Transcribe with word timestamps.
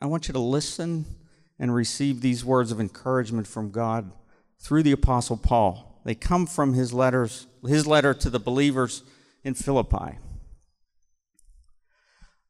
I 0.00 0.06
want 0.06 0.28
you 0.28 0.32
to 0.32 0.40
listen 0.40 1.04
and 1.58 1.74
receive 1.74 2.20
these 2.20 2.44
words 2.44 2.72
of 2.72 2.80
encouragement 2.80 3.46
from 3.46 3.70
God 3.70 4.10
through 4.58 4.82
the 4.82 4.92
apostle 4.92 5.36
Paul. 5.36 6.00
They 6.04 6.14
come 6.14 6.46
from 6.46 6.72
his 6.72 6.92
letters, 6.92 7.46
his 7.66 7.86
letter 7.86 8.14
to 8.14 8.30
the 8.30 8.40
believers 8.40 9.02
in 9.44 9.54
Philippi. 9.54 10.18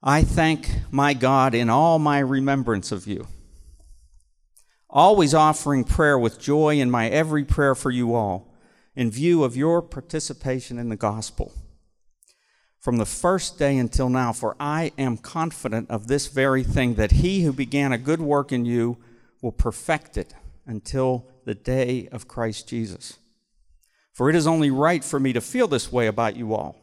I 0.03 0.23
thank 0.23 0.71
my 0.91 1.13
God 1.13 1.55
in 1.55 1.69
all 1.69 1.99
my 1.99 2.21
remembrance 2.21 2.93
of 2.93 3.07
you, 3.07 3.27
always 4.89 5.35
offering 5.35 5.85
prayer 5.85 6.19
with 6.19 6.41
joy 6.41 6.79
in 6.79 6.91
my 6.91 7.09
every 7.09 7.45
prayer 7.45 7.75
for 7.75 7.91
you 7.91 8.15
all, 8.15 8.55
in 8.95 9.11
view 9.11 9.45
of 9.45 9.57
your 9.57 9.83
participation 9.83 10.79
in 10.79 10.89
the 10.89 10.97
gospel. 10.97 11.53
From 12.81 12.97
the 12.97 13.07
first 13.07 13.59
day 13.59 13.77
until 13.77 14.09
now, 14.09 14.33
for 14.33 14.57
I 14.59 14.93
am 14.97 15.19
confident 15.19 15.91
of 15.91 16.07
this 16.07 16.27
very 16.29 16.65
thing, 16.65 16.95
that 16.95 17.13
he 17.13 17.43
who 17.45 17.53
began 17.53 17.93
a 17.93 17.99
good 17.99 18.21
work 18.21 18.53
in 18.53 18.65
you 18.65 18.97
will 19.43 19.53
perfect 19.53 20.17
it 20.17 20.35
until 20.67 21.27
the 21.45 21.55
day 21.55 22.09
of 22.11 22.27
Christ 22.27 22.69
Jesus. 22.69 23.19
For 24.13 24.29
it 24.31 24.37
is 24.37 24.47
only 24.47 24.71
right 24.71 25.05
for 25.05 25.21
me 25.21 25.33
to 25.33 25.41
feel 25.41 25.69
this 25.69 25.93
way 25.93 26.07
about 26.07 26.37
you 26.37 26.55
all 26.55 26.77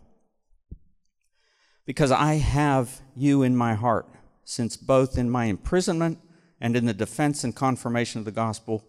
because 1.87 2.11
I 2.11 2.35
have 2.35 3.01
you 3.15 3.41
in 3.41 3.55
my 3.55 3.73
heart, 3.73 4.07
since 4.43 4.75
both 4.75 5.17
in 5.17 5.29
my 5.29 5.45
imprisonment 5.45 6.19
and 6.59 6.75
in 6.75 6.85
the 6.85 6.93
defense 6.93 7.45
and 7.45 7.55
confirmation 7.55 8.19
of 8.19 8.25
the 8.25 8.31
gospel, 8.31 8.83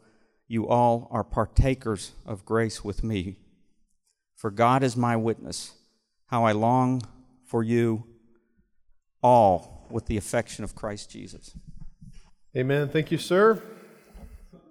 you 0.49 0.69
all 0.69 1.09
are 1.13 1.23
partakers 1.23 2.13
of 2.27 2.45
grace 2.45 2.85
with 2.85 3.05
me. 3.05 3.37
For 4.35 4.51
God 4.51 4.83
is 4.83 4.97
my 4.97 5.15
witness, 5.15 5.75
how 6.29 6.45
I 6.45 6.53
long 6.53 7.03
for 7.45 7.63
you 7.63 8.05
all 9.23 9.87
with 9.91 10.07
the 10.07 10.17
affection 10.17 10.65
of 10.65 10.75
Christ 10.75 11.11
Jesus. 11.11 11.55
Amen. 12.57 12.89
Thank 12.89 13.11
you, 13.11 13.19
sir. 13.19 13.63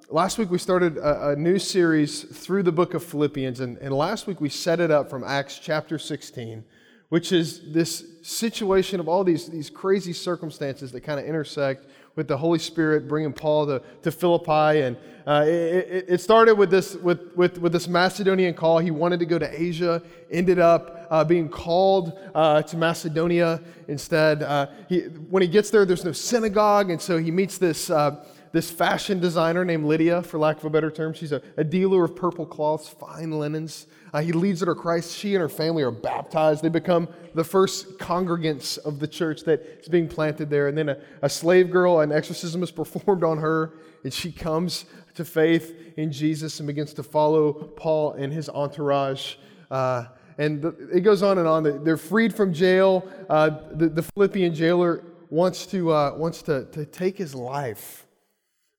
Last 0.10 0.38
week 0.38 0.50
we 0.50 0.58
started 0.58 0.98
a, 0.98 1.30
a, 1.30 1.36
new 1.36 1.60
series 1.60 2.24
through 2.24 2.64
the 2.64 2.72
book 2.72 2.94
of 2.94 3.04
Philippians, 3.04 3.60
and, 3.60 3.78
and 3.80 3.94
last 3.94 4.26
week 4.26 4.40
we 4.40 4.50
set 4.50 4.80
it 4.80 4.90
up 4.90 5.10
from 5.10 5.24
Acts 5.24 5.60
chapter 5.60 6.00
16 6.00 6.64
which 7.10 7.32
is 7.32 7.62
this 7.72 8.06
situation 8.22 9.00
of 9.00 9.08
all 9.08 9.24
these, 9.24 9.48
these 9.48 9.70
crazy 9.70 10.12
circumstances 10.12 10.92
that 10.92 11.02
kind 11.02 11.20
of 11.20 11.26
intersect 11.26 11.86
with 12.16 12.28
the 12.28 12.36
Holy 12.36 12.60
Spirit 12.60 13.08
bringing 13.08 13.32
Paul 13.32 13.68
to, 13.68 13.82
to 14.02 14.12
Philippi. 14.12 14.82
And 14.82 14.98
uh, 15.26 15.46
it, 15.46 16.06
it, 16.10 16.22
started 16.22 16.56
with 16.56 16.70
this, 16.70 16.96
with, 16.96 17.36
with, 17.36 17.60
with 17.60 17.72
this 17.72 17.88
Macedonian 17.88 18.54
call. 18.54 18.80
He 18.80 18.92
wanted 18.92 19.20
to 19.20 19.26
go 19.26 19.40
to 19.40 19.62
Asia, 19.62 20.02
ended 20.30 20.60
up 20.60 20.97
uh, 21.10 21.24
being 21.24 21.50
called 21.50 22.18
uh, 22.36 22.62
to 22.64 22.78
Macedonia 22.78 23.62
instead. 23.88 24.44
Uh, 24.44 24.68
he, 24.90 25.02
when 25.02 25.42
he 25.42 25.48
gets 25.48 25.70
there, 25.70 25.86
there's 25.86 26.06
no 26.06 26.12
synagogue, 26.12 26.92
and 26.92 27.02
so 27.02 27.18
he 27.18 27.32
meets 27.32 27.58
this 27.58 27.90
uh, 27.90 28.24
this 28.52 28.72
fashion 28.72 29.20
designer 29.20 29.66
named 29.66 29.86
Lydia, 29.86 30.22
for 30.22 30.40
lack 30.40 30.58
of 30.58 30.66
a 30.66 30.70
better 30.70 30.90
term. 30.90 31.14
She's 31.14 31.32
a, 31.32 31.42
a 31.58 31.64
dealer 31.64 32.06
of 32.06 32.16
purple 32.16 32.46
cloths, 32.46 32.88
fine 32.88 33.32
linens. 33.32 33.88
Uh, 34.14 34.22
he 34.22 34.32
leads 34.32 34.62
her 34.62 34.66
to 34.68 34.76
Christ. 34.76 35.16
She 35.16 35.36
and 35.36 35.42
her 35.42 35.50
family 35.50 35.84
are 35.84 35.92
baptized. 35.92 36.64
They 36.64 36.70
become 36.70 37.10
the 37.36 37.44
first 37.44 37.98
congregants 38.00 38.78
of 38.80 39.00
the 39.00 39.08
church 39.08 39.42
that 39.44 39.62
is 39.82 39.88
being 39.90 40.08
planted 40.08 40.50
there. 40.50 40.70
And 40.70 40.78
then 40.78 40.90
a, 40.90 40.98
a 41.22 41.30
slave 41.30 41.70
girl, 41.70 42.00
an 42.00 42.12
exorcism 42.12 42.64
is 42.64 42.72
performed 42.72 43.24
on 43.24 43.38
her, 43.40 43.74
and 44.04 44.14
she 44.14 44.32
comes 44.32 44.86
to 45.16 45.26
faith 45.26 45.76
in 45.98 46.12
Jesus 46.12 46.60
and 46.60 46.68
begins 46.68 46.94
to 46.94 47.04
follow 47.04 47.54
Paul 47.54 48.14
and 48.14 48.32
his 48.32 48.50
entourage. 48.50 49.36
Uh, 49.70 50.06
and 50.38 50.62
the, 50.62 50.70
it 50.94 51.02
goes 51.02 51.24
on 51.24 51.38
and 51.38 51.48
on. 51.48 51.84
They're 51.84 51.98
freed 51.98 52.34
from 52.34 52.54
jail. 52.54 53.08
Uh, 53.30 53.50
the, 53.72 53.90
the, 53.90 54.04
Philippian 54.04 54.54
jailer 54.54 55.04
wants 55.30 55.66
to, 55.68 55.92
uh, 55.92 56.14
wants 56.16 56.42
to, 56.44 56.66
to 56.66 56.86
take 56.86 57.18
his 57.18 57.34
life 57.34 58.06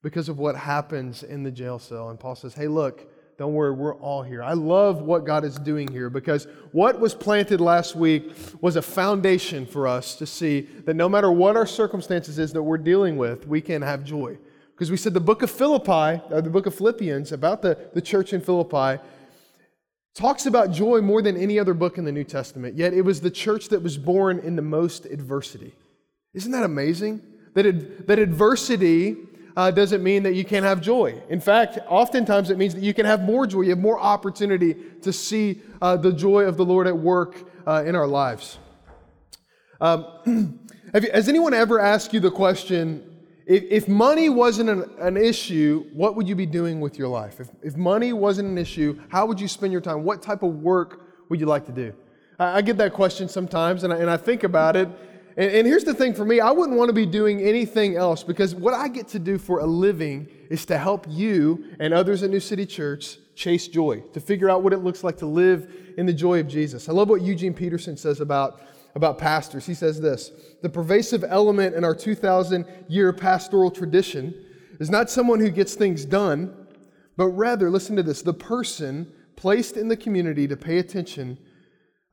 because 0.02 0.28
of 0.28 0.38
what 0.38 0.54
happens 0.56 1.22
in 1.22 1.42
the 1.42 1.50
jail 1.50 1.78
cell. 1.78 2.10
And 2.10 2.18
Paul 2.18 2.36
says, 2.36 2.54
Hey, 2.54 2.68
look, 2.68 3.10
don't 3.38 3.54
worry, 3.54 3.72
we're 3.72 3.94
all 3.96 4.22
here. 4.22 4.42
I 4.42 4.54
love 4.54 5.02
what 5.02 5.24
God 5.24 5.44
is 5.44 5.56
doing 5.56 5.86
here 5.88 6.10
because 6.10 6.48
what 6.72 6.98
was 6.98 7.14
planted 7.14 7.60
last 7.60 7.94
week 7.94 8.32
was 8.60 8.74
a 8.74 8.82
foundation 8.82 9.64
for 9.64 9.86
us 9.86 10.16
to 10.16 10.26
see 10.26 10.62
that 10.86 10.94
no 10.94 11.08
matter 11.08 11.30
what 11.30 11.56
our 11.56 11.66
circumstances 11.66 12.38
is 12.38 12.52
that 12.52 12.62
we're 12.62 12.78
dealing 12.78 13.16
with, 13.16 13.46
we 13.46 13.60
can 13.60 13.80
have 13.82 14.02
joy. 14.02 14.36
Because 14.74 14.90
we 14.90 14.96
said 14.96 15.14
the 15.14 15.20
book 15.20 15.42
of 15.42 15.50
Philippi, 15.50 16.20
or 16.30 16.40
the 16.40 16.50
book 16.50 16.66
of 16.66 16.74
Philippians, 16.74 17.30
about 17.30 17.62
the, 17.62 17.78
the 17.94 18.00
church 18.00 18.32
in 18.32 18.40
Philippi, 18.40 19.00
talks 20.18 20.46
about 20.46 20.72
joy 20.72 21.00
more 21.00 21.22
than 21.22 21.36
any 21.36 21.60
other 21.60 21.72
book 21.72 21.96
in 21.96 22.04
the 22.04 22.10
New 22.10 22.24
Testament. 22.24 22.76
Yet 22.76 22.92
it 22.92 23.02
was 23.02 23.20
the 23.20 23.30
church 23.30 23.68
that 23.68 23.82
was 23.82 23.96
born 23.96 24.40
in 24.40 24.56
the 24.56 24.62
most 24.62 25.06
adversity. 25.06 25.72
Isn't 26.34 26.50
that 26.50 26.64
amazing? 26.64 27.22
That, 27.54 27.66
ad, 27.66 28.08
that 28.08 28.18
adversity 28.18 29.16
uh, 29.56 29.70
doesn't 29.70 30.02
mean 30.02 30.24
that 30.24 30.34
you 30.34 30.44
can't 30.44 30.64
have 30.64 30.80
joy. 30.80 31.22
In 31.28 31.40
fact, 31.40 31.78
oftentimes 31.86 32.50
it 32.50 32.58
means 32.58 32.74
that 32.74 32.82
you 32.82 32.92
can 32.92 33.06
have 33.06 33.22
more 33.22 33.46
joy. 33.46 33.60
You 33.60 33.70
have 33.70 33.78
more 33.78 33.98
opportunity 33.98 34.74
to 35.02 35.12
see 35.12 35.60
uh, 35.80 35.96
the 35.96 36.12
joy 36.12 36.42
of 36.42 36.56
the 36.56 36.64
Lord 36.64 36.88
at 36.88 36.98
work 36.98 37.48
uh, 37.64 37.84
in 37.86 37.94
our 37.94 38.06
lives. 38.08 38.58
Um, 39.80 40.58
you, 40.94 41.10
has 41.12 41.28
anyone 41.28 41.54
ever 41.54 41.78
asked 41.78 42.12
you 42.12 42.18
the 42.18 42.32
question 42.32 43.07
if, 43.48 43.64
if 43.70 43.88
money 43.88 44.28
wasn't 44.28 44.68
an, 44.68 44.90
an, 44.98 45.16
issue, 45.16 45.86
what 45.94 46.16
would 46.16 46.28
you 46.28 46.34
be 46.34 46.44
doing 46.44 46.80
with 46.80 46.98
your 46.98 47.08
life? 47.08 47.40
If, 47.40 47.48
if 47.62 47.76
money 47.78 48.12
wasn't 48.12 48.48
an 48.48 48.58
issue, 48.58 49.00
how 49.08 49.24
would 49.24 49.40
you 49.40 49.48
spend 49.48 49.72
your 49.72 49.80
time? 49.80 50.04
What 50.04 50.20
type 50.20 50.42
of 50.42 50.56
work 50.56 51.00
would 51.30 51.40
you 51.40 51.46
like 51.46 51.64
to 51.64 51.72
do? 51.72 51.94
I, 52.38 52.58
I 52.58 52.60
get 52.60 52.76
that 52.76 52.92
question 52.92 53.26
sometimes, 53.26 53.84
and 53.84 53.92
I, 53.92 53.96
and 53.96 54.10
I 54.10 54.18
think 54.18 54.44
about 54.44 54.76
it. 54.76 54.86
And, 55.38 55.50
and 55.50 55.66
here's 55.66 55.84
the 55.84 55.94
thing 55.94 56.12
for 56.12 56.26
me 56.26 56.40
I 56.40 56.50
wouldn't 56.50 56.76
want 56.76 56.90
to 56.90 56.92
be 56.92 57.06
doing 57.06 57.40
anything 57.40 57.96
else 57.96 58.22
because 58.22 58.54
what 58.54 58.74
I 58.74 58.86
get 58.86 59.08
to 59.08 59.18
do 59.18 59.38
for 59.38 59.60
a 59.60 59.66
living 59.66 60.28
is 60.50 60.66
to 60.66 60.76
help 60.76 61.06
you 61.08 61.64
and 61.80 61.94
others 61.94 62.22
at 62.22 62.28
New 62.28 62.40
City 62.40 62.66
Church 62.66 63.16
chase 63.34 63.66
joy, 63.66 64.02
to 64.12 64.20
figure 64.20 64.50
out 64.50 64.62
what 64.62 64.74
it 64.74 64.78
looks 64.78 65.02
like 65.02 65.16
to 65.18 65.26
live 65.26 65.72
in 65.96 66.04
the 66.04 66.12
joy 66.12 66.38
of 66.38 66.48
Jesus. 66.48 66.86
I 66.90 66.92
love 66.92 67.08
what 67.08 67.22
Eugene 67.22 67.54
Peterson 67.54 67.96
says 67.96 68.20
about, 68.20 68.60
about 68.94 69.18
pastors. 69.18 69.66
He 69.66 69.74
says 69.74 70.00
this 70.00 70.30
The 70.62 70.68
pervasive 70.68 71.24
element 71.24 71.74
in 71.74 71.84
our 71.84 71.94
2,000 71.94 72.64
year 72.88 73.12
pastoral 73.12 73.70
tradition 73.70 74.34
is 74.80 74.90
not 74.90 75.10
someone 75.10 75.40
who 75.40 75.50
gets 75.50 75.74
things 75.74 76.04
done, 76.04 76.66
but 77.16 77.28
rather, 77.28 77.70
listen 77.70 77.96
to 77.96 78.02
this, 78.02 78.22
the 78.22 78.34
person 78.34 79.12
placed 79.36 79.76
in 79.76 79.88
the 79.88 79.96
community 79.96 80.46
to 80.48 80.56
pay 80.56 80.78
attention 80.78 81.38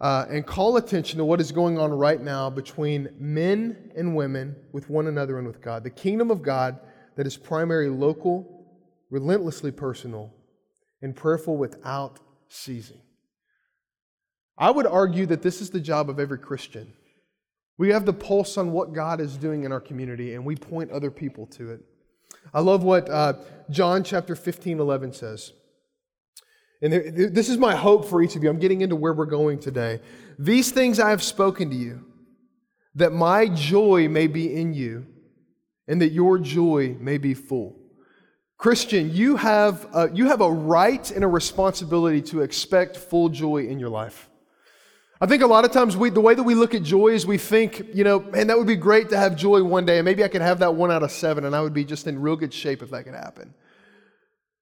uh, 0.01 0.25
and 0.29 0.45
call 0.45 0.77
attention 0.77 1.17
to 1.17 1.25
what 1.25 1.39
is 1.39 1.51
going 1.51 1.77
on 1.77 1.91
right 1.91 2.21
now 2.21 2.49
between 2.49 3.09
men 3.17 3.91
and 3.95 4.15
women 4.15 4.55
with 4.73 4.89
one 4.89 5.07
another 5.07 5.37
and 5.37 5.47
with 5.47 5.61
God. 5.61 5.83
The 5.83 5.89
kingdom 5.89 6.29
of 6.29 6.41
God 6.41 6.79
that 7.15 7.25
is 7.25 7.37
primarily 7.37 7.89
local, 7.89 8.67
relentlessly 9.09 9.71
personal, 9.71 10.33
and 11.01 11.15
prayerful 11.15 11.55
without 11.55 12.19
ceasing. 12.49 13.01
I 14.57 14.71
would 14.71 14.87
argue 14.87 15.25
that 15.27 15.41
this 15.41 15.61
is 15.61 15.69
the 15.69 15.79
job 15.79 16.09
of 16.09 16.19
every 16.19 16.39
Christian. 16.39 16.93
We 17.77 17.89
have 17.89 18.05
the 18.05 18.13
pulse 18.13 18.57
on 18.57 18.71
what 18.71 18.93
God 18.93 19.19
is 19.19 19.35
doing 19.35 19.63
in 19.63 19.71
our 19.71 19.81
community, 19.81 20.33
and 20.33 20.45
we 20.45 20.55
point 20.55 20.91
other 20.91 21.11
people 21.11 21.45
to 21.47 21.71
it. 21.71 21.81
I 22.53 22.61
love 22.61 22.83
what 22.83 23.09
uh, 23.09 23.33
John 23.69 24.03
chapter 24.03 24.35
15, 24.35 24.79
11 24.79 25.13
says. 25.13 25.51
And 26.81 26.93
this 26.93 27.49
is 27.49 27.57
my 27.57 27.75
hope 27.75 28.05
for 28.05 28.21
each 28.21 28.35
of 28.35 28.43
you. 28.43 28.49
I'm 28.49 28.59
getting 28.59 28.81
into 28.81 28.95
where 28.95 29.13
we're 29.13 29.25
going 29.25 29.59
today. 29.59 30.01
These 30.37 30.71
things 30.71 30.99
I 30.99 31.09
have 31.09 31.23
spoken 31.23 31.69
to 31.69 31.75
you, 31.75 32.05
that 32.95 33.11
my 33.11 33.47
joy 33.47 34.07
may 34.07 34.27
be 34.27 34.53
in 34.53 34.73
you, 34.73 35.05
and 35.87 36.01
that 36.01 36.11
your 36.11 36.37
joy 36.37 36.95
may 36.99 37.17
be 37.17 37.33
full. 37.33 37.77
Christian, 38.57 39.13
you 39.13 39.35
have, 39.35 39.87
a, 39.93 40.09
you 40.13 40.27
have 40.27 40.41
a 40.41 40.51
right 40.51 41.09
and 41.11 41.23
a 41.23 41.27
responsibility 41.27 42.21
to 42.23 42.41
expect 42.41 42.95
full 42.95 43.29
joy 43.29 43.65
in 43.65 43.79
your 43.79 43.89
life. 43.89 44.29
I 45.21 45.27
think 45.27 45.43
a 45.43 45.47
lot 45.47 45.63
of 45.63 45.71
times 45.71 45.95
we, 45.95 46.09
the 46.09 46.19
way 46.19 46.35
that 46.35 46.43
we 46.43 46.55
look 46.55 46.73
at 46.73 46.83
joy 46.83 47.09
is 47.09 47.25
we 47.25 47.37
think, 47.37 47.85
you 47.93 48.03
know, 48.03 48.19
man, 48.19 48.47
that 48.47 48.57
would 48.57 48.67
be 48.67 48.75
great 48.75 49.09
to 49.09 49.17
have 49.17 49.37
joy 49.37 49.63
one 49.63 49.85
day, 49.85 49.97
and 49.97 50.05
maybe 50.05 50.25
I 50.25 50.27
could 50.27 50.41
have 50.41 50.59
that 50.59 50.75
one 50.75 50.91
out 50.91 51.03
of 51.03 51.11
seven, 51.11 51.45
and 51.45 51.55
I 51.55 51.61
would 51.61 51.73
be 51.73 51.85
just 51.85 52.05
in 52.05 52.21
real 52.21 52.35
good 52.35 52.53
shape 52.53 52.81
if 52.81 52.89
that 52.89 53.05
could 53.05 53.13
happen. 53.13 53.53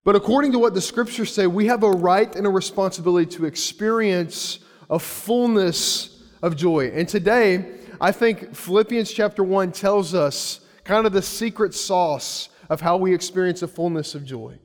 But 0.03 0.15
according 0.15 0.51
to 0.51 0.59
what 0.59 0.75
the 0.75 0.81
scriptures 0.81 1.33
say, 1.33 1.47
we 1.47 1.65
have 1.67 1.81
a 1.81 1.89
right 1.89 2.33
and 2.35 2.45
a 2.45 2.51
responsibility 2.51 3.25
to 3.37 3.45
experience 3.45 4.59
a 4.91 4.99
fullness 4.99 6.21
of 6.43 6.55
joy. 6.55 6.91
And 6.93 7.09
today, 7.09 7.79
I 7.99 8.11
think 8.11 8.53
Philippians 8.53 9.11
chapter 9.11 9.43
1 9.43 9.71
tells 9.71 10.13
us 10.13 10.59
kind 10.83 11.07
of 11.07 11.13
the 11.13 11.21
secret 11.21 11.73
sauce 11.73 12.49
of 12.69 12.79
how 12.79 12.97
we 12.97 13.13
experience 13.13 13.63
a 13.63 13.67
fullness 13.67 14.13
of 14.13 14.23
joy. 14.23 14.59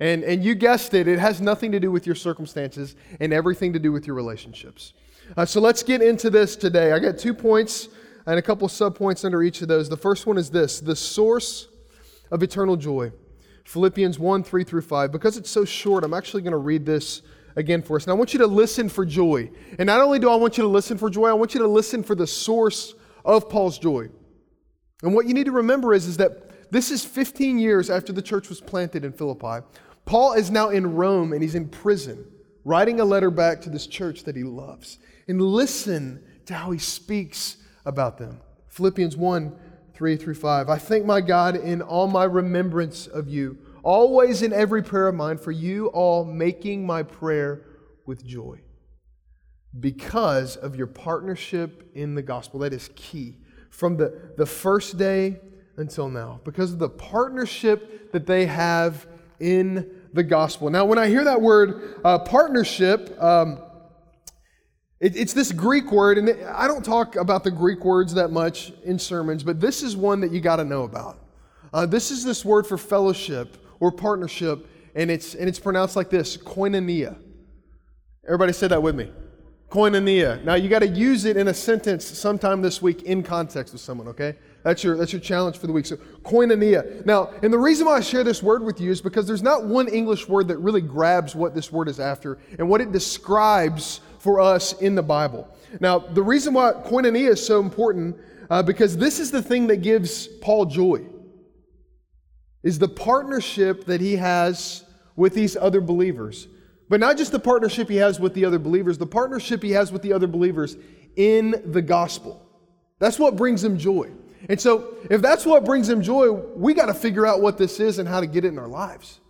And, 0.00 0.24
and 0.24 0.42
you 0.42 0.54
guessed 0.54 0.94
it, 0.94 1.06
it 1.06 1.18
has 1.18 1.40
nothing 1.40 1.72
to 1.72 1.80
do 1.80 1.90
with 1.90 2.06
your 2.06 2.14
circumstances 2.14 2.96
and 3.20 3.32
everything 3.32 3.74
to 3.74 3.78
do 3.78 3.92
with 3.92 4.06
your 4.06 4.16
relationships. 4.16 4.94
Uh, 5.36 5.44
so 5.44 5.60
let's 5.60 5.82
get 5.82 6.02
into 6.02 6.30
this 6.30 6.56
today. 6.56 6.92
I 6.92 6.98
got 6.98 7.18
two 7.18 7.34
points 7.34 7.88
and 8.26 8.38
a 8.38 8.42
couple 8.42 8.68
subpoints 8.68 9.24
under 9.24 9.42
each 9.42 9.62
of 9.62 9.68
those. 9.68 9.88
The 9.88 9.96
first 9.96 10.26
one 10.26 10.38
is 10.38 10.50
this 10.50 10.80
the 10.80 10.96
source 10.96 11.68
of 12.30 12.42
eternal 12.42 12.76
joy. 12.76 13.12
Philippians 13.64 14.18
1 14.18 14.44
3 14.44 14.64
through 14.64 14.82
5. 14.82 15.12
Because 15.12 15.36
it's 15.36 15.50
so 15.50 15.64
short, 15.64 16.04
I'm 16.04 16.14
actually 16.14 16.42
going 16.42 16.52
to 16.52 16.58
read 16.58 16.84
this 16.84 17.22
again 17.56 17.82
for 17.82 17.96
us. 17.96 18.04
And 18.04 18.10
I 18.10 18.14
want 18.14 18.32
you 18.32 18.38
to 18.40 18.46
listen 18.46 18.88
for 18.88 19.04
joy. 19.04 19.50
And 19.78 19.86
not 19.86 20.00
only 20.00 20.18
do 20.18 20.30
I 20.30 20.36
want 20.36 20.58
you 20.58 20.62
to 20.62 20.68
listen 20.68 20.98
for 20.98 21.08
joy, 21.08 21.28
I 21.28 21.32
want 21.32 21.54
you 21.54 21.60
to 21.60 21.68
listen 21.68 22.02
for 22.02 22.14
the 22.14 22.26
source 22.26 22.94
of 23.24 23.48
Paul's 23.48 23.78
joy. 23.78 24.08
And 25.02 25.14
what 25.14 25.26
you 25.26 25.34
need 25.34 25.46
to 25.46 25.52
remember 25.52 25.94
is, 25.94 26.06
is 26.06 26.16
that 26.18 26.70
this 26.70 26.90
is 26.90 27.04
15 27.04 27.58
years 27.58 27.90
after 27.90 28.12
the 28.12 28.22
church 28.22 28.48
was 28.48 28.60
planted 28.60 29.04
in 29.04 29.12
Philippi. 29.12 29.64
Paul 30.04 30.34
is 30.34 30.50
now 30.50 30.70
in 30.70 30.94
Rome 30.94 31.32
and 31.32 31.42
he's 31.42 31.54
in 31.54 31.68
prison, 31.68 32.26
writing 32.64 33.00
a 33.00 33.04
letter 33.04 33.30
back 33.30 33.60
to 33.62 33.70
this 33.70 33.86
church 33.86 34.24
that 34.24 34.36
he 34.36 34.42
loves. 34.42 34.98
And 35.28 35.40
listen 35.40 36.22
to 36.46 36.54
how 36.54 36.70
he 36.70 36.78
speaks 36.78 37.56
about 37.84 38.18
them. 38.18 38.40
Philippians 38.68 39.16
1 39.16 39.56
3 39.94 40.16
through 40.16 40.34
5. 40.34 40.68
I 40.68 40.76
thank 40.76 41.06
my 41.06 41.20
God 41.20 41.54
in 41.54 41.80
all 41.80 42.08
my 42.08 42.24
remembrance 42.24 43.06
of 43.06 43.28
you, 43.28 43.56
always 43.84 44.42
in 44.42 44.52
every 44.52 44.82
prayer 44.82 45.06
of 45.06 45.14
mine, 45.14 45.38
for 45.38 45.52
you 45.52 45.86
all 45.86 46.24
making 46.24 46.84
my 46.84 47.04
prayer 47.04 47.62
with 48.04 48.26
joy 48.26 48.60
because 49.78 50.56
of 50.56 50.76
your 50.76 50.86
partnership 50.86 51.90
in 51.94 52.14
the 52.14 52.22
gospel. 52.22 52.60
That 52.60 52.72
is 52.72 52.90
key. 52.96 53.38
From 53.70 53.96
the, 53.96 54.32
the 54.36 54.46
first 54.46 54.98
day 54.98 55.40
until 55.76 56.08
now, 56.08 56.40
because 56.44 56.72
of 56.72 56.78
the 56.78 56.88
partnership 56.88 58.12
that 58.12 58.26
they 58.26 58.46
have 58.46 59.06
in 59.40 59.90
the 60.12 60.22
gospel. 60.22 60.70
Now, 60.70 60.84
when 60.84 60.98
I 60.98 61.08
hear 61.08 61.24
that 61.24 61.40
word 61.40 62.00
uh, 62.04 62.20
partnership, 62.20 63.20
um, 63.20 63.60
it, 65.00 65.16
it's 65.16 65.32
this 65.32 65.52
Greek 65.52 65.90
word, 65.90 66.18
and 66.18 66.30
I 66.46 66.66
don't 66.66 66.84
talk 66.84 67.16
about 67.16 67.44
the 67.44 67.50
Greek 67.50 67.84
words 67.84 68.14
that 68.14 68.30
much 68.30 68.72
in 68.84 68.98
sermons, 68.98 69.42
but 69.42 69.60
this 69.60 69.82
is 69.82 69.96
one 69.96 70.20
that 70.20 70.32
you 70.32 70.40
got 70.40 70.56
to 70.56 70.64
know 70.64 70.84
about. 70.84 71.18
Uh, 71.72 71.84
this 71.86 72.10
is 72.10 72.24
this 72.24 72.44
word 72.44 72.66
for 72.66 72.78
fellowship 72.78 73.56
or 73.80 73.90
partnership, 73.90 74.66
and 74.94 75.10
it's, 75.10 75.34
and 75.34 75.48
it's 75.48 75.58
pronounced 75.58 75.96
like 75.96 76.10
this 76.10 76.36
koinonia. 76.36 77.16
Everybody 78.24 78.52
say 78.52 78.68
that 78.68 78.82
with 78.82 78.94
me. 78.94 79.10
Koinonia. 79.68 80.42
Now 80.44 80.54
you 80.54 80.68
got 80.68 80.78
to 80.80 80.86
use 80.86 81.24
it 81.24 81.36
in 81.36 81.48
a 81.48 81.54
sentence 81.54 82.06
sometime 82.06 82.62
this 82.62 82.80
week 82.80 83.02
in 83.02 83.24
context 83.24 83.72
with 83.72 83.82
someone, 83.82 84.06
okay? 84.06 84.36
That's 84.62 84.84
your, 84.84 84.96
that's 84.96 85.12
your 85.12 85.20
challenge 85.20 85.58
for 85.58 85.66
the 85.66 85.72
week. 85.72 85.84
So, 85.84 85.96
koinonia. 86.22 87.04
Now, 87.04 87.30
and 87.42 87.52
the 87.52 87.58
reason 87.58 87.86
why 87.86 87.96
I 87.96 88.00
share 88.00 88.22
this 88.22 88.40
word 88.40 88.62
with 88.62 88.80
you 88.80 88.92
is 88.92 89.02
because 89.02 89.26
there's 89.26 89.42
not 89.42 89.64
one 89.64 89.88
English 89.88 90.28
word 90.28 90.46
that 90.48 90.58
really 90.58 90.80
grabs 90.80 91.34
what 91.34 91.54
this 91.54 91.72
word 91.72 91.88
is 91.88 91.98
after 91.98 92.38
and 92.58 92.68
what 92.68 92.80
it 92.80 92.92
describes 92.92 94.00
for 94.24 94.40
us 94.40 94.72
in 94.80 94.94
the 94.94 95.02
Bible. 95.02 95.46
Now, 95.80 95.98
the 95.98 96.22
reason 96.22 96.54
why 96.54 96.72
koinonia 96.72 97.28
is 97.28 97.46
so 97.46 97.60
important, 97.60 98.16
uh, 98.48 98.62
because 98.62 98.96
this 98.96 99.20
is 99.20 99.30
the 99.30 99.42
thing 99.42 99.66
that 99.66 99.82
gives 99.82 100.26
Paul 100.26 100.64
joy, 100.64 101.04
is 102.62 102.78
the 102.78 102.88
partnership 102.88 103.84
that 103.84 104.00
he 104.00 104.16
has 104.16 104.84
with 105.14 105.34
these 105.34 105.56
other 105.56 105.82
believers. 105.82 106.48
But 106.88 107.00
not 107.00 107.18
just 107.18 107.32
the 107.32 107.38
partnership 107.38 107.90
he 107.90 107.96
has 107.96 108.18
with 108.18 108.32
the 108.32 108.46
other 108.46 108.58
believers, 108.58 108.96
the 108.96 109.06
partnership 109.06 109.62
he 109.62 109.72
has 109.72 109.92
with 109.92 110.00
the 110.00 110.14
other 110.14 110.26
believers 110.26 110.76
in 111.16 111.62
the 111.66 111.82
gospel. 111.82 112.40
That's 113.00 113.18
what 113.18 113.36
brings 113.36 113.62
him 113.62 113.76
joy. 113.76 114.10
And 114.48 114.58
so, 114.58 114.96
if 115.10 115.20
that's 115.20 115.44
what 115.44 115.66
brings 115.66 115.88
him 115.88 116.02
joy, 116.02 116.30
we 116.32 116.72
got 116.72 116.86
to 116.86 116.94
figure 116.94 117.26
out 117.26 117.42
what 117.42 117.58
this 117.58 117.78
is 117.78 117.98
and 117.98 118.08
how 118.08 118.20
to 118.20 118.26
get 118.26 118.46
it 118.46 118.48
in 118.48 118.58
our 118.58 118.68
lives. 118.68 119.20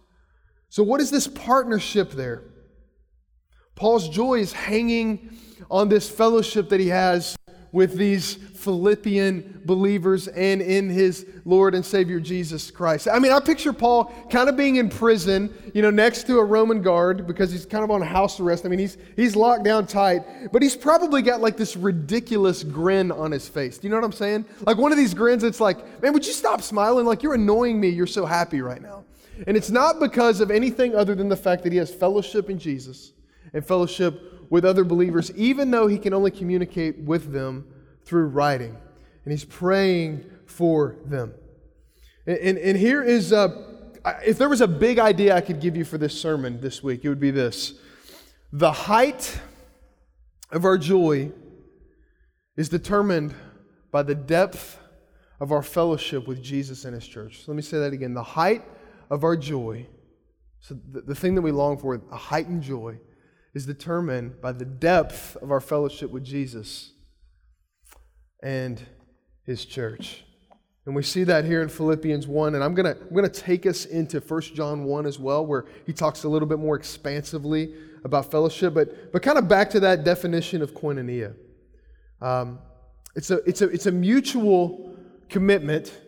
So, 0.69 0.83
what 0.83 1.01
is 1.01 1.11
this 1.11 1.27
partnership 1.27 2.13
there? 2.13 2.43
Paul's 3.75 4.09
joy 4.09 4.35
is 4.35 4.53
hanging 4.53 5.37
on 5.71 5.89
this 5.89 6.09
fellowship 6.09 6.69
that 6.69 6.81
he 6.81 6.89
has 6.89 7.37
with 7.73 7.97
these 7.97 8.35
Philippian 8.35 9.61
believers 9.65 10.29
and 10.29 10.63
in 10.63 10.89
his 10.89 11.27
Lord 11.45 11.75
and 11.75 11.85
Savior 11.85 12.21
Jesus 12.21 12.71
Christ. 12.71 13.09
I 13.13 13.19
mean, 13.19 13.33
I 13.33 13.41
picture 13.41 13.73
Paul 13.73 14.05
kind 14.31 14.49
of 14.49 14.57
being 14.57 14.77
in 14.77 14.89
prison, 14.89 15.53
you 15.75 15.83
know, 15.83 15.91
next 15.91 16.29
to 16.29 16.39
a 16.39 16.45
Roman 16.45 16.83
guard 16.83 17.27
because 17.27 17.51
he's 17.51 17.67
kind 17.67 17.83
of 17.83 17.91
on 17.91 18.01
house 18.01 18.39
arrest. 18.39 18.65
I 18.65 18.69
mean, 18.69 18.79
he's, 18.79 18.97
he's 19.17 19.35
locked 19.35 19.65
down 19.65 19.87
tight, 19.87 20.53
but 20.53 20.63
he's 20.63 20.77
probably 20.77 21.21
got 21.21 21.41
like 21.41 21.57
this 21.57 21.77
ridiculous 21.77 22.63
grin 22.63 23.11
on 23.11 23.33
his 23.33 23.49
face. 23.49 23.77
Do 23.77 23.89
you 23.89 23.91
know 23.91 23.97
what 23.97 24.05
I'm 24.05 24.13
saying? 24.13 24.45
Like 24.61 24.79
one 24.79 24.93
of 24.93 24.99
these 24.99 25.13
grins, 25.13 25.43
it's 25.43 25.61
like, 25.61 26.01
man, 26.01 26.13
would 26.13 26.25
you 26.25 26.33
stop 26.33 26.63
smiling? 26.63 27.07
Like 27.07 27.25
you're 27.25 27.35
annoying 27.35 27.81
me. 27.81 27.89
You're 27.89 28.07
so 28.07 28.25
happy 28.25 28.63
right 28.63 28.81
now. 28.81 29.05
And 29.49 29.57
it's 29.57 29.71
not 29.71 29.99
because 29.99 30.41
of 30.41 30.53
anything 30.53 30.95
other 30.95 31.17
than 31.17 31.29
the 31.29 31.37
fact 31.37 31.65
that 31.65 31.73
he 31.73 31.79
has 31.79 31.93
fellowship 31.93 32.49
in 32.49 32.59
Jesus 32.59 33.11
and 33.55 33.65
fellowship 33.65 34.21
with 34.51 34.65
other 34.65 34.85
believers, 34.85 35.33
even 35.37 35.71
though 35.71 35.87
he 35.87 35.99
can 35.99 36.13
only 36.13 36.31
communicate 36.31 36.99
with 36.99 37.33
them 37.33 37.67
through 38.05 38.27
writing. 38.27 38.77
And 39.25 39.33
he's 39.33 39.45
praying 39.45 40.31
for 40.47 40.97
them. 41.07 41.33
And, 42.27 42.39
and, 42.39 42.59
and 42.59 42.77
here 42.77 43.03
is, 43.03 43.33
uh, 43.33 43.49
if 44.27 44.37
there 44.37 44.49
was 44.49 44.61
a 44.61 44.69
big 44.69 44.99
idea 44.99 45.35
I 45.35 45.41
could 45.41 45.61
give 45.61 45.77
you 45.77 45.85
for 45.85 45.97
this 45.97 46.19
sermon 46.21 46.61
this 46.61 46.83
week, 46.83 47.05
it 47.05 47.09
would 47.09 47.21
be 47.21 47.31
this 47.31 47.75
The 48.53 48.73
height 48.73 49.41
of 50.51 50.65
our 50.65 50.77
joy 50.77 51.33
is 52.57 52.69
determined 52.69 53.35
by 53.91 54.03
the 54.03 54.15
depth 54.15 54.79
of 55.41 55.53
our 55.53 55.63
fellowship 55.63 56.27
with 56.29 56.43
Jesus 56.43 56.85
and 56.85 56.95
his 56.95 57.07
church. 57.07 57.39
So 57.39 57.53
let 57.53 57.57
me 57.57 57.63
say 57.63 57.79
that 57.79 57.93
again. 57.93 58.15
The 58.15 58.23
height 58.23 58.63
of 59.11 59.25
our 59.25 59.37
joy, 59.37 59.87
so 60.61 60.77
the, 60.93 61.01
the 61.03 61.15
thing 61.15 61.35
that 61.35 61.43
we 61.43 61.51
long 61.51 61.79
for, 61.79 62.01
a 62.11 62.17
heightened 62.17 62.63
joy, 62.63 62.99
is 63.55 63.67
determined 63.67 64.41
by 64.41 64.53
the 64.53 64.65
depth 64.65 65.37
of 65.37 65.51
our 65.51 65.61
fellowship 65.61 66.11
with 66.11 66.25
Jesus 66.25 66.93
and 68.43 68.83
his 69.45 69.65
church. 69.65 70.25
And 70.87 70.95
we 70.95 71.03
see 71.03 71.25
that 71.25 71.45
here 71.45 71.63
in 71.63 71.69
Philippians 71.69 72.27
1. 72.27 72.55
And 72.55 72.63
I'm 72.63 72.75
going 72.75 72.95
to 72.95 73.01
I'm 73.01 73.15
going 73.15 73.31
to 73.31 73.41
take 73.41 73.65
us 73.65 73.87
into 73.87 74.21
1 74.21 74.41
John 74.55 74.85
1 74.85 75.07
as 75.07 75.19
well, 75.19 75.47
where 75.47 75.65
he 75.87 75.93
talks 75.93 76.25
a 76.25 76.29
little 76.29 76.49
bit 76.49 76.59
more 76.59 76.77
expansively 76.77 77.75
about 78.05 78.31
fellowship, 78.31 78.75
but, 78.75 79.13
but 79.13 79.23
kind 79.23 79.39
of 79.39 79.49
back 79.49 79.71
to 79.71 79.81
that 79.81 80.05
definition 80.05 80.61
of 80.61 80.75
koinonia. 80.75 81.35
Um, 82.21 82.59
it's, 83.17 83.31
a, 83.31 83.37
it's, 83.49 83.63
a, 83.63 83.69
it's 83.69 83.87
a 83.87 83.93
mutual 83.93 84.95
commitment 85.31 85.99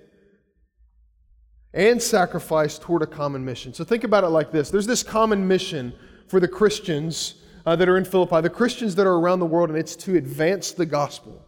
and 1.73 2.03
sacrifice 2.03 2.79
toward 2.79 3.03
a 3.03 3.07
common 3.07 3.45
mission. 3.45 3.73
So 3.73 3.83
think 3.83 4.05
about 4.05 4.25
it 4.25 4.29
like 4.29 4.51
this 4.53 4.71
there's 4.71 4.87
this 4.87 5.03
common 5.03 5.47
mission 5.47 5.95
for 6.29 6.41
the 6.41 6.49
Christians 6.49 7.35
uh, 7.65 7.77
that 7.77 7.89
are 7.89 7.97
in 7.97 8.05
Philippi, 8.05 8.41
the 8.41 8.51
Christians 8.51 8.95
that 8.95 9.07
are 9.07 9.17
around 9.17 9.41
the 9.41 9.47
world, 9.47 9.71
and 9.71 9.79
it's 9.79 9.97
to 9.97 10.17
advance 10.17 10.73
the 10.73 10.87
gospel. 10.87 11.43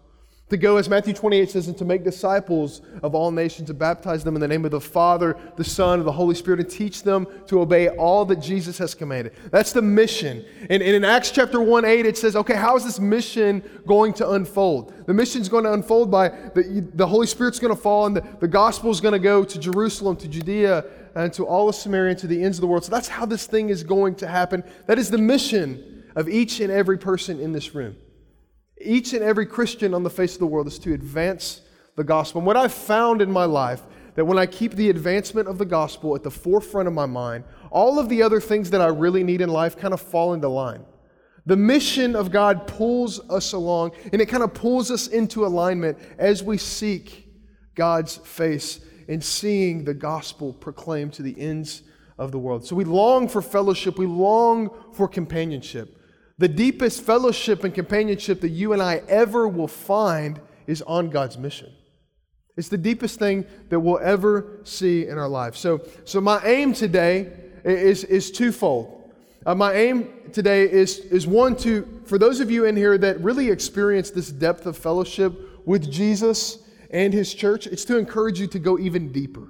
To 0.51 0.57
go, 0.57 0.79
as 0.79 0.89
Matthew 0.89 1.13
28 1.13 1.51
says, 1.51 1.69
and 1.69 1.77
to 1.77 1.85
make 1.85 2.05
disciples 2.05 2.81
of 3.03 3.15
all 3.15 3.31
nations, 3.31 3.67
to 3.67 3.75
baptize 3.75 4.25
them 4.25 4.35
in 4.35 4.41
the 4.41 4.49
name 4.49 4.65
of 4.65 4.71
the 4.71 4.81
Father, 4.81 5.37
the 5.57 5.65
Son, 5.65 5.99
and 5.99 6.09
the 6.09 6.13
Holy 6.13 6.35
Spirit, 6.35 6.61
and 6.61 6.71
teach 6.71 7.03
them 7.03 7.27
to 7.49 7.61
obey 7.61 7.91
all 7.91 8.25
that 8.25 8.37
Jesus 8.37 8.79
has 8.79 8.95
commanded. 8.95 9.35
That's 9.51 9.73
the 9.73 9.83
mission. 9.83 10.43
And, 10.71 10.83
and 10.83 10.97
in 10.97 11.05
Acts 11.05 11.33
chapter 11.33 11.61
1 11.61 11.85
8, 11.85 12.07
it 12.07 12.17
says, 12.17 12.35
okay, 12.35 12.55
how 12.57 12.77
is 12.77 12.85
this 12.85 12.99
mission 12.99 13.63
going 13.87 14.15
to 14.15 14.31
unfold? 14.31 14.95
The 15.07 15.13
mission's 15.13 15.51
going 15.51 15.65
to 15.65 15.73
unfold 15.75 16.11
by 16.11 16.31
the, 16.31 16.89
the 16.95 17.07
Holy 17.07 17.27
Spirit's 17.27 17.59
going 17.59 17.75
to 17.75 17.81
fall, 17.81 18.07
and 18.07 18.17
the, 18.17 18.25
the 18.41 18.49
gospel's 18.49 19.03
going 19.03 19.13
to 19.13 19.19
go 19.19 19.45
to 19.45 19.59
Jerusalem, 19.59 20.17
to 20.17 20.29
Judea, 20.29 20.83
and 21.25 21.33
to 21.35 21.47
all 21.47 21.69
of 21.69 21.75
Samaria, 21.75 22.11
and 22.11 22.19
to 22.21 22.27
the 22.27 22.43
ends 22.43 22.59
of 22.59 22.61
the 22.61 22.67
world. 22.67 22.85
So 22.85 22.91
that's 22.91 23.09
how 23.09 23.27
this 23.27 23.47
thing 23.47 23.71
is 23.71 23.83
going 23.83 24.15
to 24.17 24.29
happen. 24.29 24.63
That 24.87 24.99
is 24.99 25.11
the 25.11 25.19
mission 25.19 26.05
of 26.15 26.29
each 26.29 26.61
and 26.61 26.71
every 26.71 26.99
person 26.99 27.41
in 27.41 27.53
this 27.53 27.75
room. 27.75 27.97
Each 28.81 29.13
and 29.13 29.23
every 29.23 29.47
Christian 29.47 29.95
on 29.95 30.05
the 30.05 30.11
face 30.11 30.35
of 30.35 30.39
the 30.39 30.47
world 30.47 30.69
is 30.69 30.79
to 30.81 30.95
advance 30.95 31.63
the 31.97 32.05
gospel. 32.05 32.41
And 32.41 32.47
what 32.47 32.57
I've 32.57 32.73
found 32.73 33.21
in 33.21 33.31
my 33.31 33.45
life, 33.45 33.83
that 34.15 34.25
when 34.25 34.39
I 34.39 34.47
keep 34.47 34.75
the 34.75 34.91
advancement 34.91 35.49
of 35.49 35.59
the 35.59 35.65
gospel 35.65 36.15
at 36.15 36.23
the 36.23 36.31
forefront 36.31 36.87
of 36.87 36.95
my 36.95 37.07
mind, 37.07 37.45
all 37.71 37.99
of 37.99 38.09
the 38.09 38.23
other 38.23 38.41
things 38.41 38.71
that 38.71 38.81
I 38.81 38.87
really 38.87 39.25
need 39.25 39.41
in 39.41 39.49
life 39.49 39.77
kind 39.77 39.93
of 39.93 40.01
fall 40.01 40.35
into 40.35 40.49
line. 40.49 40.85
The 41.47 41.57
mission 41.57 42.15
of 42.15 42.31
God 42.31 42.67
pulls 42.67 43.19
us 43.31 43.53
along, 43.55 43.93
and 44.13 44.23
it 44.23 44.27
kind 44.27 44.43
of 44.43 44.55
pulls 44.55 44.91
us 44.91 45.09
into 45.09 45.45
alignment 45.45 45.99
as 46.19 46.43
we 46.43 46.59
seek 46.59 47.27
God's 47.75 48.17
face 48.19 48.81
and 49.09 49.25
seeing 49.25 49.85
the 49.85 49.95
gospel 49.95 50.53
proclaimed 50.53 51.15
to 51.15 51.23
the 51.23 51.39
ends 51.41 51.83
of 52.19 52.31
the 52.31 52.39
world. 52.39 52.67
So 52.67 52.77
we 52.77 52.85
long 52.85 53.29
for 53.29 53.41
fellowship, 53.41 53.99
we 53.99 54.07
long 54.07 54.71
for 54.93 55.09
companionship. 55.09 55.97
The 56.37 56.49
deepest 56.49 57.03
fellowship 57.03 57.65
and 57.65 57.75
companionship 57.75 58.41
that 58.43 58.51
you 58.51 58.73
and 58.73 58.83
I 58.83 59.03
ever 59.09 59.49
will 59.49 59.69
find 59.69 60.41
is 60.67 60.83
on 60.83 61.11
God's 61.11 61.39
mission. 61.39 61.73
It's 62.57 62.69
the 62.69 62.79
deepest 62.79 63.19
thing 63.19 63.47
that 63.71 63.81
we'll 63.81 64.01
ever 64.01 64.61
see 64.65 65.07
in 65.07 65.17
our 65.17 65.29
lives. 65.29 65.59
So, 65.59 65.81
so 66.05 66.21
my 66.21 66.45
aim 66.45 66.73
today 66.73 67.33
is, 67.65 68.05
is 68.05 68.31
twofold. 68.31 69.13
Uh, 69.47 69.55
my 69.55 69.73
aim 69.73 70.13
today 70.33 70.71
is, 70.71 70.99
is 70.99 71.27
one 71.27 71.57
to, 71.57 72.03
for 72.05 72.19
those 72.19 72.41
of 72.41 72.51
you 72.51 72.67
in 72.67 72.77
here 72.77 72.99
that 72.99 73.21
really 73.21 73.49
experience 73.49 74.11
this 74.11 74.31
depth 74.31 74.67
of 74.67 74.77
fellowship 74.77 75.67
with 75.67 75.91
Jesus 75.91 76.59
and 76.91 77.13
his 77.13 77.35
church, 77.35 77.67
it's 77.67 77.85
to 77.87 77.99
encourage 77.99 78.41
you 78.41 78.47
to 78.49 78.59
go 78.59 78.79
even 78.79 79.13
deeper. 79.13 79.49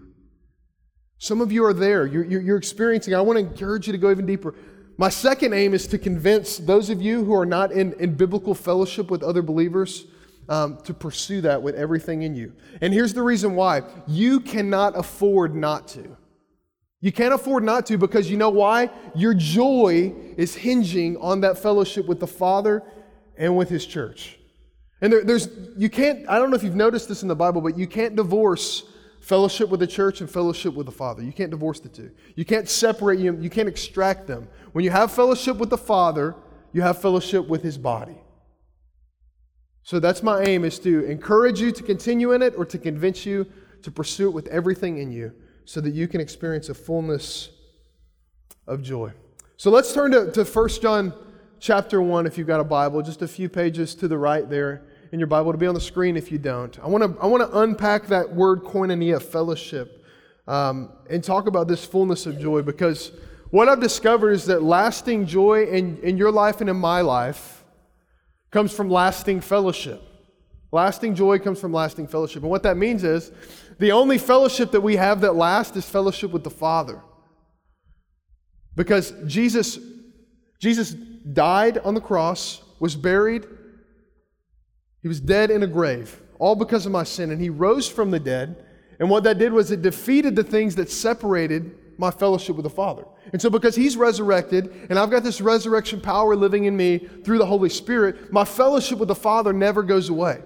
Some 1.19 1.41
of 1.41 1.51
you 1.51 1.65
are 1.65 1.73
there, 1.73 2.07
you're, 2.07 2.25
you're, 2.25 2.57
experiencing, 2.57 3.15
I 3.15 3.21
want 3.21 3.39
to 3.39 3.45
encourage 3.45 3.87
you 3.87 3.93
to 3.93 3.99
go 3.99 4.11
even 4.11 4.27
deeper. 4.27 4.55
My 4.97 5.09
second 5.09 5.53
aim 5.53 5.75
is 5.75 5.87
to 5.89 5.99
convince 5.99 6.59
those 6.59 6.91
of 6.91 7.03
you 7.03 7.25
who 7.25 7.35
are 7.35 7.47
not 7.47 7.73
in, 7.73 7.93
in 7.95 8.15
biblical 8.15 8.55
fellowship 8.55 9.11
with 9.11 9.23
other 9.23 9.43
believers 9.43 10.07
um, 10.49 10.79
to 10.85 10.95
pursue 10.95 11.41
that 11.43 11.61
with 11.63 11.75
everything 11.75 12.23
in 12.23 12.35
you. 12.35 12.53
And 12.81 12.93
here's 12.93 13.15
the 13.15 13.23
reason 13.23 13.55
why 13.55 13.83
you 14.07 14.41
cannot 14.41 14.97
afford 14.97 15.55
not 15.55 15.89
to. 15.89 16.17
You 17.01 17.13
can't 17.13 17.33
afford 17.33 17.63
not 17.63 17.87
to 17.87 17.99
because 17.99 18.31
you 18.31 18.37
know 18.37 18.51
why? 18.51 18.91
Your 19.15 19.35
joy 19.35 20.13
is 20.37 20.55
hinging 20.57 21.17
on 21.19 21.43
that 21.43 21.59
fellowship 21.59 22.07
with 22.07 22.19
the 22.19 22.27
Father 22.27 22.83
and 23.37 23.57
with 23.57 23.69
His 23.69 23.87
church. 23.87 24.38
And 25.01 25.13
there, 25.13 25.25
there's, 25.25 25.49
you 25.77 25.89
can't, 25.89 26.29
I 26.29 26.39
don't 26.39 26.51
know 26.51 26.57
if 26.57 26.63
you've 26.63 26.75
noticed 26.75 27.09
this 27.09 27.23
in 27.23 27.29
the 27.29 27.37
Bible, 27.37 27.61
but 27.61 27.79
you 27.79 27.87
can't 27.87 28.17
divorce 28.17 28.85
fellowship 29.21 29.69
with 29.69 29.81
the 29.81 29.87
church 29.87 30.21
and 30.21 30.31
fellowship 30.31 30.75
with 30.75 30.87
the 30.87 30.93
Father. 30.93 31.23
You 31.23 31.33
can't 31.33 31.51
divorce 31.51 31.81
the 31.81 31.89
two. 31.89 32.11
You 32.35 32.45
can't 32.45 32.69
separate 32.69 33.23
them, 33.23 33.43
you 33.43 33.51
can't 33.51 33.69
extract 33.69 34.27
them. 34.27 34.49
When 34.73 34.85
you 34.85 34.91
have 34.91 35.13
fellowship 35.13 35.59
with 35.59 35.71
the 35.71 35.79
Father, 35.79 36.35
you 36.73 36.83
have 36.83 37.01
fellowship 37.01 37.47
with 37.49 37.63
his 37.63 37.79
body. 37.79 38.17
So 39.83 40.01
that's 40.01 40.23
my 40.23 40.43
aim 40.43 40.65
is 40.65 40.79
to 40.81 41.05
encourage 41.05 41.61
you 41.61 41.73
to 41.73 41.83
continue 41.83 42.33
in 42.33 42.43
it 42.43 42.55
or 42.57 42.65
to 42.67 42.79
convince 42.79 43.25
you 43.25 43.47
to 43.83 43.91
pursue 43.91 44.29
it 44.29 44.33
with 44.33 44.47
everything 44.49 44.99
in 44.99 45.11
you 45.13 45.33
so 45.65 45.81
that 45.81 45.95
you 45.95 46.09
can 46.09 46.21
experience 46.21 46.69
a 46.69 46.75
fullness 46.75 47.51
of 48.67 48.83
joy. 48.83 49.13
So 49.57 49.71
let's 49.71 49.93
turn 49.93 50.13
to, 50.13 50.31
to 50.33 50.45
1 50.45 50.69
John 50.81 51.13
chapter 51.61 52.01
1 52.01 52.27
if 52.27 52.39
you've 52.39 52.47
got 52.47 52.61
a 52.61 52.65
Bible, 52.65 53.03
just 53.03 53.23
a 53.23 53.29
few 53.29 53.49
pages 53.49 53.95
to 53.97 54.09
the 54.09 54.19
right 54.19 54.49
there 54.49 54.83
in 55.13 55.19
your 55.19 55.27
Bible. 55.27 55.53
to 55.53 55.59
be 55.59 55.67
on 55.67 55.75
the 55.75 55.81
screen 55.81 56.17
if 56.17 56.31
you 56.31 56.39
don't. 56.39 56.79
I 56.81 56.87
want 56.87 57.05
to 57.05 57.23
I 57.23 57.27
want 57.27 57.51
to 57.51 57.59
unpack 57.61 58.07
that 58.09 58.35
word 58.35 58.63
koinonia, 58.63 59.23
fellowship, 59.23 60.05
um, 60.47 60.93
and 61.09 61.23
talk 61.23 61.47
about 61.47 61.69
this 61.69 61.85
fullness 61.85 62.27
of 62.27 62.39
joy 62.39 62.63
because 62.63 63.13
what 63.51 63.69
I've 63.69 63.81
discovered 63.81 64.33
is 64.33 64.45
that 64.47 64.63
lasting 64.63 65.27
joy 65.27 65.65
in, 65.65 65.99
in 66.03 66.19
your 66.19 66.31
life 66.31 66.61
and 66.61 66.69
in 66.69 66.77
my 66.77 67.01
life 67.01 67.65
comes 68.51 68.73
from 68.73 68.91
lasting 68.91 69.41
fellowship. 69.41 70.03
Lasting 70.71 71.15
joy 71.15 71.39
comes 71.39 71.59
from 71.59 71.73
lasting 71.73 72.09
fellowship. 72.09 72.43
And 72.43 72.51
what 72.51 72.63
that 72.65 72.77
means 72.77 73.05
is 73.05 73.33
the 73.79 73.93
only 73.93 74.19
fellowship 74.19 74.71
that 74.73 74.83
we 74.83 74.97
have 74.97 75.23
that 75.23 75.35
lasts 75.35 75.77
is 75.79 75.89
fellowship 75.89 76.31
with 76.31 76.45
the 76.45 76.51
Father. 76.51 77.01
Because 78.75 79.15
Jesus, 79.27 79.79
Jesus 80.61 80.93
died 80.93 81.79
on 81.79 81.95
the 81.95 82.01
cross, 82.01 82.63
was 82.81 82.95
buried, 82.95 83.47
he 85.09 85.11
was 85.11 85.21
dead 85.21 85.51
in 85.51 85.63
a 85.63 85.67
grave, 85.67 86.21
all 86.39 86.55
because 86.55 86.85
of 86.85 86.93
my 86.93 87.03
sin, 87.03 87.31
and 87.31 87.41
he 87.41 87.49
rose 87.49 87.89
from 87.89 88.11
the 88.11 88.21
dead. 88.21 88.63
And 88.99 89.09
what 89.09 89.25
that 89.25 89.39
did 89.39 89.55
was 89.55 89.71
it 89.71 89.81
defeated 89.81 90.37
the 90.37 90.45
things 90.45 90.75
that 90.75 90.91
separated 90.91 91.75
my 91.97 92.11
fellowship 92.11 92.57
with 92.57 92.65
the 92.65 92.71
Father. 92.71 93.07
And 93.33 93.41
so, 93.41 93.49
because 93.49 93.75
He's 93.75 93.97
resurrected, 93.97 94.71
and 94.91 94.99
I've 94.99 95.09
got 95.09 95.23
this 95.23 95.41
resurrection 95.41 96.03
power 96.03 96.37
living 96.37 96.67
in 96.67 96.77
me 96.77 96.99
through 96.99 97.39
the 97.39 97.47
Holy 97.47 97.71
Spirit, 97.71 98.31
my 98.31 98.45
fellowship 98.45 98.99
with 98.99 99.09
the 99.09 99.15
Father 99.15 99.55
never 99.55 99.83
goes 99.83 100.11
away. 100.11 100.43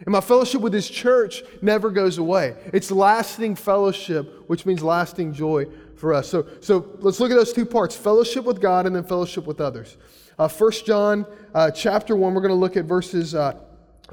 And 0.00 0.12
my 0.12 0.20
fellowship 0.20 0.60
with 0.60 0.74
His 0.74 0.90
church 0.90 1.42
never 1.62 1.88
goes 1.88 2.18
away. 2.18 2.54
It's 2.74 2.90
lasting 2.90 3.56
fellowship, 3.56 4.46
which 4.46 4.66
means 4.66 4.82
lasting 4.82 5.32
joy 5.32 5.68
for 5.96 6.12
us. 6.12 6.28
So, 6.28 6.46
so 6.60 6.98
let's 6.98 7.18
look 7.18 7.30
at 7.30 7.36
those 7.36 7.54
two 7.54 7.64
parts 7.64 7.96
fellowship 7.96 8.44
with 8.44 8.60
God 8.60 8.84
and 8.84 8.94
then 8.94 9.04
fellowship 9.04 9.46
with 9.46 9.58
others. 9.58 9.96
Uh, 10.38 10.50
1 10.50 10.72
John 10.84 11.24
uh, 11.54 11.70
chapter 11.70 12.14
1, 12.14 12.34
we're 12.34 12.42
going 12.42 12.50
to 12.50 12.54
look 12.54 12.76
at 12.76 12.84
verses 12.84 13.34
uh, 13.34 13.58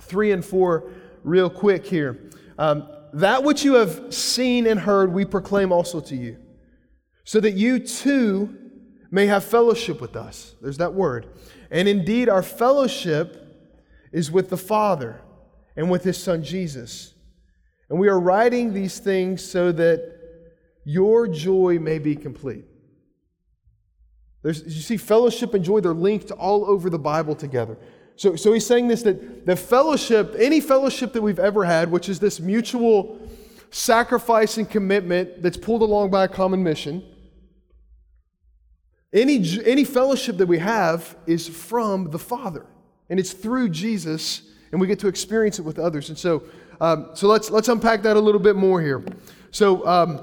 3 0.01 0.31
and 0.31 0.45
4 0.45 0.89
real 1.23 1.49
quick 1.49 1.85
here. 1.85 2.29
Um, 2.57 2.87
that 3.13 3.43
which 3.43 3.63
you 3.63 3.75
have 3.75 4.13
seen 4.13 4.67
and 4.67 4.79
heard, 4.79 5.11
we 5.11 5.25
proclaim 5.25 5.71
also 5.71 5.99
to 6.01 6.15
you, 6.15 6.37
so 7.23 7.39
that 7.39 7.51
you 7.51 7.79
too 7.79 8.55
may 9.11 9.25
have 9.25 9.43
fellowship 9.43 9.99
with 10.01 10.15
us. 10.15 10.55
There's 10.61 10.77
that 10.77 10.93
word. 10.93 11.27
And 11.71 11.87
indeed, 11.87 12.29
our 12.29 12.43
fellowship 12.43 13.45
is 14.11 14.31
with 14.31 14.49
the 14.49 14.57
Father 14.57 15.21
and 15.75 15.89
with 15.89 16.03
His 16.03 16.21
Son 16.21 16.43
Jesus. 16.43 17.13
And 17.89 17.99
we 17.99 18.07
are 18.07 18.19
writing 18.19 18.73
these 18.73 18.99
things 18.99 19.43
so 19.43 19.71
that 19.71 20.17
your 20.83 21.27
joy 21.27 21.79
may 21.79 21.99
be 21.99 22.15
complete. 22.15 22.65
There's, 24.41 24.63
you 24.63 24.81
see, 24.81 24.97
fellowship 24.97 25.53
and 25.53 25.63
joy, 25.63 25.81
they're 25.81 25.93
linked 25.93 26.31
all 26.31 26.65
over 26.65 26.89
the 26.89 26.99
Bible 26.99 27.35
together. 27.35 27.77
So, 28.19 28.35
so 28.35 28.51
he's 28.51 28.67
saying 28.67 28.89
this 28.89 29.01
that 29.03 29.45
the 29.45 29.55
fellowship, 29.55 30.35
any 30.37 30.59
fellowship 30.59 31.13
that 31.13 31.21
we've 31.21 31.39
ever 31.39 31.63
had, 31.63 31.89
which 31.89 32.09
is 32.09 32.19
this 32.19 32.41
mutual 32.41 33.17
sacrifice 33.71 34.57
and 34.57 34.69
commitment 34.69 35.41
that's 35.41 35.55
pulled 35.55 35.81
along 35.81 36.11
by 36.11 36.25
a 36.25 36.27
common 36.27 36.61
mission, 36.61 37.01
any, 39.13 39.41
any 39.65 39.85
fellowship 39.85 40.35
that 40.35 40.47
we 40.47 40.57
have 40.57 41.15
is 41.27 41.47
from 41.47 42.11
the 42.11 42.19
Father. 42.19 42.65
And 43.09 43.21
it's 43.21 43.31
through 43.31 43.69
Jesus, 43.69 44.41
and 44.73 44.81
we 44.81 44.87
get 44.87 44.99
to 44.99 45.07
experience 45.07 45.57
it 45.57 45.61
with 45.61 45.79
others. 45.79 46.09
And 46.09 46.17
so, 46.17 46.43
um, 46.81 47.11
so 47.13 47.25
let's, 47.25 47.49
let's 47.49 47.69
unpack 47.69 48.01
that 48.01 48.17
a 48.17 48.19
little 48.19 48.41
bit 48.41 48.57
more 48.57 48.81
here. 48.81 49.01
So, 49.51 49.87
um, 49.87 50.19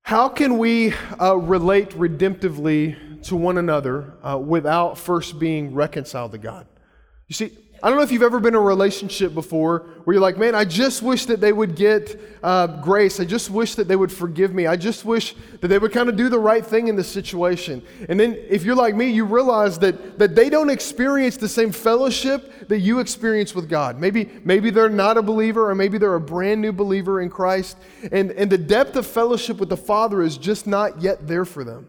how 0.00 0.30
can 0.30 0.56
we 0.56 0.94
uh, 1.20 1.36
relate 1.36 1.90
redemptively 1.90 2.96
to 3.24 3.36
one 3.36 3.58
another 3.58 4.14
uh, 4.22 4.38
without 4.38 4.98
first 4.98 5.38
being 5.38 5.74
reconciled 5.74 6.32
to 6.32 6.38
God. 6.38 6.66
You 7.26 7.34
see, 7.34 7.56
I 7.80 7.88
don't 7.88 7.96
know 7.96 8.02
if 8.02 8.10
you've 8.10 8.22
ever 8.22 8.40
been 8.40 8.54
in 8.54 8.60
a 8.60 8.64
relationship 8.64 9.34
before 9.34 9.80
where 10.02 10.14
you're 10.14 10.22
like, 10.22 10.36
man, 10.36 10.56
I 10.56 10.64
just 10.64 11.00
wish 11.00 11.26
that 11.26 11.40
they 11.40 11.52
would 11.52 11.76
get 11.76 12.20
uh, 12.42 12.66
grace. 12.66 13.20
I 13.20 13.24
just 13.24 13.50
wish 13.50 13.76
that 13.76 13.86
they 13.86 13.94
would 13.94 14.10
forgive 14.10 14.52
me. 14.52 14.66
I 14.66 14.74
just 14.74 15.04
wish 15.04 15.36
that 15.60 15.68
they 15.68 15.78
would 15.78 15.92
kind 15.92 16.08
of 16.08 16.16
do 16.16 16.28
the 16.28 16.40
right 16.40 16.66
thing 16.66 16.88
in 16.88 16.96
this 16.96 17.06
situation. 17.08 17.80
And 18.08 18.18
then 18.18 18.36
if 18.48 18.64
you're 18.64 18.74
like 18.74 18.96
me, 18.96 19.10
you 19.10 19.24
realize 19.24 19.78
that, 19.78 20.18
that 20.18 20.34
they 20.34 20.50
don't 20.50 20.70
experience 20.70 21.36
the 21.36 21.48
same 21.48 21.70
fellowship 21.70 22.66
that 22.66 22.80
you 22.80 22.98
experience 22.98 23.54
with 23.54 23.68
God. 23.68 24.00
Maybe, 24.00 24.28
maybe 24.44 24.70
they're 24.70 24.88
not 24.88 25.16
a 25.16 25.22
believer 25.22 25.70
or 25.70 25.76
maybe 25.76 25.98
they're 25.98 26.16
a 26.16 26.20
brand 26.20 26.60
new 26.60 26.72
believer 26.72 27.20
in 27.20 27.30
Christ. 27.30 27.76
And, 28.10 28.32
and 28.32 28.50
the 28.50 28.58
depth 28.58 28.96
of 28.96 29.06
fellowship 29.06 29.58
with 29.58 29.68
the 29.68 29.76
Father 29.76 30.22
is 30.22 30.36
just 30.36 30.66
not 30.66 31.00
yet 31.00 31.28
there 31.28 31.44
for 31.44 31.62
them. 31.62 31.86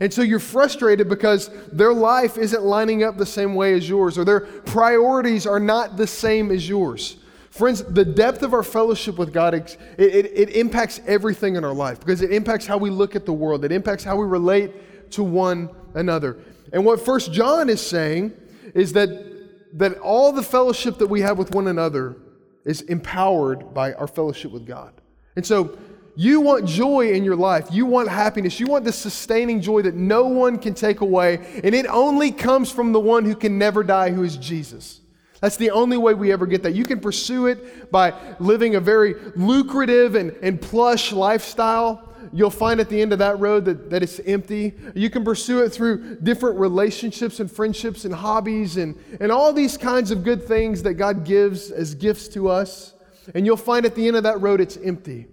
And 0.00 0.12
so 0.12 0.22
you're 0.22 0.38
frustrated 0.38 1.08
because 1.08 1.50
their 1.70 1.92
life 1.92 2.38
isn't 2.38 2.62
lining 2.62 3.04
up 3.04 3.16
the 3.16 3.26
same 3.26 3.54
way 3.54 3.74
as 3.74 3.88
yours, 3.88 4.16
or 4.18 4.24
their 4.24 4.40
priorities 4.40 5.46
are 5.46 5.60
not 5.60 5.96
the 5.96 6.06
same 6.06 6.50
as 6.50 6.68
yours. 6.68 7.16
Friends, 7.50 7.84
the 7.84 8.04
depth 8.04 8.42
of 8.42 8.54
our 8.54 8.62
fellowship 8.62 9.18
with 9.18 9.30
God, 9.30 9.52
it, 9.52 9.76
it, 9.98 10.32
it, 10.34 10.56
impacts 10.56 11.02
everything 11.06 11.56
in 11.56 11.64
our 11.64 11.74
life 11.74 12.00
because 12.00 12.22
it 12.22 12.32
impacts 12.32 12.64
how 12.64 12.78
we 12.78 12.88
look 12.88 13.14
at 13.14 13.26
the 13.26 13.32
world. 13.32 13.62
It 13.62 13.72
impacts 13.72 14.02
how 14.02 14.16
we 14.16 14.26
relate 14.26 15.10
to 15.10 15.22
one 15.22 15.68
another. 15.92 16.38
And 16.72 16.86
what 16.86 17.04
First 17.04 17.30
John 17.30 17.68
is 17.68 17.86
saying 17.86 18.32
is 18.74 18.94
that, 18.94 19.78
that 19.78 19.98
all 19.98 20.32
the 20.32 20.42
fellowship 20.42 20.96
that 20.96 21.08
we 21.08 21.20
have 21.20 21.36
with 21.36 21.54
one 21.54 21.68
another 21.68 22.16
is 22.64 22.80
empowered 22.82 23.74
by 23.74 23.92
our 23.94 24.06
fellowship 24.06 24.50
with 24.50 24.66
God. 24.66 24.94
And 25.36 25.44
so 25.44 25.76
you 26.14 26.40
want 26.40 26.66
joy 26.66 27.12
in 27.12 27.24
your 27.24 27.36
life. 27.36 27.68
You 27.70 27.86
want 27.86 28.08
happiness. 28.08 28.60
You 28.60 28.66
want 28.66 28.84
the 28.84 28.92
sustaining 28.92 29.60
joy 29.60 29.82
that 29.82 29.94
no 29.94 30.26
one 30.26 30.58
can 30.58 30.74
take 30.74 31.00
away. 31.00 31.60
And 31.64 31.74
it 31.74 31.86
only 31.86 32.30
comes 32.30 32.70
from 32.70 32.92
the 32.92 33.00
one 33.00 33.24
who 33.24 33.34
can 33.34 33.56
never 33.56 33.82
die, 33.82 34.10
who 34.10 34.22
is 34.22 34.36
Jesus. 34.36 35.00
That's 35.40 35.56
the 35.56 35.70
only 35.70 35.96
way 35.96 36.14
we 36.14 36.30
ever 36.30 36.46
get 36.46 36.62
that. 36.64 36.74
You 36.74 36.84
can 36.84 37.00
pursue 37.00 37.46
it 37.46 37.90
by 37.90 38.14
living 38.38 38.76
a 38.76 38.80
very 38.80 39.14
lucrative 39.34 40.14
and, 40.14 40.30
and 40.42 40.60
plush 40.60 41.12
lifestyle. 41.12 42.10
You'll 42.32 42.50
find 42.50 42.78
at 42.78 42.88
the 42.88 43.00
end 43.00 43.12
of 43.12 43.18
that 43.18 43.40
road 43.40 43.64
that, 43.64 43.90
that 43.90 44.02
it's 44.02 44.20
empty. 44.20 44.74
You 44.94 45.10
can 45.10 45.24
pursue 45.24 45.64
it 45.64 45.70
through 45.70 46.20
different 46.20 46.58
relationships 46.58 47.40
and 47.40 47.50
friendships 47.50 48.04
and 48.04 48.14
hobbies 48.14 48.76
and, 48.76 48.96
and 49.18 49.32
all 49.32 49.52
these 49.52 49.76
kinds 49.76 50.10
of 50.10 50.22
good 50.22 50.46
things 50.46 50.82
that 50.84 50.94
God 50.94 51.24
gives 51.24 51.70
as 51.70 51.94
gifts 51.94 52.28
to 52.28 52.48
us. 52.48 52.94
And 53.34 53.44
you'll 53.44 53.56
find 53.56 53.84
at 53.84 53.94
the 53.94 54.06
end 54.06 54.16
of 54.16 54.22
that 54.22 54.40
road 54.40 54.60
it's 54.60 54.76
empty. 54.76 55.26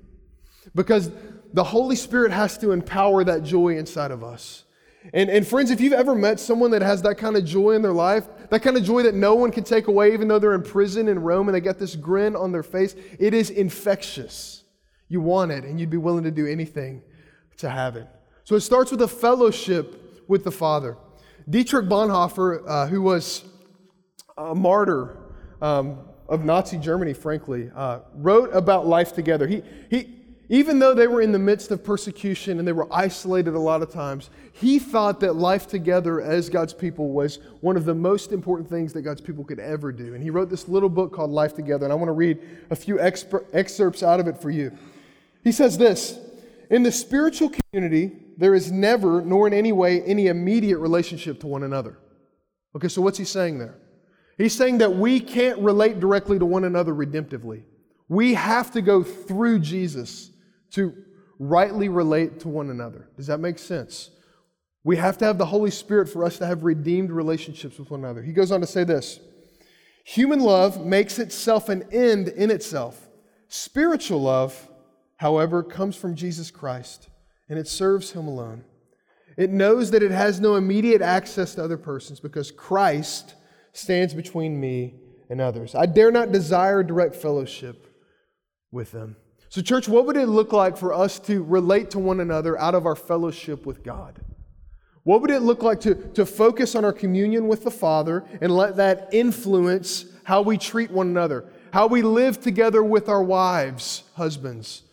Because 0.76 1.12
the 1.54 1.64
Holy 1.64 1.96
Spirit 1.96 2.32
has 2.32 2.58
to 2.60 2.72
empower 2.72 3.24
that 3.24 3.44
joy 3.44 3.78
inside 3.78 4.12
of 4.12 4.24
us. 4.24 4.66
And, 5.14 5.30
and 5.30 5.48
friends, 5.48 5.72
if 5.72 5.80
you've 5.80 5.94
ever 5.94 6.14
met 6.14 6.40
someone 6.40 6.72
that 6.72 6.82
has 6.82 7.02
that 7.04 7.18
kind 7.18 7.36
of 7.38 7.46
joy 7.46 7.72
in 7.72 7.82
their 7.82 7.94
life, 7.94 8.28
that 8.50 8.62
kind 8.62 8.76
of 8.78 8.84
joy 8.84 9.04
that 9.04 9.16
no 9.16 9.34
one 9.34 9.52
can 9.52 9.64
take 9.64 9.88
away, 9.88 10.14
even 10.14 10.28
though 10.28 10.40
they're 10.40 10.54
in 10.54 10.62
prison 10.62 11.08
in 11.08 11.20
Rome 11.20 11.48
and 11.48 11.56
they 11.56 11.62
got 11.62 11.80
this 11.80 11.96
grin 11.96 12.36
on 12.36 12.52
their 12.52 12.64
face, 12.64 12.96
it 13.18 13.34
is 13.34 13.50
infectious. 13.50 14.64
You 15.08 15.22
want 15.22 15.52
it, 15.52 15.64
and 15.64 15.80
you'd 15.80 15.90
be 15.90 15.98
willing 15.98 16.24
to 16.26 16.32
do 16.32 16.46
anything 16.46 17.02
to 17.58 17.70
have 17.70 17.96
it. 17.96 18.08
So 18.44 18.56
it 18.56 18.62
starts 18.62 18.92
with 18.92 19.02
a 19.02 19.08
fellowship 19.08 20.24
with 20.28 20.44
the 20.44 20.52
Father. 20.52 20.98
Dietrich 21.50 21.88
Bonhoeffer, 21.88 22.64
uh, 22.68 22.88
who 22.88 23.02
was 23.02 23.44
a 24.38 24.54
martyr 24.54 25.18
um, 25.62 26.00
of 26.28 26.46
Nazi 26.46 26.78
Germany, 26.78 27.14
frankly, 27.14 27.72
uh, 27.76 28.02
wrote 28.14 28.54
about 28.54 28.86
life 28.86 29.14
together. 29.14 29.48
He, 29.48 29.64
he, 29.90 30.19
even 30.52 30.80
though 30.80 30.96
they 30.96 31.06
were 31.06 31.22
in 31.22 31.32
the 31.32 31.40
midst 31.40 31.70
of 31.70 31.84
persecution 31.84 32.58
and 32.58 32.68
they 32.68 32.72
were 32.72 32.88
isolated 32.92 33.54
a 33.54 33.60
lot 33.60 33.84
of 33.84 33.92
times, 33.92 34.32
he 34.52 34.80
thought 34.80 35.20
that 35.20 35.36
life 35.36 35.68
together 35.68 36.20
as 36.22 36.50
God's 36.50 36.74
people 36.74 37.12
was 37.12 37.38
one 37.62 37.78
of 37.78 37.86
the 37.86 37.94
most 37.94 38.32
important 38.32 38.68
things 38.68 38.92
that 38.94 39.04
God's 39.04 39.22
people 39.22 39.44
could 39.44 39.60
ever 39.60 39.92
do. 39.92 40.16
And 40.16 40.24
he 40.24 40.32
wrote 40.32 40.50
this 40.50 40.68
little 40.68 40.90
book 40.90 41.14
called 41.14 41.30
Life 41.30 41.54
Together, 41.54 41.86
and 41.86 41.94
I 41.94 41.96
want 41.96 42.10
to 42.10 42.14
read 42.14 42.40
a 42.72 42.76
few 42.76 43.00
excerpts 43.00 44.02
out 44.02 44.20
of 44.20 44.28
it 44.28 44.42
for 44.42 44.50
you. 44.50 44.76
He 45.44 45.52
says 45.52 45.78
this 45.78 46.20
In 46.72 46.82
the 46.82 46.92
spiritual 46.92 47.52
community, 47.52 48.18
there 48.36 48.56
is 48.56 48.72
never, 48.72 49.22
nor 49.22 49.46
in 49.46 49.54
any 49.54 49.72
way, 49.72 50.02
any 50.02 50.28
immediate 50.28 50.80
relationship 50.80 51.40
to 51.42 51.48
one 51.48 51.62
another. 51.62 52.00
Okay, 52.76 52.88
so 52.88 53.04
what's 53.04 53.20
he 53.20 53.26
saying 53.26 53.60
there? 53.60 53.78
He's 54.36 54.56
saying 54.56 54.80
that 54.80 54.96
we 54.96 55.20
can't 55.20 55.60
relate 55.60 56.00
directly 56.00 56.40
to 56.40 56.46
one 56.46 56.64
another 56.64 56.94
redemptively. 56.94 57.64
We 58.08 58.34
have 58.34 58.72
to 58.72 58.82
go 58.82 59.04
through 59.04 59.60
Jesus 59.60 60.32
to 60.72 60.94
rightly 61.40 61.90
relate 61.90 62.40
to 62.42 62.50
one 62.50 62.70
another. 62.70 63.08
Does 63.16 63.28
that 63.28 63.40
make 63.40 63.58
sense? 63.58 64.12
We 64.84 64.98
have 64.98 65.18
to 65.20 65.26
have 65.26 65.38
the 65.38 65.46
Holy 65.46 65.72
Spirit 65.72 66.10
for 66.10 66.24
us 66.24 66.38
to 66.38 66.46
have 66.46 66.64
redeemed 66.64 67.12
relationships 67.12 67.78
with 67.78 67.92
one 67.92 68.02
another. 68.02 68.22
He 68.22 68.34
goes 68.34 68.52
on 68.52 68.62
to 68.62 68.68
say 68.68 68.84
this 68.84 69.20
Human 70.06 70.40
love 70.40 70.86
makes 70.86 71.20
itself 71.20 71.70
an 71.70 71.84
end 71.92 72.30
in 72.30 72.50
itself. 72.50 73.08
Spiritual 73.48 74.22
love, 74.22 74.68
however, 75.18 75.64
comes 75.64 75.96
from 75.96 76.16
Jesus 76.16 76.52
Christ, 76.52 77.10
and 77.48 77.60
it 77.60 77.68
serves 77.68 78.12
him 78.12 78.28
alone. 78.28 78.64
It 79.38 79.52
knows 79.52 79.92
that 79.92 80.04
it 80.04 80.12
has 80.12 80.40
no 80.40 80.56
immediate 80.56 81.02
access 81.02 81.56
to 81.56 81.64
other 81.64 81.78
persons 81.78 82.20
because 82.20 82.52
Christ 82.52 83.36
stands 83.74 84.14
between 84.14 84.60
me 84.60 84.96
and 85.30 85.40
others. 85.40 85.76
I 85.76 85.86
dare 85.86 86.12
not 86.12 86.32
desire 86.32 86.84
direct 86.84 87.16
fellowship 87.16 87.88
with 88.72 88.92
them. 88.92 89.16
So, 89.50 89.62
church, 89.62 89.88
what 89.88 90.06
would 90.06 90.16
it 90.16 90.28
look 90.28 90.54
like 90.54 90.78
for 90.78 90.94
us 90.94 91.18
to 91.22 91.44
relate 91.44 91.90
to 91.92 92.00
one 92.00 92.20
another 92.20 92.58
out 92.60 92.76
of 92.76 92.86
our 92.86 92.96
fellowship 92.96 93.66
with 93.66 93.84
God? 93.84 94.20
What 95.04 95.22
would 95.22 95.32
it 95.32 95.42
look 95.42 95.64
like 95.64 95.80
to, 95.82 95.96
to 95.96 96.26
focus 96.26 96.76
on 96.76 96.86
our 96.86 96.94
communion 96.94 97.48
with 97.48 97.64
the 97.64 97.72
Father 97.72 98.24
and 98.42 98.56
let 98.56 98.76
that 98.76 99.10
influence 99.12 100.06
how 100.24 100.44
we 100.44 100.58
treat 100.60 100.92
one 100.92 101.08
another, 101.08 101.46
how 101.74 101.88
we 101.88 102.04
live 102.04 102.40
together 102.40 102.84
with 102.84 103.10
our 103.10 103.24
wives, 103.24 104.04
husbands? 104.16 104.84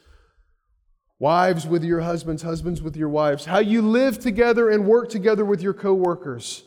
Wives 1.19 1.67
with 1.67 1.85
your 1.85 2.01
husbands, 2.01 2.43
husbands 2.43 2.81
with 2.81 2.97
your 2.97 3.09
wives. 3.11 3.45
How 3.45 3.59
you 3.59 3.83
live 3.83 4.19
together 4.19 4.71
and 4.71 4.87
work 4.87 5.11
together 5.11 5.45
with 5.45 5.63
your 5.63 5.75
coworkers. 5.75 6.65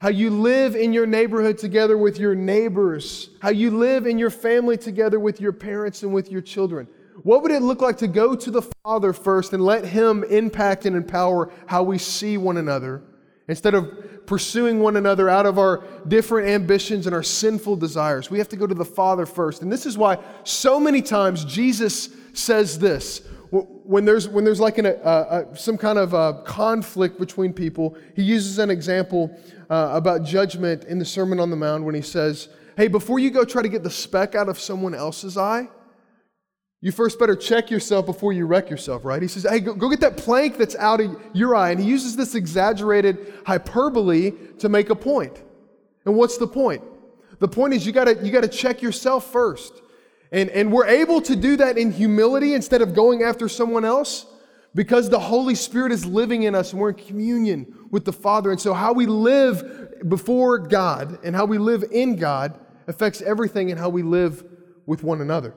How 0.00 0.10
you 0.10 0.30
live 0.30 0.76
in 0.76 0.92
your 0.92 1.06
neighborhood 1.06 1.56
together 1.56 1.96
with 1.96 2.18
your 2.18 2.34
neighbors. 2.34 3.30
How 3.40 3.50
you 3.50 3.70
live 3.70 4.06
in 4.06 4.18
your 4.18 4.30
family 4.30 4.76
together 4.76 5.18
with 5.18 5.40
your 5.40 5.52
parents 5.52 6.02
and 6.02 6.12
with 6.12 6.30
your 6.30 6.42
children. 6.42 6.86
What 7.22 7.42
would 7.42 7.52
it 7.52 7.62
look 7.62 7.80
like 7.80 7.96
to 7.98 8.08
go 8.08 8.34
to 8.34 8.50
the 8.50 8.62
Father 8.82 9.12
first 9.12 9.52
and 9.52 9.64
let 9.64 9.84
Him 9.84 10.24
impact 10.24 10.84
and 10.84 10.94
empower 10.96 11.50
how 11.66 11.82
we 11.82 11.96
see 11.96 12.36
one 12.36 12.56
another 12.56 13.02
instead 13.48 13.74
of 13.74 14.26
pursuing 14.26 14.80
one 14.80 14.96
another 14.96 15.28
out 15.28 15.46
of 15.46 15.58
our 15.58 15.84
different 16.08 16.48
ambitions 16.48 17.06
and 17.06 17.14
our 17.14 17.22
sinful 17.22 17.76
desires? 17.76 18.30
We 18.30 18.38
have 18.38 18.48
to 18.50 18.56
go 18.56 18.66
to 18.66 18.74
the 18.74 18.84
Father 18.84 19.26
first. 19.26 19.62
And 19.62 19.72
this 19.72 19.86
is 19.86 19.96
why 19.96 20.18
so 20.42 20.78
many 20.80 21.00
times 21.00 21.44
Jesus 21.44 22.10
says 22.34 22.78
this 22.78 23.22
when 23.62 24.04
there's, 24.04 24.28
when 24.28 24.44
there's 24.44 24.60
like 24.60 24.78
an, 24.78 24.86
uh, 24.86 24.88
uh, 24.88 25.54
some 25.54 25.76
kind 25.76 25.98
of 25.98 26.12
a 26.12 26.42
conflict 26.44 27.18
between 27.18 27.52
people, 27.52 27.96
he 28.16 28.22
uses 28.22 28.58
an 28.58 28.70
example 28.70 29.30
uh, 29.70 29.90
about 29.92 30.24
judgment 30.24 30.84
in 30.84 30.98
the 30.98 31.04
Sermon 31.04 31.38
on 31.38 31.50
the 31.50 31.56
Mount 31.56 31.84
when 31.84 31.94
he 31.94 32.02
says, 32.02 32.48
Hey, 32.76 32.88
before 32.88 33.20
you 33.20 33.30
go 33.30 33.44
try 33.44 33.62
to 33.62 33.68
get 33.68 33.84
the 33.84 33.90
speck 33.90 34.34
out 34.34 34.48
of 34.48 34.58
someone 34.58 34.94
else's 34.94 35.36
eye, 35.36 35.68
you 36.80 36.90
first 36.90 37.18
better 37.18 37.36
check 37.36 37.70
yourself 37.70 38.04
before 38.04 38.32
you 38.32 38.46
wreck 38.46 38.68
yourself, 38.68 39.04
right? 39.04 39.22
He 39.22 39.28
says, 39.28 39.46
Hey, 39.48 39.60
go, 39.60 39.74
go 39.74 39.88
get 39.88 40.00
that 40.00 40.16
plank 40.16 40.58
that's 40.58 40.74
out 40.76 41.00
of 41.00 41.16
your 41.32 41.54
eye. 41.54 41.70
And 41.70 41.80
he 41.80 41.86
uses 41.86 42.16
this 42.16 42.34
exaggerated 42.34 43.34
hyperbole 43.46 44.32
to 44.58 44.68
make 44.68 44.90
a 44.90 44.96
point. 44.96 45.42
And 46.04 46.16
what's 46.16 46.38
the 46.38 46.48
point? 46.48 46.82
The 47.38 47.48
point 47.48 47.74
is 47.74 47.86
you 47.86 47.92
gotta, 47.92 48.18
you 48.24 48.32
gotta 48.32 48.48
check 48.48 48.82
yourself 48.82 49.30
first. 49.30 49.80
And, 50.34 50.50
and 50.50 50.72
we're 50.72 50.88
able 50.88 51.20
to 51.22 51.36
do 51.36 51.56
that 51.58 51.78
in 51.78 51.92
humility 51.92 52.54
instead 52.54 52.82
of 52.82 52.92
going 52.92 53.22
after 53.22 53.48
someone 53.48 53.84
else 53.84 54.26
because 54.74 55.08
the 55.08 55.20
Holy 55.20 55.54
Spirit 55.54 55.92
is 55.92 56.04
living 56.04 56.42
in 56.42 56.56
us 56.56 56.72
and 56.72 56.80
we're 56.80 56.88
in 56.88 56.96
communion 56.96 57.72
with 57.92 58.04
the 58.04 58.12
Father. 58.12 58.50
And 58.50 58.60
so, 58.60 58.74
how 58.74 58.92
we 58.92 59.06
live 59.06 60.08
before 60.08 60.58
God 60.58 61.20
and 61.22 61.36
how 61.36 61.44
we 61.44 61.58
live 61.58 61.84
in 61.92 62.16
God 62.16 62.58
affects 62.88 63.22
everything 63.22 63.70
and 63.70 63.78
how 63.78 63.88
we 63.90 64.02
live 64.02 64.42
with 64.86 65.04
one 65.04 65.20
another. 65.20 65.54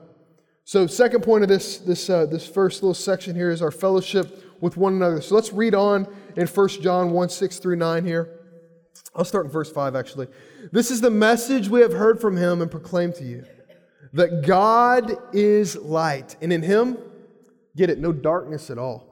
So, 0.62 0.86
second 0.86 1.24
point 1.24 1.42
of 1.42 1.48
this, 1.48 1.78
this, 1.78 2.08
uh, 2.08 2.26
this 2.26 2.46
first 2.46 2.80
little 2.80 2.94
section 2.94 3.34
here 3.34 3.50
is 3.50 3.60
our 3.60 3.72
fellowship 3.72 4.44
with 4.60 4.76
one 4.76 4.92
another. 4.92 5.20
So, 5.20 5.34
let's 5.34 5.52
read 5.52 5.74
on 5.74 6.06
in 6.36 6.46
1 6.46 6.68
John 6.82 7.10
1 7.10 7.28
6 7.30 7.58
through 7.58 7.76
9 7.76 8.04
here. 8.04 8.38
I'll 9.16 9.24
start 9.24 9.46
in 9.46 9.50
verse 9.50 9.72
5 9.72 9.96
actually. 9.96 10.28
This 10.70 10.92
is 10.92 11.00
the 11.00 11.10
message 11.10 11.68
we 11.68 11.80
have 11.80 11.94
heard 11.94 12.20
from 12.20 12.36
him 12.36 12.62
and 12.62 12.70
proclaimed 12.70 13.16
to 13.16 13.24
you 13.24 13.44
that 14.12 14.46
God 14.46 15.16
is 15.32 15.76
light, 15.76 16.36
and 16.40 16.52
in 16.52 16.62
Him, 16.62 16.98
get 17.76 17.90
it, 17.90 17.98
no 17.98 18.12
darkness 18.12 18.70
at 18.70 18.78
all. 18.78 19.04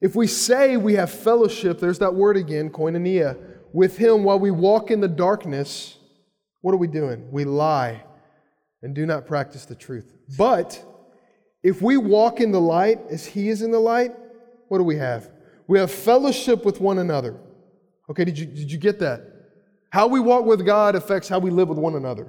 If 0.00 0.14
we 0.14 0.26
say 0.26 0.76
we 0.76 0.94
have 0.94 1.10
fellowship, 1.10 1.78
there's 1.78 1.98
that 1.98 2.14
word 2.14 2.36
again, 2.36 2.70
koinonia, 2.70 3.36
with 3.72 3.96
Him 3.98 4.24
while 4.24 4.38
we 4.38 4.50
walk 4.50 4.90
in 4.90 5.00
the 5.00 5.08
darkness, 5.08 5.98
what 6.62 6.72
are 6.72 6.78
we 6.78 6.86
doing? 6.86 7.30
We 7.30 7.44
lie 7.44 8.04
and 8.82 8.94
do 8.94 9.06
not 9.06 9.26
practice 9.26 9.66
the 9.66 9.74
truth. 9.74 10.14
But 10.38 10.82
if 11.62 11.82
we 11.82 11.96
walk 11.96 12.40
in 12.40 12.52
the 12.52 12.60
light 12.60 13.00
as 13.10 13.26
He 13.26 13.48
is 13.48 13.62
in 13.62 13.70
the 13.70 13.78
light, 13.78 14.12
what 14.68 14.78
do 14.78 14.84
we 14.84 14.96
have? 14.96 15.30
We 15.66 15.78
have 15.78 15.90
fellowship 15.90 16.64
with 16.64 16.80
one 16.80 16.98
another. 16.98 17.36
Okay, 18.08 18.24
did 18.24 18.38
you, 18.38 18.46
did 18.46 18.72
you 18.72 18.78
get 18.78 18.98
that? 19.00 19.22
How 19.90 20.06
we 20.06 20.20
walk 20.20 20.44
with 20.44 20.64
God 20.64 20.94
affects 20.94 21.28
how 21.28 21.38
we 21.38 21.50
live 21.50 21.68
with 21.68 21.78
one 21.78 21.96
another. 21.96 22.28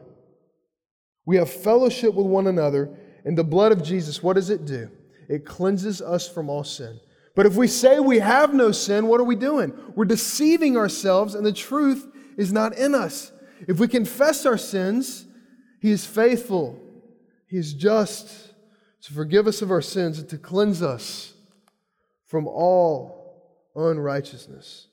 We 1.25 1.37
have 1.37 1.49
fellowship 1.49 2.13
with 2.13 2.25
one 2.25 2.47
another, 2.47 2.89
and 3.25 3.37
the 3.37 3.43
blood 3.43 3.71
of 3.71 3.83
Jesus, 3.83 4.23
what 4.23 4.33
does 4.33 4.49
it 4.49 4.65
do? 4.65 4.89
It 5.29 5.45
cleanses 5.45 6.01
us 6.01 6.27
from 6.27 6.49
all 6.49 6.63
sin. 6.63 6.99
But 7.35 7.45
if 7.45 7.55
we 7.55 7.67
say 7.67 7.99
we 7.99 8.19
have 8.19 8.53
no 8.53 8.71
sin, 8.71 9.07
what 9.07 9.21
are 9.21 9.25
we 9.25 9.35
doing? 9.35 9.73
We're 9.95 10.05
deceiving 10.05 10.75
ourselves, 10.77 11.35
and 11.35 11.45
the 11.45 11.53
truth 11.53 12.07
is 12.37 12.51
not 12.51 12.77
in 12.77 12.95
us. 12.95 13.31
If 13.67 13.79
we 13.79 13.87
confess 13.87 14.45
our 14.45 14.57
sins, 14.57 15.25
He 15.79 15.91
is 15.91 16.05
faithful, 16.05 16.79
He 17.47 17.57
is 17.57 17.73
just 17.73 18.53
to 19.03 19.13
forgive 19.13 19.47
us 19.47 19.61
of 19.61 19.71
our 19.71 19.81
sins 19.81 20.19
and 20.19 20.29
to 20.29 20.37
cleanse 20.37 20.81
us 20.81 21.33
from 22.25 22.47
all 22.47 23.21
unrighteousness. 23.75 24.87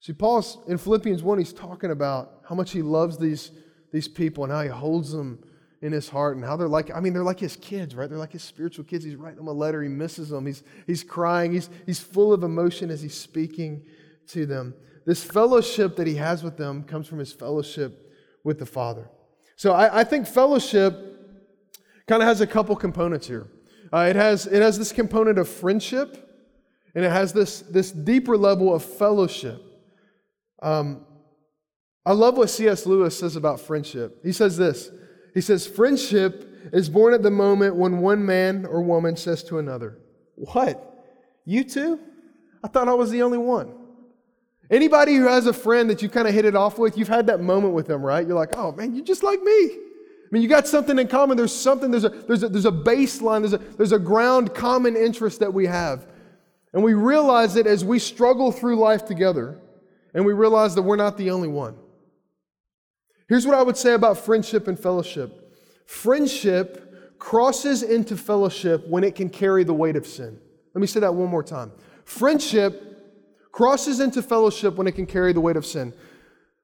See, 0.00 0.12
Paul's 0.12 0.58
in 0.68 0.78
Philippians 0.78 1.22
1, 1.22 1.38
he's 1.38 1.52
talking 1.52 1.90
about 1.90 2.42
how 2.48 2.54
much 2.54 2.70
he 2.70 2.82
loves 2.82 3.18
these 3.18 3.50
these 3.92 4.08
people 4.08 4.44
and 4.44 4.52
how 4.52 4.62
he 4.62 4.68
holds 4.68 5.12
them 5.12 5.42
in 5.80 5.92
his 5.92 6.08
heart 6.08 6.36
and 6.36 6.44
how 6.44 6.56
they're 6.56 6.68
like, 6.68 6.94
I 6.94 7.00
mean, 7.00 7.12
they're 7.12 7.22
like 7.22 7.38
his 7.38 7.56
kids, 7.56 7.94
right? 7.94 8.08
They're 8.08 8.18
like 8.18 8.32
his 8.32 8.42
spiritual 8.42 8.84
kids. 8.84 9.04
He's 9.04 9.16
writing 9.16 9.36
them 9.36 9.48
a 9.48 9.52
letter, 9.52 9.82
he 9.82 9.88
misses 9.88 10.28
them, 10.30 10.46
he's, 10.46 10.62
he's 10.86 11.04
crying, 11.04 11.52
he's, 11.52 11.70
he's 11.86 12.00
full 12.00 12.32
of 12.32 12.42
emotion 12.42 12.90
as 12.90 13.00
he's 13.00 13.14
speaking 13.14 13.84
to 14.28 14.46
them. 14.46 14.74
This 15.06 15.24
fellowship 15.24 15.96
that 15.96 16.06
he 16.06 16.16
has 16.16 16.42
with 16.42 16.56
them 16.56 16.82
comes 16.82 17.06
from 17.06 17.18
his 17.18 17.32
fellowship 17.32 18.12
with 18.44 18.58
the 18.58 18.66
Father. 18.66 19.08
So 19.56 19.72
I, 19.72 20.00
I 20.00 20.04
think 20.04 20.26
fellowship 20.26 20.94
kind 22.06 22.22
of 22.22 22.28
has 22.28 22.40
a 22.40 22.46
couple 22.46 22.74
components 22.76 23.26
here. 23.26 23.46
Uh, 23.92 24.06
it, 24.10 24.16
has, 24.16 24.46
it 24.46 24.60
has 24.60 24.78
this 24.78 24.92
component 24.92 25.38
of 25.38 25.48
friendship, 25.48 26.28
and 26.94 27.04
it 27.04 27.10
has 27.10 27.32
this, 27.32 27.60
this 27.60 27.90
deeper 27.90 28.36
level 28.36 28.74
of 28.74 28.84
fellowship. 28.84 29.62
Um, 30.60 31.06
I 32.08 32.12
love 32.12 32.38
what 32.38 32.48
C.S. 32.48 32.86
Lewis 32.86 33.18
says 33.18 33.36
about 33.36 33.60
friendship. 33.60 34.24
He 34.24 34.32
says 34.32 34.56
this 34.56 34.90
He 35.34 35.42
says, 35.42 35.66
Friendship 35.66 36.70
is 36.72 36.88
born 36.88 37.12
at 37.12 37.22
the 37.22 37.30
moment 37.30 37.76
when 37.76 37.98
one 37.98 38.24
man 38.24 38.64
or 38.64 38.80
woman 38.80 39.14
says 39.14 39.44
to 39.44 39.58
another, 39.58 39.98
What? 40.34 40.82
You 41.44 41.64
too? 41.64 42.00
I 42.64 42.68
thought 42.68 42.88
I 42.88 42.94
was 42.94 43.10
the 43.10 43.20
only 43.20 43.36
one. 43.36 43.74
Anybody 44.70 45.16
who 45.16 45.26
has 45.26 45.46
a 45.46 45.52
friend 45.52 45.90
that 45.90 46.00
you 46.00 46.08
kind 46.08 46.26
of 46.26 46.32
hit 46.32 46.46
it 46.46 46.56
off 46.56 46.78
with, 46.78 46.96
you've 46.96 47.08
had 47.08 47.26
that 47.26 47.40
moment 47.40 47.74
with 47.74 47.86
them, 47.86 48.02
right? 48.02 48.26
You're 48.26 48.36
like, 48.36 48.54
oh 48.54 48.72
man, 48.72 48.94
you're 48.94 49.04
just 49.04 49.22
like 49.22 49.40
me. 49.40 49.52
I 49.52 50.28
mean, 50.30 50.42
you 50.42 50.48
got 50.48 50.66
something 50.66 50.98
in 50.98 51.08
common. 51.08 51.38
There's 51.38 51.54
something, 51.54 51.90
there's 51.90 52.04
a, 52.04 52.10
there's 52.10 52.42
a, 52.42 52.50
there's 52.50 52.66
a 52.66 52.72
baseline, 52.72 53.40
there's 53.40 53.54
a, 53.54 53.58
there's 53.58 53.92
a 53.92 53.98
ground 53.98 54.54
common 54.54 54.94
interest 54.94 55.40
that 55.40 55.54
we 55.54 55.64
have. 55.66 56.06
And 56.74 56.82
we 56.82 56.92
realize 56.92 57.56
it 57.56 57.66
as 57.66 57.82
we 57.82 57.98
struggle 57.98 58.52
through 58.52 58.76
life 58.76 59.06
together, 59.06 59.58
and 60.12 60.26
we 60.26 60.34
realize 60.34 60.74
that 60.74 60.82
we're 60.82 60.96
not 60.96 61.16
the 61.16 61.30
only 61.30 61.48
one. 61.48 61.76
Here's 63.28 63.46
what 63.46 63.54
I 63.54 63.62
would 63.62 63.76
say 63.76 63.92
about 63.92 64.18
friendship 64.18 64.68
and 64.68 64.78
fellowship 64.78 65.44
friendship 65.86 67.18
crosses 67.18 67.82
into 67.82 68.16
fellowship 68.16 68.86
when 68.86 69.02
it 69.02 69.14
can 69.14 69.28
carry 69.28 69.64
the 69.64 69.74
weight 69.74 69.96
of 69.96 70.06
sin. 70.06 70.38
Let 70.74 70.80
me 70.80 70.86
say 70.86 71.00
that 71.00 71.14
one 71.14 71.28
more 71.28 71.42
time. 71.42 71.72
Friendship 72.04 72.88
crosses 73.50 73.98
into 74.00 74.22
fellowship 74.22 74.76
when 74.76 74.86
it 74.86 74.92
can 74.92 75.06
carry 75.06 75.32
the 75.32 75.40
weight 75.40 75.56
of 75.56 75.66
sin. 75.66 75.92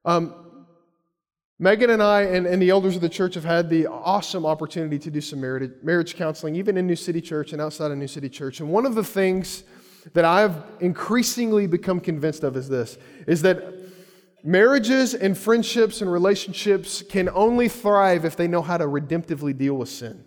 Um, 0.05 0.35
Megan 1.59 1.91
and 1.91 2.03
I 2.03 2.23
and, 2.23 2.47
and, 2.47 2.61
the 2.61 2.71
elders 2.71 2.97
of 2.97 3.01
the 3.01 3.09
church 3.09 3.35
have 3.35 3.45
had 3.45 3.71
the 3.71 3.87
awesome 3.87 4.45
opportunity 4.45 4.99
to 4.99 5.11
do 5.11 5.21
some 5.21 5.41
marriage, 5.41 5.71
marriage 5.83 6.17
counseling, 6.17 6.57
even 6.57 6.77
in 6.77 6.87
New 6.87 6.97
City 6.97 7.21
Church 7.21 7.53
and 7.53 7.63
outside 7.63 7.91
of 7.91 7.99
New 7.99 8.09
City 8.09 8.29
Church. 8.29 8.61
And 8.61 8.69
one 8.69 8.85
of 8.85 8.95
the 8.95 9.05
things 9.05 9.65
that 10.13 10.25
I've 10.25 10.57
increasingly 10.81 11.67
become 11.67 12.01
convinced 12.01 12.45
of 12.45 12.57
is 12.57 12.69
this 12.69 12.99
is 13.27 13.43
that 13.43 13.84
Marriages 14.47 15.15
and 15.15 15.39
friendships 15.39 16.03
and 16.03 16.13
relationships 16.13 17.03
can 17.03 17.31
only 17.31 17.67
thrive 17.67 18.27
if 18.27 18.37
they 18.37 18.47
know 18.47 18.61
how 18.61 18.77
to 18.77 18.85
redemptively 18.85 19.57
deal 19.57 19.73
with 19.75 19.89
sin. 19.89 20.23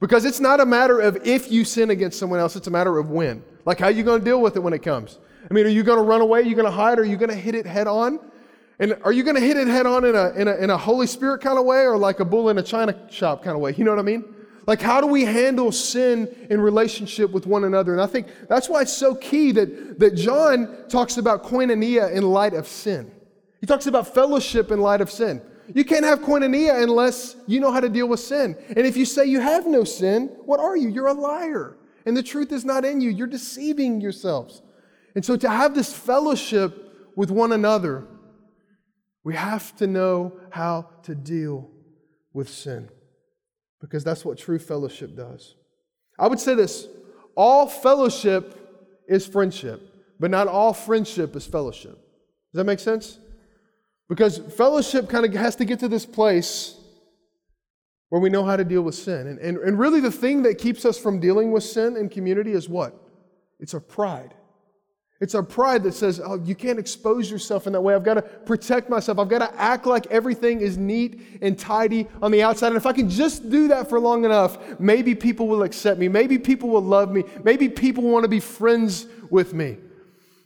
Because 0.00 0.24
it's 0.24 0.40
not 0.40 0.60
a 0.60 0.66
matter 0.66 0.98
of 0.98 1.26
if 1.26 1.52
you 1.52 1.66
sin 1.66 1.90
against 1.90 2.18
someone 2.18 2.40
else, 2.40 2.56
it's 2.56 2.68
a 2.68 2.70
matter 2.70 2.96
of 2.96 3.10
when. 3.10 3.44
Like, 3.66 3.78
how 3.78 3.88
are 3.88 3.90
you 3.90 4.02
going 4.02 4.20
to 4.20 4.24
deal 4.24 4.40
with 4.40 4.56
it 4.56 4.60
when 4.60 4.72
it 4.72 4.82
comes? 4.82 5.18
I 5.50 5.52
mean, 5.52 5.66
are 5.66 5.70
you 5.70 5.82
going 5.82 5.98
to 5.98 6.02
run 6.02 6.22
away? 6.22 6.40
Are 6.40 6.44
you 6.44 6.54
going 6.54 6.64
to 6.64 6.70
hide? 6.70 6.98
Are 6.98 7.04
you 7.04 7.18
going 7.18 7.28
to 7.28 7.36
hit 7.36 7.54
it 7.54 7.66
head 7.66 7.86
on? 7.86 8.18
And 8.78 8.96
are 9.02 9.12
you 9.12 9.22
going 9.22 9.36
to 9.36 9.42
hit 9.42 9.58
it 9.58 9.68
head 9.68 9.84
on 9.84 10.06
in 10.06 10.16
a, 10.16 10.30
in, 10.30 10.48
a, 10.48 10.56
in 10.56 10.70
a 10.70 10.78
Holy 10.78 11.06
Spirit 11.06 11.42
kind 11.42 11.58
of 11.58 11.66
way 11.66 11.82
or 11.82 11.98
like 11.98 12.20
a 12.20 12.24
bull 12.24 12.48
in 12.48 12.56
a 12.56 12.62
china 12.62 12.98
shop 13.10 13.44
kind 13.44 13.54
of 13.54 13.60
way? 13.60 13.74
You 13.76 13.84
know 13.84 13.90
what 13.90 13.98
I 13.98 14.02
mean? 14.02 14.24
Like, 14.66 14.80
how 14.80 15.02
do 15.02 15.06
we 15.06 15.26
handle 15.26 15.70
sin 15.70 16.34
in 16.48 16.62
relationship 16.62 17.30
with 17.30 17.46
one 17.46 17.64
another? 17.64 17.92
And 17.92 18.00
I 18.00 18.06
think 18.06 18.28
that's 18.48 18.70
why 18.70 18.80
it's 18.80 18.92
so 18.96 19.14
key 19.14 19.52
that, 19.52 19.98
that 19.98 20.14
John 20.14 20.86
talks 20.88 21.18
about 21.18 21.44
koinonia 21.44 22.10
in 22.10 22.22
light 22.22 22.54
of 22.54 22.66
sin. 22.66 23.12
He 23.60 23.66
talks 23.66 23.86
about 23.86 24.14
fellowship 24.14 24.70
in 24.70 24.80
light 24.80 25.00
of 25.00 25.10
sin. 25.10 25.42
You 25.74 25.84
can't 25.84 26.04
have 26.04 26.20
koinonia 26.20 26.82
unless 26.82 27.36
you 27.46 27.60
know 27.60 27.70
how 27.70 27.80
to 27.80 27.88
deal 27.88 28.08
with 28.08 28.20
sin. 28.20 28.56
And 28.68 28.86
if 28.86 28.96
you 28.96 29.04
say 29.04 29.26
you 29.26 29.40
have 29.40 29.66
no 29.66 29.84
sin, 29.84 30.28
what 30.44 30.58
are 30.60 30.76
you? 30.76 30.88
You're 30.88 31.08
a 31.08 31.12
liar. 31.12 31.76
And 32.06 32.16
the 32.16 32.22
truth 32.22 32.50
is 32.50 32.64
not 32.64 32.84
in 32.84 33.00
you. 33.00 33.10
You're 33.10 33.26
deceiving 33.26 34.00
yourselves. 34.00 34.62
And 35.14 35.24
so 35.24 35.36
to 35.36 35.48
have 35.48 35.74
this 35.74 35.92
fellowship 35.92 37.12
with 37.14 37.30
one 37.30 37.52
another, 37.52 38.06
we 39.22 39.34
have 39.34 39.76
to 39.76 39.86
know 39.86 40.32
how 40.50 40.88
to 41.02 41.14
deal 41.14 41.70
with 42.32 42.48
sin 42.48 42.88
because 43.80 44.04
that's 44.04 44.24
what 44.24 44.38
true 44.38 44.58
fellowship 44.58 45.16
does. 45.16 45.54
I 46.18 46.26
would 46.26 46.40
say 46.40 46.54
this 46.54 46.88
all 47.36 47.66
fellowship 47.66 49.04
is 49.08 49.26
friendship, 49.26 49.80
but 50.18 50.30
not 50.30 50.48
all 50.48 50.72
friendship 50.72 51.36
is 51.36 51.46
fellowship. 51.46 51.92
Does 51.92 52.58
that 52.58 52.64
make 52.64 52.80
sense? 52.80 53.18
Because 54.10 54.38
fellowship 54.38 55.08
kind 55.08 55.24
of 55.24 55.32
has 55.34 55.54
to 55.56 55.64
get 55.64 55.78
to 55.78 55.88
this 55.88 56.04
place 56.04 56.76
where 58.08 58.20
we 58.20 58.28
know 58.28 58.44
how 58.44 58.56
to 58.56 58.64
deal 58.64 58.82
with 58.82 58.96
sin. 58.96 59.28
And, 59.28 59.38
and, 59.38 59.56
and 59.58 59.78
really, 59.78 60.00
the 60.00 60.10
thing 60.10 60.42
that 60.42 60.58
keeps 60.58 60.84
us 60.84 60.98
from 60.98 61.20
dealing 61.20 61.52
with 61.52 61.62
sin 61.62 61.96
in 61.96 62.08
community 62.08 62.50
is 62.50 62.68
what? 62.68 62.92
It's 63.60 63.72
our 63.72 63.78
pride. 63.78 64.34
It's 65.20 65.36
our 65.36 65.44
pride 65.44 65.84
that 65.84 65.92
says, 65.92 66.20
oh, 66.24 66.42
you 66.42 66.56
can't 66.56 66.78
expose 66.78 67.30
yourself 67.30 67.68
in 67.68 67.72
that 67.74 67.80
way. 67.82 67.94
I've 67.94 68.02
got 68.02 68.14
to 68.14 68.22
protect 68.22 68.90
myself. 68.90 69.20
I've 69.20 69.28
got 69.28 69.48
to 69.48 69.60
act 69.60 69.86
like 69.86 70.06
everything 70.08 70.60
is 70.60 70.76
neat 70.76 71.38
and 71.40 71.56
tidy 71.56 72.08
on 72.20 72.32
the 72.32 72.42
outside. 72.42 72.68
And 72.68 72.76
if 72.76 72.86
I 72.86 72.92
can 72.92 73.08
just 73.08 73.48
do 73.48 73.68
that 73.68 73.88
for 73.88 74.00
long 74.00 74.24
enough, 74.24 74.80
maybe 74.80 75.14
people 75.14 75.46
will 75.46 75.62
accept 75.62 76.00
me. 76.00 76.08
Maybe 76.08 76.36
people 76.36 76.68
will 76.68 76.82
love 76.82 77.12
me. 77.12 77.22
Maybe 77.44 77.68
people 77.68 78.02
want 78.02 78.24
to 78.24 78.28
be 78.28 78.40
friends 78.40 79.06
with 79.30 79.54
me. 79.54 79.76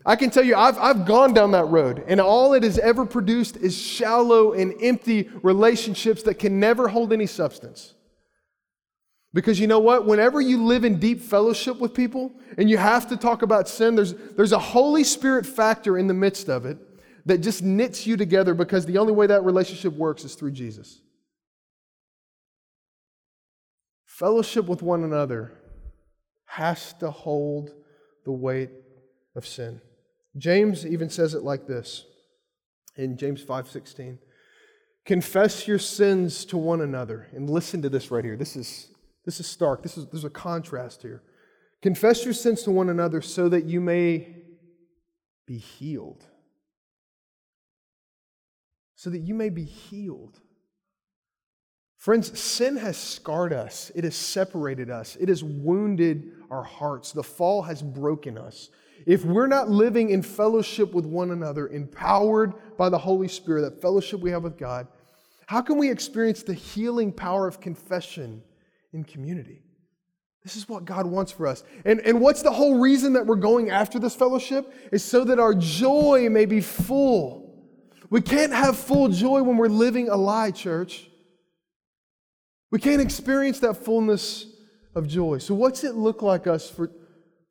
I 0.07 0.17
can 0.17 0.31
tell 0.31 0.45
you, 0.45 0.55
I've, 0.55 0.77
I've 0.79 1.07
gone 1.07 1.33
down 1.33 1.53
that 1.53 1.65
road, 1.67 2.05
and 2.07 2.21
all 2.21 2.53
it 2.53 2.63
has 2.63 2.79
ever 2.79 3.07
produced 3.07 3.57
is 3.57 3.77
shallow 3.77 4.53
and 4.53 4.75
empty 4.83 5.31
relationships 5.43 6.23
that 6.25 6.39
can 6.39 6.61
never 6.61 6.89
hold 6.89 7.13
any 7.13 7.27
substance. 7.27 7.95
Because 9.33 9.59
you 9.59 9.67
know 9.67 9.81
what? 9.81 10.07
Whenever 10.07 10.41
you 10.41 10.63
live 10.63 10.85
in 10.85 11.01
deep 11.01 11.21
fellowship 11.21 11.81
with 11.81 11.95
people 11.95 12.33
and 12.57 12.71
you 12.71 12.77
have 12.77 13.09
to 13.09 13.17
talk 13.17 13.43
about 13.43 13.69
sin, 13.69 13.97
there's, 13.97 14.15
there's 14.37 14.53
a 14.53 14.59
Holy 14.59 15.03
Spirit 15.03 15.45
factor 15.45 15.99
in 15.99 16.07
the 16.07 16.15
midst 16.15 16.49
of 16.49 16.67
it 16.67 16.79
that 17.27 17.39
just 17.39 17.63
knits 17.63 18.07
you 18.07 18.17
together 18.17 18.55
because 18.55 18.87
the 18.87 18.99
only 18.99 19.13
way 19.13 19.27
that 19.27 19.43
relationship 19.43 19.93
works 19.95 20.25
is 20.25 20.35
through 20.35 20.53
Jesus. 20.53 21.01
Fellowship 24.05 24.67
with 24.67 24.83
one 24.83 25.03
another 25.03 25.53
has 26.45 26.93
to 27.01 27.11
hold 27.11 27.71
the 28.25 28.31
weight 28.31 28.71
of 29.35 29.47
sin. 29.47 29.81
James 30.37 30.87
even 30.87 31.09
says 31.09 31.35
it 31.35 31.43
like 31.43 31.67
this 31.67 32.05
in 32.97 33.17
James 33.17 33.43
5:16. 33.43 34.19
Confess 35.05 35.69
your 35.69 35.79
sins 35.79 36.45
to 36.47 36.57
one 36.57 36.81
another. 36.81 37.29
And 37.33 37.49
listen 37.51 37.83
to 37.83 37.89
this 37.89 38.11
right 38.11 38.25
here. 38.25 38.37
This 38.37 38.57
is 38.57 38.91
this 39.25 39.41
is 39.41 39.47
stark. 39.47 39.83
This 39.83 39.97
is, 39.97 40.07
there's 40.07 40.25
a 40.25 40.31
contrast 40.31 41.03
here. 41.03 41.23
Confess 41.83 42.25
your 42.25 42.35
sins 42.35 42.63
to 42.63 42.71
one 42.71 42.91
another 42.91 43.21
so 43.21 43.49
that 43.49 43.65
you 43.65 43.81
may 43.81 44.35
be 45.47 45.59
healed. 45.59 46.25
So 48.97 49.11
that 49.11 49.21
you 49.21 49.35
may 49.35 49.51
be 49.51 49.65
healed. 49.65 50.41
Friends, 51.99 52.39
sin 52.39 52.77
has 52.77 52.99
scarred 52.99 53.53
us. 53.53 53.91
It 53.95 54.05
has 54.05 54.15
separated 54.15 54.91
us. 54.91 55.17
It 55.17 55.29
has 55.29 55.43
wounded 55.43 56.33
our 56.51 56.63
hearts. 56.63 57.13
The 57.13 57.23
fall 57.23 57.63
has 57.63 57.83
broken 57.83 58.37
us. 58.37 58.69
If 59.07 59.25
we're 59.25 59.47
not 59.47 59.69
living 59.69 60.11
in 60.11 60.23
fellowship 60.23 60.93
with 60.93 61.05
one 61.05 61.31
another, 61.31 61.69
empowered 61.69 62.55
by 62.77 62.89
the 62.89 62.99
Holy 62.99 63.29
Spirit, 63.29 63.63
that 63.63 63.83
fellowship 63.83 64.21
we 64.21 64.31
have 64.31 64.43
with 64.43 64.57
God, 64.57 64.87
how 65.47 65.61
can 65.61 65.77
we 65.77 65.91
experience 65.91 66.43
the 66.43 66.55
healing 66.55 67.13
power 67.13 67.47
of 67.47 67.61
confession 67.61 68.43
in 68.95 69.05
community. 69.05 69.61
This 70.45 70.57
is 70.57 70.69
what 70.69 70.85
God 70.85 71.07
wants 71.07 71.33
for 71.33 71.47
us. 71.47 71.65
And, 71.85 72.01
and 72.01 72.21
what's 72.21 72.43
the 72.43 72.53
whole 72.53 72.79
reason 72.79 73.15
that 73.15 73.27
we're 73.27 73.37
going 73.37 73.71
after 73.71 73.99
this 73.99 74.15
fellowship? 74.15 74.73
Is 74.93 75.05
so 75.05 75.25
that 75.25 75.39
our 75.39 75.55
joy 75.55 76.29
may 76.31 76.47
be 76.47 76.61
full. 76.61 77.67
We 78.11 78.21
can't 78.21 78.53
have 78.53 78.79
full 78.79 79.09
joy 79.09 79.43
when 79.43 79.57
we're 79.57 79.69
living 79.69 80.09
a 80.09 80.17
lie, 80.17 80.51
church. 80.51 81.11
We 82.71 82.79
can't 82.79 83.01
experience 83.01 83.59
that 83.61 83.75
fullness 83.75 84.47
of 84.95 85.09
joy. 85.09 85.39
So, 85.39 85.55
what's 85.55 85.83
it 85.83 85.95
look 85.95 86.23
like 86.23 86.47
us 86.47 86.69
for, 86.69 86.91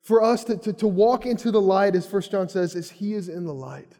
for 0.04 0.22
us 0.22 0.44
to, 0.44 0.56
to, 0.58 0.72
to 0.74 0.86
walk 0.86 1.26
into 1.26 1.50
the 1.50 1.60
light, 1.60 1.96
as 1.96 2.06
First 2.06 2.30
John 2.30 2.48
says, 2.48 2.76
as 2.76 2.90
He 2.90 3.14
is 3.14 3.28
in 3.28 3.44
the 3.44 3.54
light? 3.54 3.92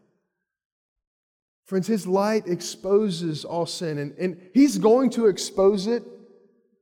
Friends, 1.64 1.86
His 1.86 2.06
light 2.06 2.46
exposes 2.46 3.44
all 3.44 3.66
sin, 3.66 3.98
and, 3.98 4.14
and 4.18 4.40
He's 4.52 4.78
going 4.78 5.10
to 5.10 5.26
expose 5.26 5.86
it 5.86 6.04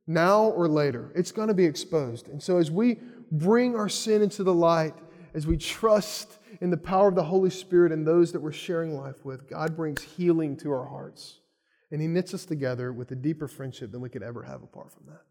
now 0.05 0.43
or 0.43 0.67
later. 0.67 1.11
It's 1.15 1.31
going 1.31 1.47
to 1.47 1.53
be 1.53 1.65
exposed. 1.65 2.27
And 2.27 2.43
so, 2.43 2.57
as 2.57 2.69
we 2.69 2.99
bring 3.31 3.75
our 3.75 3.89
sin 3.89 4.21
into 4.21 4.43
the 4.43 4.53
light, 4.53 4.93
as 5.33 5.47
we 5.47 5.57
trust 5.57 6.37
in 6.59 6.69
the 6.69 6.77
power 6.77 7.07
of 7.07 7.15
the 7.15 7.23
Holy 7.23 7.49
Spirit 7.49 7.91
and 7.93 8.05
those 8.05 8.33
that 8.33 8.41
we're 8.41 8.51
sharing 8.51 8.95
life 8.95 9.23
with, 9.23 9.49
God 9.49 9.75
brings 9.75 10.01
healing 10.03 10.57
to 10.57 10.71
our 10.71 10.85
hearts. 10.85 11.39
And 11.91 12.01
He 12.01 12.07
knits 12.07 12.33
us 12.33 12.45
together 12.45 12.91
with 12.91 13.11
a 13.11 13.15
deeper 13.15 13.47
friendship 13.47 13.91
than 13.91 14.01
we 14.01 14.09
could 14.09 14.23
ever 14.23 14.43
have 14.43 14.63
apart 14.63 14.91
from 14.91 15.05
that. 15.07 15.21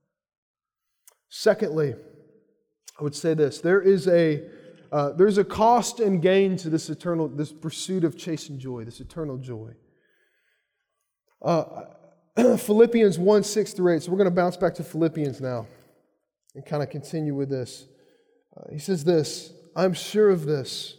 Secondly, 1.28 1.94
I 2.98 3.02
would 3.02 3.14
say 3.14 3.34
this 3.34 3.60
there 3.60 3.80
is 3.80 4.08
a 4.08 4.42
uh, 4.90 5.12
there's 5.12 5.38
a 5.38 5.44
cost 5.44 6.00
and 6.00 6.20
gain 6.20 6.56
to 6.58 6.70
this 6.70 6.90
eternal 6.90 7.28
this 7.28 7.52
pursuit 7.52 8.04
of 8.04 8.16
chasing 8.16 8.58
joy 8.58 8.84
this 8.84 9.00
eternal 9.00 9.38
joy 9.38 9.72
uh, 11.44 11.64
Philippians 12.56 13.18
1 13.18 13.42
6 13.42 13.72
through 13.72 13.94
8. 13.94 14.02
So 14.02 14.10
we're 14.10 14.18
going 14.18 14.30
to 14.30 14.34
bounce 14.34 14.56
back 14.56 14.74
to 14.74 14.84
Philippians 14.84 15.40
now 15.40 15.66
and 16.54 16.64
kind 16.64 16.82
of 16.82 16.90
continue 16.90 17.34
with 17.34 17.50
this. 17.50 17.86
Uh, 18.56 18.72
he 18.72 18.78
says 18.78 19.04
this 19.04 19.52
I'm 19.76 19.92
sure 19.92 20.30
of 20.30 20.44
this. 20.44 20.96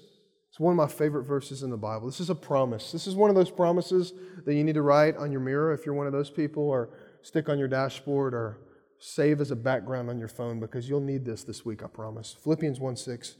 It's 0.50 0.60
one 0.60 0.72
of 0.72 0.78
my 0.78 0.88
favorite 0.88 1.24
verses 1.24 1.64
in 1.64 1.72
the 1.72 1.78
Bible. 1.78 2.06
This 2.06 2.20
is 2.20 2.30
a 2.30 2.36
promise. 2.36 2.92
This 2.92 3.08
is 3.08 3.16
one 3.16 3.32
of 3.32 3.36
those 3.36 3.50
promises 3.50 4.14
that 4.46 4.54
you 4.54 4.64
need 4.64 4.76
to 4.76 4.84
write 4.84 5.18
on 5.18 5.32
your 5.32 5.42
mirror 5.42 5.74
if 5.74 5.84
you're 5.84 5.96
one 5.96 6.06
of 6.06 6.14
those 6.14 6.30
people, 6.30 6.62
or 6.62 6.90
stick 7.24 7.50
on 7.50 7.58
your 7.58 7.68
dashboard, 7.68 8.36
or 8.36 8.60
save 9.04 9.42
as 9.42 9.52
a 9.52 9.56
background 9.56 10.10
on 10.10 10.18
your 10.18 10.30
phone 10.30 10.62
because 10.62 10.88
you'll 10.88 11.02
need 11.02 11.26
this 11.26 11.44
this 11.44 11.66
week, 11.66 11.84
I 11.84 11.88
promise. 11.88 12.38
Philippians 12.42 12.80
1 12.80 12.96
6. 12.96 13.36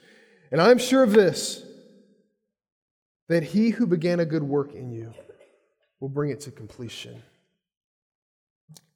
And 0.52 0.62
I'm 0.62 0.78
sure 0.78 1.04
of 1.04 1.14
this 1.14 1.66
that 3.30 3.44
he 3.44 3.70
who 3.70 3.88
began 3.88 4.20
a 4.20 4.26
good 4.26 4.44
work 4.44 4.74
in 4.74 4.92
you 4.92 5.14
will 6.02 6.10
bring 6.10 6.32
it 6.32 6.42
to 6.42 6.52
completion 6.52 7.24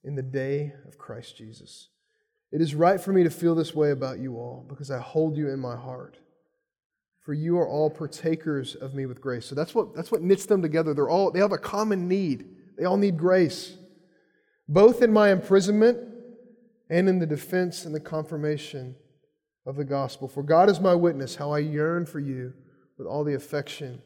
in 0.03 0.15
the 0.15 0.21
day 0.21 0.73
of 0.85 0.97
Christ 0.97 1.37
Jesus. 1.37 1.87
It 2.51 2.59
is 2.59 2.75
right 2.75 2.99
for 2.99 3.13
me 3.13 3.23
to 3.23 3.29
feel 3.29 3.55
this 3.55 3.73
way 3.73 3.91
about 3.91 4.19
you 4.19 4.35
all 4.35 4.65
because 4.67 4.91
I 4.91 4.99
hold 4.99 5.37
you 5.37 5.49
in 5.49 5.59
my 5.59 5.75
heart. 5.75 6.17
For 7.21 7.33
you 7.33 7.57
are 7.59 7.67
all 7.67 7.89
partakers 7.89 8.75
of 8.75 8.93
me 8.93 9.05
with 9.05 9.21
grace. 9.21 9.45
So 9.45 9.55
that's 9.55 9.73
what, 9.73 9.95
that's 9.95 10.11
what 10.11 10.21
knits 10.21 10.45
them 10.45 10.61
together. 10.61 10.93
They're 10.93 11.09
all, 11.09 11.31
they 11.31 11.39
have 11.39 11.51
a 11.53 11.57
common 11.57 12.07
need. 12.07 12.45
They 12.77 12.85
all 12.85 12.97
need 12.97 13.17
grace. 13.17 13.75
Both 14.67 15.01
in 15.01 15.11
my 15.11 15.31
imprisonment 15.31 16.06
and 16.89 17.09
in 17.09 17.19
the 17.19 17.25
defense 17.25 17.85
and 17.85 17.93
the 17.93 17.99
confirmation 17.99 18.95
of 19.65 19.75
the 19.75 19.83
gospel. 19.83 20.27
For 20.27 20.43
God 20.43 20.69
is 20.69 20.79
my 20.79 20.95
witness 20.95 21.35
how 21.35 21.51
I 21.51 21.59
yearn 21.59 22.05
for 22.05 22.19
you 22.19 22.53
with 22.97 23.07
all 23.07 23.23
the 23.23 23.35
affection 23.35 24.01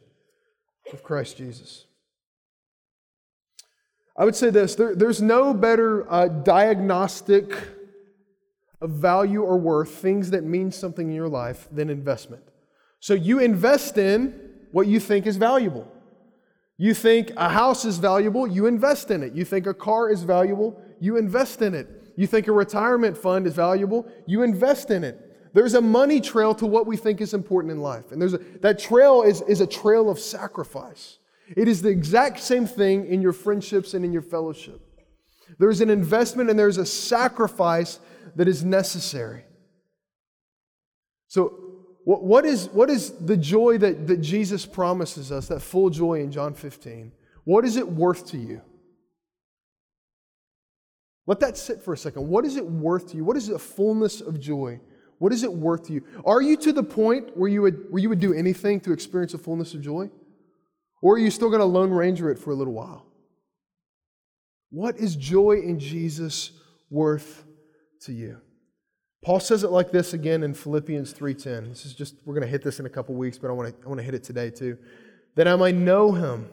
of 0.92 1.04
Christ 1.04 1.38
Jesus. 1.38 1.86
I 4.18 4.26
would 4.26 4.36
say 4.36 4.50
this 4.50 4.76
there, 4.76 4.96
there's 4.96 5.22
no 5.22 5.54
better 5.54 6.12
uh, 6.12 6.28
diagnostic 6.28 7.54
of 8.82 8.90
value 8.90 9.44
or 9.44 9.58
worth, 9.58 9.92
things 9.92 10.32
that 10.32 10.44
mean 10.44 10.72
something 10.72 11.08
in 11.08 11.16
your 11.16 11.30
life, 11.30 11.68
than 11.72 11.90
investment. 11.90 12.44
So 13.00 13.14
you 13.14 13.40
invest 13.40 13.98
in 13.98 14.40
what 14.72 14.88
you 14.88 15.00
think 15.00 15.28
is 15.28 15.38
valuable. 15.38 15.88
You 16.78 16.96
think 16.96 17.32
a 17.38 17.50
house 17.50 17.86
is 17.86 18.00
valuable, 18.00 18.48
you 18.48 18.66
invest 18.66 19.12
in 19.12 19.22
it. 19.22 19.34
You 19.34 19.46
think 19.46 19.68
a 19.68 19.74
car 19.74 20.10
is 20.10 20.24
valuable, 20.24 20.82
you 21.00 21.18
invest 21.18 21.62
in 21.62 21.76
it. 21.76 21.88
You 22.22 22.28
think 22.28 22.48
a 22.48 22.52
retirement 22.52 23.18
fund 23.18 23.48
is 23.48 23.56
valuable, 23.56 24.08
you 24.28 24.44
invest 24.44 24.92
in 24.92 25.04
it. 25.04 25.50
There's 25.56 25.74
a 25.74 25.82
money 25.82 26.22
trail 26.22 26.54
to 26.54 26.68
what 26.68 26.86
we 26.86 26.96
think 26.96 27.20
is 27.20 27.34
important 27.34 27.72
in 27.72 27.80
life. 27.80 28.12
And 28.12 28.22
there's 28.22 28.36
a, 28.36 28.38
that 28.60 28.78
trail 28.78 29.24
is, 29.24 29.42
is 29.42 29.60
a 29.60 29.66
trail 29.66 30.08
of 30.08 30.20
sacrifice. 30.20 31.18
It 31.58 31.68
is 31.68 31.82
the 31.82 31.90
exact 31.90 32.40
same 32.40 32.68
thing 32.68 33.08
in 33.08 33.24
your 33.24 33.34
friendships 33.34 33.96
and 33.96 34.06
in 34.06 34.14
your 34.14 34.22
fellowship. 34.22 34.80
There's 35.58 35.82
an 35.82 35.90
investment 35.90 36.52
and 36.52 36.60
there's 36.60 36.78
a 36.78 36.86
sacrifice 36.86 38.00
that 38.36 38.48
is 38.48 38.64
necessary. 38.64 39.44
So, 41.28 41.58
what 42.04 42.46
is, 42.46 42.70
what 42.70 42.92
is 42.92 43.14
the 43.14 43.36
joy 43.36 43.80
that, 43.80 44.06
that 44.06 44.22
Jesus 44.22 44.68
promises 44.68 45.32
us, 45.32 45.48
that 45.48 45.62
full 45.62 45.90
joy 45.90 46.20
in 46.20 46.32
John 46.32 46.54
15? 46.54 47.14
What 47.46 47.66
is 47.66 47.78
it 47.78 47.88
worth 47.88 48.28
to 48.28 48.38
you? 48.38 48.62
Let 51.28 51.40
that 51.42 51.58
sit 51.58 51.84
for 51.84 51.94
a 51.94 51.98
second. 51.98 52.28
What 52.28 52.46
is 52.46 52.56
it 52.56 52.66
worth 52.66 53.12
to 53.12 53.18
you? 53.18 53.24
What 53.24 53.38
is 53.38 53.48
the 53.48 53.60
fullness 53.60 54.22
of 54.22 54.40
joy? 54.40 54.80
What 55.20 55.32
is 55.32 55.44
it 55.44 55.54
worth 55.54 55.84
to 55.88 55.94
you? 55.94 56.04
Are 56.26 56.42
you 56.42 56.58
to 56.58 56.74
the 56.74 56.84
point 56.84 57.38
where 57.38 57.50
you 57.50 57.62
would, 57.62 57.92
where 57.92 58.02
you 58.02 58.10
would 58.10 58.20
do 58.20 58.34
anything 58.34 58.80
to 58.82 58.92
experience 58.92 59.34
a 59.34 59.38
fullness 59.38 59.74
of 59.76 59.82
joy? 59.82 60.10
Or 61.02 61.16
are 61.16 61.20
you 61.20 61.30
still 61.30 61.50
going 61.50 61.60
to 61.60 61.66
Lone 61.66 61.92
Ranger 61.92 62.32
it 62.32 62.40
for 62.40 62.52
a 62.52 62.56
little 62.56 62.74
while? 62.74 63.06
What 64.72 64.98
is 64.98 65.16
joy 65.16 65.62
in 65.64 65.80
Jesus 65.80 66.52
worth 66.90 67.44
to 68.02 68.14
you? 68.14 68.38
Paul 69.24 69.40
says 69.40 69.64
it 69.64 69.70
like 69.70 69.92
this 69.92 70.14
again 70.14 70.42
in 70.42 70.56
Philippians 70.56 71.14
3:10. 71.14 71.70
This 71.70 71.86
is 71.86 71.94
just 71.94 72.16
we're 72.26 72.34
going 72.34 72.46
to 72.46 72.50
hit 72.50 72.64
this 72.64 72.80
in 72.80 72.88
a 72.88 72.90
couple 72.90 73.14
weeks, 73.14 73.38
but 73.38 73.50
I 73.50 73.54
want 73.54 73.70
to 73.70 73.86
I 73.86 73.88
want 73.88 74.00
to 74.00 74.04
hit 74.04 74.16
it 74.16 74.24
today 74.24 74.50
too. 74.50 74.78
That 75.36 75.48
I 75.48 75.56
might 75.56 75.76
know 75.76 76.12
him 76.12 76.50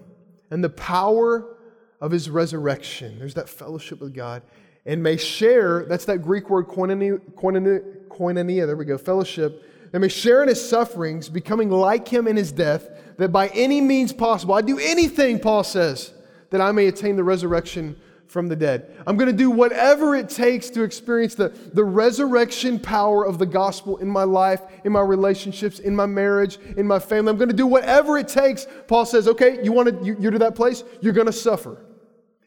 and 0.50 0.62
the 0.62 0.68
power 0.68 1.57
of 2.00 2.10
his 2.10 2.30
resurrection. 2.30 3.18
There's 3.18 3.34
that 3.34 3.48
fellowship 3.48 4.00
with 4.00 4.14
God. 4.14 4.42
And 4.86 5.02
may 5.02 5.16
share, 5.16 5.84
that's 5.84 6.04
that 6.06 6.18
Greek 6.18 6.48
word 6.48 6.66
koinonia, 6.66 7.18
koinonia, 7.34 8.06
koinonia 8.08 8.66
there 8.66 8.76
we 8.76 8.84
go, 8.84 8.96
fellowship. 8.96 9.64
They 9.92 9.98
may 9.98 10.08
share 10.08 10.42
in 10.42 10.48
his 10.48 10.66
sufferings, 10.66 11.28
becoming 11.28 11.70
like 11.70 12.08
him 12.08 12.26
in 12.28 12.36
his 12.36 12.52
death, 12.52 12.88
that 13.16 13.30
by 13.30 13.48
any 13.48 13.80
means 13.80 14.12
possible, 14.12 14.54
I 14.54 14.62
do 14.62 14.78
anything, 14.78 15.40
Paul 15.40 15.64
says, 15.64 16.12
that 16.50 16.60
I 16.60 16.72
may 16.72 16.86
attain 16.86 17.16
the 17.16 17.24
resurrection 17.24 17.96
from 18.26 18.48
the 18.48 18.56
dead. 18.56 18.94
I'm 19.06 19.16
going 19.16 19.30
to 19.30 19.36
do 19.36 19.50
whatever 19.50 20.14
it 20.14 20.28
takes 20.28 20.68
to 20.70 20.82
experience 20.82 21.34
the, 21.34 21.48
the 21.48 21.84
resurrection 21.84 22.78
power 22.78 23.24
of 23.24 23.38
the 23.38 23.46
gospel 23.46 23.96
in 23.96 24.08
my 24.08 24.24
life, 24.24 24.60
in 24.84 24.92
my 24.92 25.00
relationships, 25.00 25.78
in 25.78 25.96
my 25.96 26.06
marriage, 26.06 26.58
in 26.76 26.86
my 26.86 26.98
family. 26.98 27.30
I'm 27.30 27.38
going 27.38 27.48
to 27.48 27.56
do 27.56 27.66
whatever 27.66 28.18
it 28.18 28.28
takes. 28.28 28.66
Paul 28.86 29.06
says, 29.06 29.28
okay, 29.28 29.58
you 29.64 29.72
want 29.72 29.88
to, 29.88 30.04
you, 30.04 30.16
you're 30.20 30.30
to 30.30 30.38
that 30.40 30.54
place, 30.54 30.84
you're 31.00 31.14
going 31.14 31.26
to 31.26 31.32
suffer. 31.32 31.78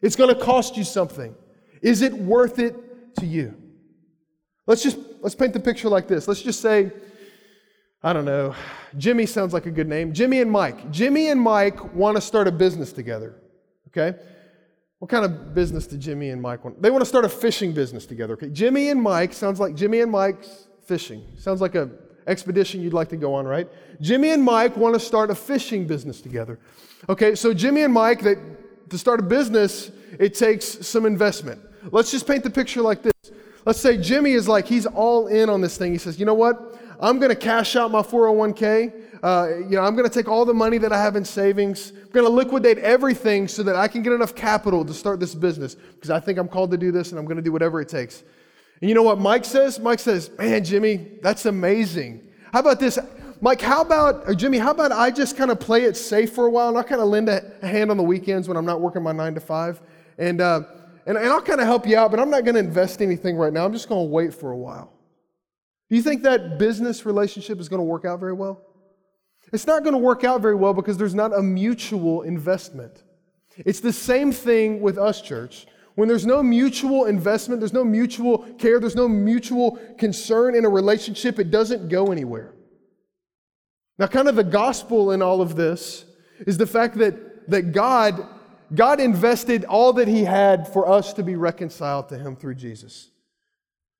It's 0.02 0.16
going 0.16 0.34
to 0.34 0.40
cost 0.40 0.76
you 0.76 0.84
something. 0.84 1.34
Is 1.80 2.02
it 2.02 2.12
worth 2.12 2.58
it 2.58 2.74
to 3.16 3.26
you? 3.26 3.56
Let's 4.66 4.82
just, 4.82 4.98
let's 5.20 5.34
paint 5.34 5.52
the 5.52 5.60
picture 5.60 5.88
like 5.88 6.08
this. 6.08 6.28
Let's 6.28 6.42
just 6.42 6.60
say, 6.60 6.90
I 8.02 8.12
don't 8.12 8.24
know, 8.24 8.54
Jimmy 8.98 9.26
sounds 9.26 9.52
like 9.52 9.66
a 9.66 9.70
good 9.70 9.88
name. 9.88 10.12
Jimmy 10.12 10.40
and 10.40 10.50
Mike. 10.50 10.90
Jimmy 10.90 11.28
and 11.28 11.40
Mike 11.40 11.94
want 11.94 12.16
to 12.16 12.20
start 12.20 12.48
a 12.48 12.52
business 12.52 12.92
together. 12.92 13.40
Okay? 13.88 14.18
What 14.98 15.10
kind 15.10 15.24
of 15.24 15.52
business 15.54 15.86
do 15.88 15.96
Jimmy 15.96 16.30
and 16.30 16.40
Mike 16.40 16.64
want? 16.64 16.80
They 16.80 16.90
want 16.90 17.02
to 17.02 17.08
start 17.08 17.24
a 17.24 17.28
fishing 17.28 17.72
business 17.72 18.06
together. 18.06 18.34
Okay, 18.34 18.50
Jimmy 18.50 18.88
and 18.88 19.02
Mike 19.02 19.32
sounds 19.32 19.58
like 19.58 19.74
Jimmy 19.74 20.00
and 20.00 20.12
Mike's 20.12 20.68
fishing. 20.86 21.24
Sounds 21.36 21.60
like 21.60 21.74
a 21.74 21.90
expedition 22.28 22.80
you'd 22.80 22.92
like 22.92 23.08
to 23.08 23.16
go 23.16 23.34
on, 23.34 23.44
right? 23.44 23.68
Jimmy 24.00 24.30
and 24.30 24.42
Mike 24.44 24.76
want 24.76 24.94
to 24.94 25.00
start 25.00 25.28
a 25.30 25.34
fishing 25.34 25.88
business 25.88 26.20
together. 26.20 26.60
Okay, 27.08 27.34
so 27.34 27.52
Jimmy 27.52 27.82
and 27.82 27.92
Mike, 27.92 28.22
that 28.22 28.38
to 28.92 28.98
start 28.98 29.18
a 29.18 29.24
business, 29.24 29.90
it 30.18 30.34
takes 30.34 30.86
some 30.86 31.04
investment. 31.04 31.60
Let's 31.90 32.12
just 32.12 32.26
paint 32.26 32.44
the 32.44 32.50
picture 32.50 32.80
like 32.80 33.02
this. 33.02 33.12
Let's 33.66 33.80
say 33.80 33.98
Jimmy 33.98 34.32
is 34.32 34.46
like 34.46 34.66
he's 34.66 34.86
all 34.86 35.26
in 35.26 35.50
on 35.50 35.60
this 35.60 35.76
thing. 35.76 35.90
He 35.92 35.98
says, 35.98 36.18
"You 36.20 36.26
know 36.26 36.34
what? 36.34 36.78
I'm 37.00 37.18
going 37.18 37.30
to 37.30 37.36
cash 37.36 37.74
out 37.74 37.90
my 37.90 38.02
401k 38.02 39.02
uh, 39.22 39.58
you 39.58 39.76
know, 39.76 39.82
I'm 39.82 39.94
going 39.94 40.08
to 40.08 40.12
take 40.12 40.28
all 40.28 40.44
the 40.44 40.54
money 40.54 40.78
that 40.78 40.92
I 40.92 41.00
have 41.00 41.14
in 41.14 41.24
savings. 41.24 41.92
I'm 41.92 42.10
going 42.10 42.26
to 42.26 42.32
liquidate 42.32 42.78
everything 42.78 43.46
so 43.46 43.62
that 43.62 43.76
I 43.76 43.86
can 43.86 44.02
get 44.02 44.12
enough 44.12 44.34
capital 44.34 44.84
to 44.84 44.92
start 44.92 45.20
this 45.20 45.34
business 45.34 45.76
because 45.76 46.10
I 46.10 46.18
think 46.18 46.38
I'm 46.38 46.48
called 46.48 46.72
to 46.72 46.76
do 46.76 46.90
this 46.90 47.10
and 47.10 47.20
I'm 47.20 47.24
going 47.24 47.36
to 47.36 47.42
do 47.42 47.52
whatever 47.52 47.80
it 47.80 47.88
takes. 47.88 48.24
And 48.80 48.88
you 48.88 48.96
know 48.96 49.04
what 49.04 49.20
Mike 49.20 49.44
says? 49.44 49.78
Mike 49.78 50.00
says, 50.00 50.30
Man, 50.38 50.64
Jimmy, 50.64 51.18
that's 51.22 51.46
amazing. 51.46 52.28
How 52.52 52.60
about 52.60 52.80
this? 52.80 52.98
Mike, 53.42 53.60
how 53.60 53.82
about, 53.82 54.22
or 54.28 54.36
Jimmy, 54.36 54.56
how 54.56 54.70
about 54.70 54.92
I 54.92 55.10
just 55.10 55.36
kind 55.36 55.50
of 55.50 55.58
play 55.58 55.82
it 55.82 55.96
safe 55.96 56.32
for 56.32 56.46
a 56.46 56.50
while 56.50 56.68
and 56.68 56.78
I'll 56.78 56.84
kind 56.84 57.00
of 57.00 57.08
lend 57.08 57.28
a, 57.28 57.52
a, 57.60 57.66
hand 57.66 57.90
on 57.90 57.96
the 57.96 58.02
weekends 58.04 58.46
when 58.46 58.56
I'm 58.56 58.64
not 58.64 58.80
working 58.80 59.02
my 59.02 59.10
nine 59.10 59.34
to 59.34 59.40
five? 59.40 59.82
And, 60.16 60.40
uh, 60.40 60.60
and, 61.06 61.18
and 61.18 61.26
I'll 61.26 61.42
kind 61.42 61.60
of 61.60 61.66
help 61.66 61.84
you 61.84 61.98
out, 61.98 62.12
but 62.12 62.20
I'm 62.20 62.30
not 62.30 62.44
going 62.44 62.54
to 62.54 62.60
invest 62.60 63.02
anything 63.02 63.36
right 63.36 63.52
now. 63.52 63.64
I'm 63.64 63.72
just 63.72 63.88
going 63.88 64.06
to 64.06 64.08
wait 64.08 64.32
for 64.32 64.52
a 64.52 64.56
while. 64.56 64.92
Do 65.90 65.96
you 65.96 66.02
think 66.02 66.22
that 66.22 66.56
business 66.60 67.04
relationship 67.04 67.58
is 67.58 67.68
going 67.68 67.80
to 67.80 67.84
work 67.84 68.04
out 68.04 68.20
very 68.20 68.32
well? 68.32 68.64
It's 69.52 69.66
not 69.66 69.82
going 69.82 69.94
to 69.94 69.98
work 69.98 70.22
out 70.22 70.40
very 70.40 70.54
well 70.54 70.72
because 70.72 70.96
there's 70.96 71.14
not 71.14 71.36
a 71.36 71.42
mutual 71.42 72.22
investment. 72.22 73.02
It's 73.56 73.80
the 73.80 73.92
same 73.92 74.30
thing 74.30 74.80
with 74.80 74.98
us, 74.98 75.20
church. 75.20 75.66
When 75.96 76.06
there's 76.06 76.26
no 76.26 76.44
mutual 76.44 77.06
investment, 77.06 77.60
there's 77.60 77.72
no 77.72 77.82
mutual 77.82 78.38
care, 78.60 78.78
there's 78.78 78.94
no 78.94 79.08
mutual 79.08 79.80
concern 79.98 80.54
in 80.54 80.64
a 80.64 80.68
relationship, 80.68 81.40
it 81.40 81.50
doesn't 81.50 81.88
go 81.88 82.12
anywhere. 82.12 82.54
Now, 83.98 84.06
kind 84.06 84.28
of 84.28 84.36
the 84.36 84.44
gospel 84.44 85.12
in 85.12 85.22
all 85.22 85.40
of 85.40 85.56
this 85.56 86.04
is 86.46 86.58
the 86.58 86.66
fact 86.66 86.96
that, 86.98 87.50
that 87.50 87.72
God, 87.72 88.26
God 88.74 89.00
invested 89.00 89.64
all 89.64 89.92
that 89.94 90.08
He 90.08 90.24
had 90.24 90.66
for 90.68 90.88
us 90.88 91.12
to 91.14 91.22
be 91.22 91.36
reconciled 91.36 92.08
to 92.08 92.18
Him 92.18 92.36
through 92.36 92.56
Jesus. 92.56 93.10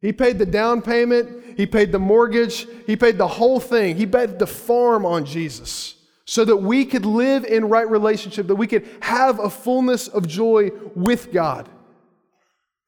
He 0.03 0.13
paid 0.13 0.39
the 0.39 0.47
down 0.47 0.83
payment, 0.83 1.57
he 1.57 1.65
paid 1.65 1.93
the 1.93 1.99
mortgage, 2.01 2.67
he 2.89 2.97
paid 2.97 3.19
the 3.19 3.29
whole 3.29 3.61
thing. 3.61 3.97
He 3.97 4.05
bet 4.05 4.41
the 4.41 4.49
farm 4.49 5.07
on 5.07 5.25
Jesus 5.25 5.95
so 6.25 6.45
that 6.45 6.57
we 6.57 6.85
could 6.85 7.07
live 7.07 7.45
in 7.45 7.69
right 7.69 7.89
relationship, 7.89 8.49
that 8.49 8.57
we 8.57 8.67
could 8.67 8.89
have 9.01 9.39
a 9.39 9.49
fullness 9.49 10.09
of 10.09 10.27
joy 10.27 10.71
with 10.97 11.33
God. 11.33 11.69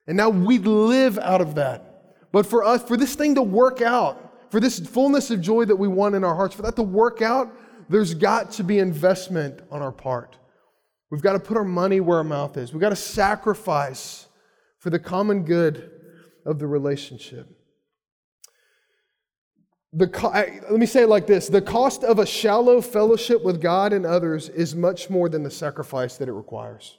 And 0.08 0.16
now 0.16 0.28
we 0.28 0.58
live 0.58 1.18
out 1.18 1.40
of 1.40 1.54
that. 1.54 2.16
But 2.32 2.46
for 2.46 2.64
us, 2.64 2.82
for 2.82 2.96
this 2.96 3.14
thing 3.14 3.36
to 3.36 3.42
work 3.42 3.80
out, 3.80 4.23
for 4.54 4.60
this 4.60 4.78
fullness 4.78 5.32
of 5.32 5.40
joy 5.40 5.64
that 5.64 5.74
we 5.74 5.88
want 5.88 6.14
in 6.14 6.22
our 6.22 6.36
hearts, 6.36 6.54
for 6.54 6.62
that 6.62 6.76
to 6.76 6.82
work 6.84 7.20
out, 7.20 7.52
there's 7.88 8.14
got 8.14 8.52
to 8.52 8.62
be 8.62 8.78
investment 8.78 9.60
on 9.68 9.82
our 9.82 9.90
part. 9.90 10.36
We've 11.10 11.20
got 11.20 11.32
to 11.32 11.40
put 11.40 11.56
our 11.56 11.64
money 11.64 11.98
where 11.98 12.18
our 12.18 12.22
mouth 12.22 12.56
is. 12.56 12.72
We've 12.72 12.80
got 12.80 12.90
to 12.90 12.96
sacrifice 12.96 14.28
for 14.78 14.90
the 14.90 15.00
common 15.00 15.42
good 15.42 15.90
of 16.46 16.60
the 16.60 16.68
relationship. 16.68 17.48
The, 19.92 20.06
let 20.70 20.78
me 20.78 20.86
say 20.86 21.02
it 21.02 21.08
like 21.08 21.26
this 21.26 21.48
the 21.48 21.60
cost 21.60 22.04
of 22.04 22.20
a 22.20 22.26
shallow 22.26 22.80
fellowship 22.80 23.42
with 23.42 23.60
God 23.60 23.92
and 23.92 24.06
others 24.06 24.50
is 24.50 24.76
much 24.76 25.10
more 25.10 25.28
than 25.28 25.42
the 25.42 25.50
sacrifice 25.50 26.16
that 26.18 26.28
it 26.28 26.32
requires. 26.32 26.96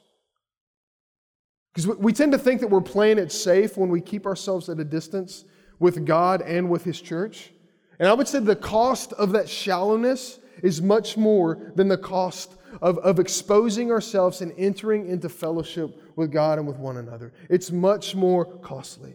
Because 1.72 1.86
we 1.86 2.12
tend 2.12 2.32
to 2.32 2.38
think 2.38 2.60
that 2.60 2.68
we're 2.68 2.82
playing 2.82 3.16
it 3.16 3.32
safe 3.32 3.78
when 3.78 3.88
we 3.88 4.02
keep 4.02 4.26
ourselves 4.26 4.68
at 4.68 4.78
a 4.78 4.84
distance 4.84 5.46
with 5.78 6.04
God 6.04 6.42
and 6.42 6.70
with 6.70 6.84
His 6.84 7.00
church. 7.00 7.50
And 7.98 8.08
I 8.08 8.12
would 8.12 8.28
say 8.28 8.40
the 8.40 8.56
cost 8.56 9.12
of 9.14 9.32
that 9.32 9.48
shallowness 9.48 10.38
is 10.62 10.80
much 10.82 11.16
more 11.16 11.72
than 11.74 11.88
the 11.88 11.98
cost 11.98 12.54
of, 12.82 12.98
of 12.98 13.18
exposing 13.18 13.90
ourselves 13.90 14.40
and 14.40 14.52
entering 14.56 15.08
into 15.08 15.28
fellowship 15.28 16.02
with 16.16 16.30
God 16.30 16.58
and 16.58 16.66
with 16.66 16.78
one 16.78 16.96
another. 16.96 17.32
It's 17.48 17.70
much 17.70 18.14
more 18.14 18.44
costly. 18.44 19.14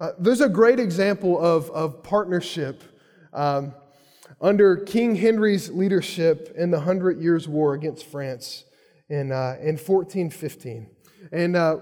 Uh, 0.00 0.12
there's 0.18 0.40
a 0.40 0.48
great 0.48 0.80
example 0.80 1.40
of, 1.40 1.70
of 1.70 2.02
partnership 2.02 2.82
um, 3.32 3.74
under 4.40 4.76
King 4.76 5.14
Henry's 5.14 5.70
leadership 5.70 6.54
in 6.56 6.70
the 6.70 6.80
Hundred 6.80 7.20
Years' 7.20 7.48
War 7.48 7.74
against 7.74 8.06
France 8.06 8.64
in, 9.08 9.32
uh, 9.32 9.56
in 9.60 9.76
1415. 9.76 10.88
And 11.32 11.56
uh, 11.56 11.78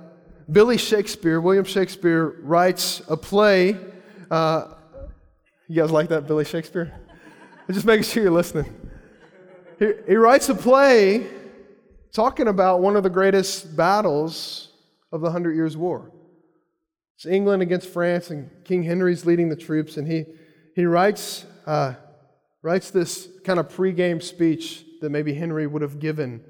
Billy 0.51 0.77
Shakespeare, 0.77 1.41
William 1.41 1.65
Shakespeare, 1.65 2.37
writes 2.43 3.03
a 3.09 3.17
play. 3.17 3.79
Uh, 4.33 4.67
you 5.69 5.77
guys 5.77 5.91
like 5.91 6.09
that, 6.09 6.27
Billy 6.27 6.47
Shakespeare? 6.47 6.91
Just 7.71 7.85
making 7.85 8.05
sure 8.05 8.23
you're 8.23 8.33
listening. 8.33 8.65
He, 9.79 9.93
he 10.09 10.17
writes 10.17 10.49
a 10.49 10.55
play 10.55 11.27
talking 12.15 12.49
about 12.49 12.81
one 12.81 12.97
of 12.97 13.03
the 13.03 13.11
greatest 13.11 13.77
battles 13.77 14.71
of 15.13 15.21
the 15.21 15.31
Hundred 15.31 15.55
Years' 15.55 15.77
War. 15.77 16.11
It's 17.17 17.27
England 17.27 17.61
against 17.61 17.91
France, 17.91 18.31
and 18.31 18.49
King 18.65 18.85
Henry's 18.85 19.27
leading 19.27 19.51
the 19.51 19.57
troops, 19.57 19.99
and 19.99 20.11
he, 20.11 20.25
he 20.75 20.87
writes, 20.87 21.45
uh, 21.67 21.93
writes 22.63 22.91
this 22.91 23.29
kind 23.45 23.61
of 23.61 23.69
pregame 23.69 24.23
speech 24.23 24.83
that 25.03 25.11
maybe 25.11 25.35
Henry 25.35 25.67
would 25.67 25.83
have 25.83 25.99
given 25.99 26.43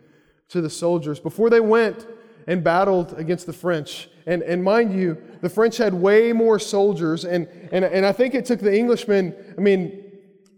to 0.51 0.61
the 0.61 0.71
soldiers 0.71 1.19
before 1.19 1.51
they 1.51 1.59
went 1.59 2.07
and 2.47 2.63
battled 2.63 3.15
against 3.19 3.47
the 3.47 3.53
French. 3.53 4.09
And, 4.27 4.43
and 4.43 4.63
mind 4.63 4.99
you, 4.99 5.21
the 5.41 5.49
French 5.49 5.77
had 5.77 5.95
way 5.95 6.33
more 6.33 6.59
soldiers, 6.59 7.25
and, 7.25 7.49
and, 7.73 7.85
and 7.85 8.07
I 8.07 8.13
think 8.13 8.35
it 8.35 8.45
took 8.45 8.61
the 8.61 8.77
Englishmen, 8.77 9.35
I 9.57 9.61
mean, 9.61 9.99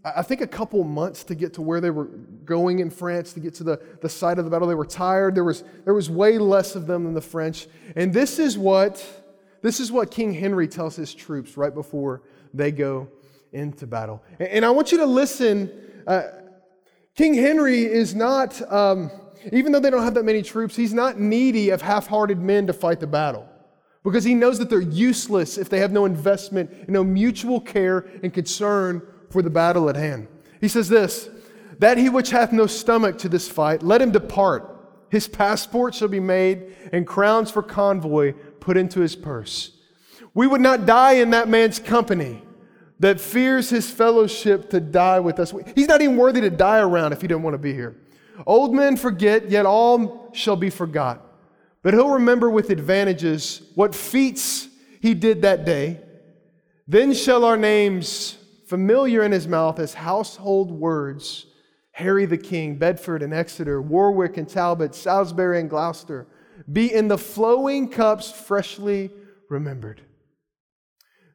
I 0.03 0.21
think 0.21 0.41
a 0.41 0.47
couple 0.47 0.83
months 0.83 1.23
to 1.25 1.35
get 1.35 1.55
to 1.55 1.63
where 1.63 1.81
they 1.81 1.89
were 1.89 2.05
going 2.05 2.77
in 2.77 2.91
France, 2.91 3.33
to 3.33 3.39
get 3.39 3.55
to 3.55 3.63
the, 3.63 3.81
the 4.01 4.09
site 4.09 4.37
of 4.37 4.45
the 4.45 4.51
battle. 4.51 4.67
They 4.67 4.75
were 4.75 4.85
tired. 4.85 5.33
There 5.33 5.43
was, 5.43 5.63
there 5.83 5.95
was 5.95 6.11
way 6.11 6.37
less 6.37 6.75
of 6.75 6.85
them 6.85 7.05
than 7.05 7.15
the 7.15 7.21
French. 7.21 7.67
And 7.95 8.13
this 8.13 8.37
is 8.37 8.55
what 8.55 9.03
this 9.65 9.79
is 9.79 9.91
what 9.91 10.11
King 10.11 10.31
Henry 10.31 10.67
tells 10.67 10.95
his 10.95 11.11
troops 11.11 11.57
right 11.57 11.73
before 11.73 12.21
they 12.53 12.71
go 12.71 13.07
into 13.51 13.87
battle. 13.87 14.21
And 14.39 14.63
I 14.63 14.69
want 14.69 14.91
you 14.91 14.99
to 14.99 15.07
listen. 15.07 15.71
Uh, 16.05 16.21
King 17.15 17.33
Henry 17.33 17.83
is 17.83 18.13
not, 18.13 18.61
um, 18.71 19.09
even 19.51 19.71
though 19.71 19.79
they 19.79 19.89
don't 19.89 20.03
have 20.03 20.13
that 20.15 20.25
many 20.25 20.41
troops, 20.41 20.75
he's 20.75 20.93
not 20.93 21.19
needy 21.19 21.69
of 21.69 21.81
half 21.81 22.07
hearted 22.07 22.39
men 22.39 22.67
to 22.67 22.73
fight 22.73 22.99
the 22.99 23.07
battle 23.07 23.47
because 24.05 24.23
he 24.23 24.35
knows 24.35 24.59
that 24.59 24.69
they're 24.69 24.79
useless 24.79 25.57
if 25.57 25.67
they 25.67 25.79
have 25.79 25.91
no 25.91 26.05
investment 26.05 26.69
and 26.71 26.89
no 26.89 27.03
mutual 27.03 27.59
care 27.59 28.05
and 28.21 28.33
concern 28.33 29.01
for 29.31 29.41
the 29.41 29.49
battle 29.49 29.89
at 29.89 29.95
hand. 29.95 30.27
He 30.61 30.67
says 30.67 30.87
this 30.87 31.29
That 31.79 31.97
he 31.97 32.07
which 32.09 32.29
hath 32.29 32.53
no 32.53 32.67
stomach 32.67 33.17
to 33.19 33.29
this 33.29 33.49
fight, 33.49 33.83
let 33.83 34.01
him 34.01 34.11
depart. 34.11 34.71
His 35.09 35.27
passport 35.27 35.95
shall 35.95 36.07
be 36.07 36.19
made, 36.19 36.75
and 36.91 37.05
crowns 37.05 37.51
for 37.51 37.63
convoy 37.63 38.33
put 38.59 38.77
into 38.77 38.99
his 38.99 39.15
purse. 39.15 39.71
We 40.33 40.47
would 40.47 40.61
not 40.61 40.85
die 40.85 41.13
in 41.13 41.31
that 41.31 41.47
man's 41.47 41.79
company 41.79 42.43
that 42.99 43.19
fears 43.19 43.69
his 43.69 43.89
fellowship 43.89 44.69
to 44.69 44.79
die 44.79 45.19
with 45.19 45.39
us. 45.39 45.53
He's 45.75 45.87
not 45.87 46.01
even 46.01 46.17
worthy 46.17 46.41
to 46.41 46.49
die 46.49 46.79
around 46.79 47.13
if 47.13 47.21
he 47.21 47.27
didn't 47.27 47.43
want 47.43 47.53
to 47.55 47.59
be 47.59 47.73
here. 47.73 47.95
Old 48.45 48.73
men 48.73 48.97
forget, 48.97 49.49
yet 49.49 49.65
all 49.65 50.31
shall 50.33 50.55
be 50.55 50.69
forgot. 50.69 51.21
but 51.85 51.93
he'll 51.93 52.09
remember 52.09 52.49
with 52.49 52.71
advantages 52.71 53.61
what 53.75 53.93
feats 53.93 54.67
he 55.01 55.13
did 55.13 55.43
that 55.43 55.65
day. 55.65 55.99
Then 56.87 57.13
shall 57.13 57.45
our 57.45 57.57
names, 57.57 58.39
familiar 58.65 59.21
in 59.21 59.31
his 59.31 59.47
mouth 59.47 59.77
as 59.77 59.93
household 59.93 60.71
words, 60.71 61.45
Harry 61.91 62.25
the 62.25 62.39
King, 62.39 62.79
Bedford 62.79 63.21
and 63.21 63.35
Exeter, 63.35 63.79
Warwick 63.79 64.37
and 64.37 64.49
Talbot, 64.49 64.95
Salisbury 64.95 65.59
and 65.59 65.69
Gloucester, 65.69 66.25
be 66.73 66.91
in 66.91 67.07
the 67.07 67.19
flowing 67.19 67.87
cups 67.87 68.31
freshly 68.31 69.11
remembered. 69.47 70.01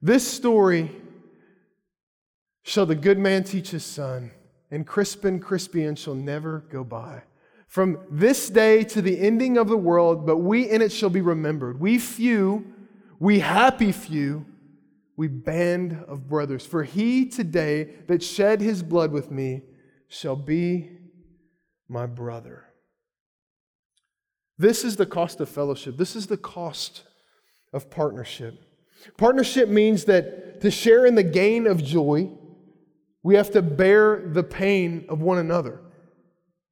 This 0.03 0.27
story 0.27 0.91
shall 2.65 2.87
the 2.87 2.97
good 2.97 3.21
man 3.21 3.45
teach 3.45 3.71
his 3.71 3.85
son, 3.85 4.33
and 4.71 4.87
Crispin 4.87 5.41
Crispian 5.41 5.97
shall 5.97 6.15
never 6.15 6.61
go 6.71 6.85
by. 6.85 7.23
From 7.69 7.99
this 8.11 8.51
day 8.51 8.83
to 8.85 9.01
the 9.01 9.21
ending 9.21 9.57
of 9.57 9.69
the 9.69 9.77
world, 9.77 10.27
but 10.27 10.39
we 10.39 10.69
in 10.69 10.83
it 10.83 10.93
shall 10.93 11.11
be 11.11 11.21
remembered. 11.21 11.81
We 11.81 11.99
few, 11.99 12.67
we 13.19 13.41
happy 13.41 13.93
few, 13.93 14.45
we 15.17 15.29
band 15.29 16.05
of 16.09 16.27
brothers. 16.29 16.67
For 16.67 16.83
he 16.83 17.27
today 17.27 17.91
that 18.09 18.23
shed 18.23 18.61
his 18.61 18.83
blood 18.83 19.13
with 19.13 19.31
me 19.31 19.63
shall 20.09 20.37
be 20.37 20.91
my 21.89 22.07
brother. 22.07 22.65
This 24.59 24.85
is 24.85 24.97
the 24.97 25.07
cost 25.07 25.41
of 25.41 25.49
fellowship. 25.49 25.97
This 25.97 26.17
is 26.17 26.27
the 26.27 26.37
cost 26.37 27.05
of 27.73 27.91
partnership. 27.91 28.55
Partnership 29.17 29.69
means 29.69 30.05
that 30.05 30.61
to 30.61 30.71
share 30.71 31.07
in 31.07 31.15
the 31.15 31.23
gain 31.23 31.67
of 31.67 31.83
joy, 31.83 32.31
we 33.23 33.35
have 33.35 33.51
to 33.53 33.63
bear 33.63 34.29
the 34.29 34.43
pain 34.43 35.05
of 35.09 35.21
one 35.21 35.39
another. 35.39 35.81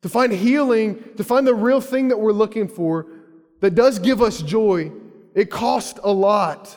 To 0.02 0.08
find 0.08 0.32
healing, 0.32 1.02
to 1.16 1.24
find 1.24 1.46
the 1.46 1.54
real 1.54 1.80
thing 1.80 2.08
that 2.08 2.18
we're 2.18 2.32
looking 2.32 2.68
for 2.68 3.06
that 3.60 3.74
does 3.74 3.98
give 3.98 4.22
us 4.22 4.40
joy, 4.40 4.92
it 5.34 5.50
costs 5.50 5.98
a 6.02 6.12
lot, 6.12 6.76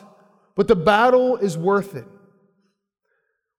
but 0.54 0.68
the 0.68 0.76
battle 0.76 1.36
is 1.36 1.56
worth 1.56 1.94
it. 1.94 2.06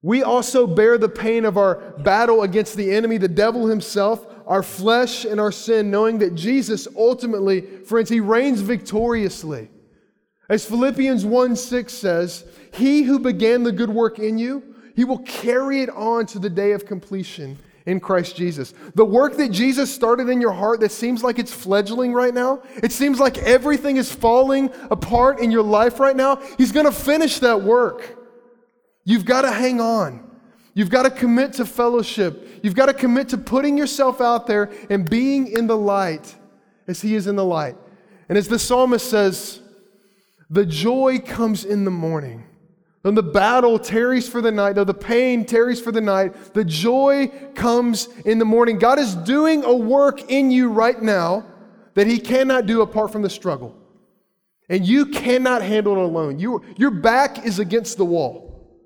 We 0.02 0.22
also 0.22 0.66
bear 0.66 0.98
the 0.98 1.08
pain 1.08 1.46
of 1.46 1.56
our 1.56 1.76
battle 1.98 2.42
against 2.42 2.76
the 2.76 2.92
enemy, 2.92 3.16
the 3.16 3.26
devil 3.26 3.66
himself, 3.66 4.26
our 4.46 4.62
flesh 4.62 5.24
and 5.24 5.40
our 5.40 5.50
sin, 5.50 5.90
knowing 5.90 6.18
that 6.18 6.34
Jesus 6.34 6.86
ultimately, 6.94 7.62
friends, 7.62 8.10
he 8.10 8.20
reigns 8.20 8.60
victoriously. 8.60 9.70
As 10.50 10.66
Philippians 10.66 11.24
1 11.24 11.56
6 11.56 11.92
says, 11.92 12.44
He 12.74 13.04
who 13.04 13.18
began 13.18 13.62
the 13.62 13.72
good 13.72 13.88
work 13.88 14.18
in 14.18 14.36
you, 14.36 14.73
he 14.94 15.04
will 15.04 15.18
carry 15.18 15.82
it 15.82 15.90
on 15.90 16.26
to 16.26 16.38
the 16.38 16.50
day 16.50 16.72
of 16.72 16.86
completion 16.86 17.58
in 17.86 18.00
Christ 18.00 18.36
Jesus. 18.36 18.72
The 18.94 19.04
work 19.04 19.36
that 19.36 19.50
Jesus 19.50 19.92
started 19.92 20.28
in 20.28 20.40
your 20.40 20.52
heart 20.52 20.80
that 20.80 20.92
seems 20.92 21.22
like 21.22 21.38
it's 21.38 21.52
fledgling 21.52 22.12
right 22.12 22.32
now, 22.32 22.62
it 22.82 22.92
seems 22.92 23.20
like 23.20 23.38
everything 23.38 23.96
is 23.96 24.10
falling 24.10 24.70
apart 24.90 25.40
in 25.40 25.50
your 25.50 25.62
life 25.62 26.00
right 26.00 26.16
now, 26.16 26.36
He's 26.56 26.72
going 26.72 26.86
to 26.86 26.92
finish 26.92 27.40
that 27.40 27.62
work. 27.62 28.18
You've 29.04 29.24
got 29.24 29.42
to 29.42 29.50
hang 29.52 29.80
on. 29.80 30.30
You've 30.72 30.90
got 30.90 31.02
to 31.04 31.10
commit 31.10 31.52
to 31.54 31.66
fellowship. 31.66 32.48
You've 32.62 32.74
got 32.74 32.86
to 32.86 32.94
commit 32.94 33.28
to 33.30 33.38
putting 33.38 33.76
yourself 33.78 34.20
out 34.20 34.46
there 34.46 34.72
and 34.90 35.08
being 35.08 35.46
in 35.48 35.66
the 35.66 35.76
light 35.76 36.34
as 36.88 37.00
He 37.02 37.14
is 37.14 37.26
in 37.26 37.36
the 37.36 37.44
light. 37.44 37.76
And 38.28 38.38
as 38.38 38.48
the 38.48 38.58
psalmist 38.58 39.08
says, 39.08 39.60
the 40.48 40.64
joy 40.64 41.18
comes 41.18 41.64
in 41.64 41.84
the 41.84 41.90
morning. 41.90 42.44
Though 43.04 43.10
the 43.10 43.22
battle 43.22 43.78
tarries 43.78 44.26
for 44.26 44.40
the 44.40 44.50
night, 44.50 44.76
though 44.76 44.84
the 44.84 44.94
pain 44.94 45.44
tarries 45.44 45.78
for 45.78 45.92
the 45.92 46.00
night, 46.00 46.54
the 46.54 46.64
joy 46.64 47.30
comes 47.54 48.08
in 48.24 48.38
the 48.38 48.46
morning. 48.46 48.78
God 48.78 48.98
is 48.98 49.14
doing 49.14 49.62
a 49.62 49.74
work 49.74 50.30
in 50.30 50.50
you 50.50 50.70
right 50.70 51.00
now 51.00 51.44
that 51.92 52.06
He 52.06 52.18
cannot 52.18 52.64
do 52.64 52.80
apart 52.80 53.12
from 53.12 53.20
the 53.20 53.28
struggle. 53.28 53.76
And 54.70 54.86
you 54.86 55.04
cannot 55.04 55.60
handle 55.60 55.96
it 55.96 56.02
alone. 56.02 56.38
You, 56.38 56.64
your 56.78 56.90
back 56.90 57.44
is 57.44 57.58
against 57.58 57.98
the 57.98 58.06
wall. 58.06 58.80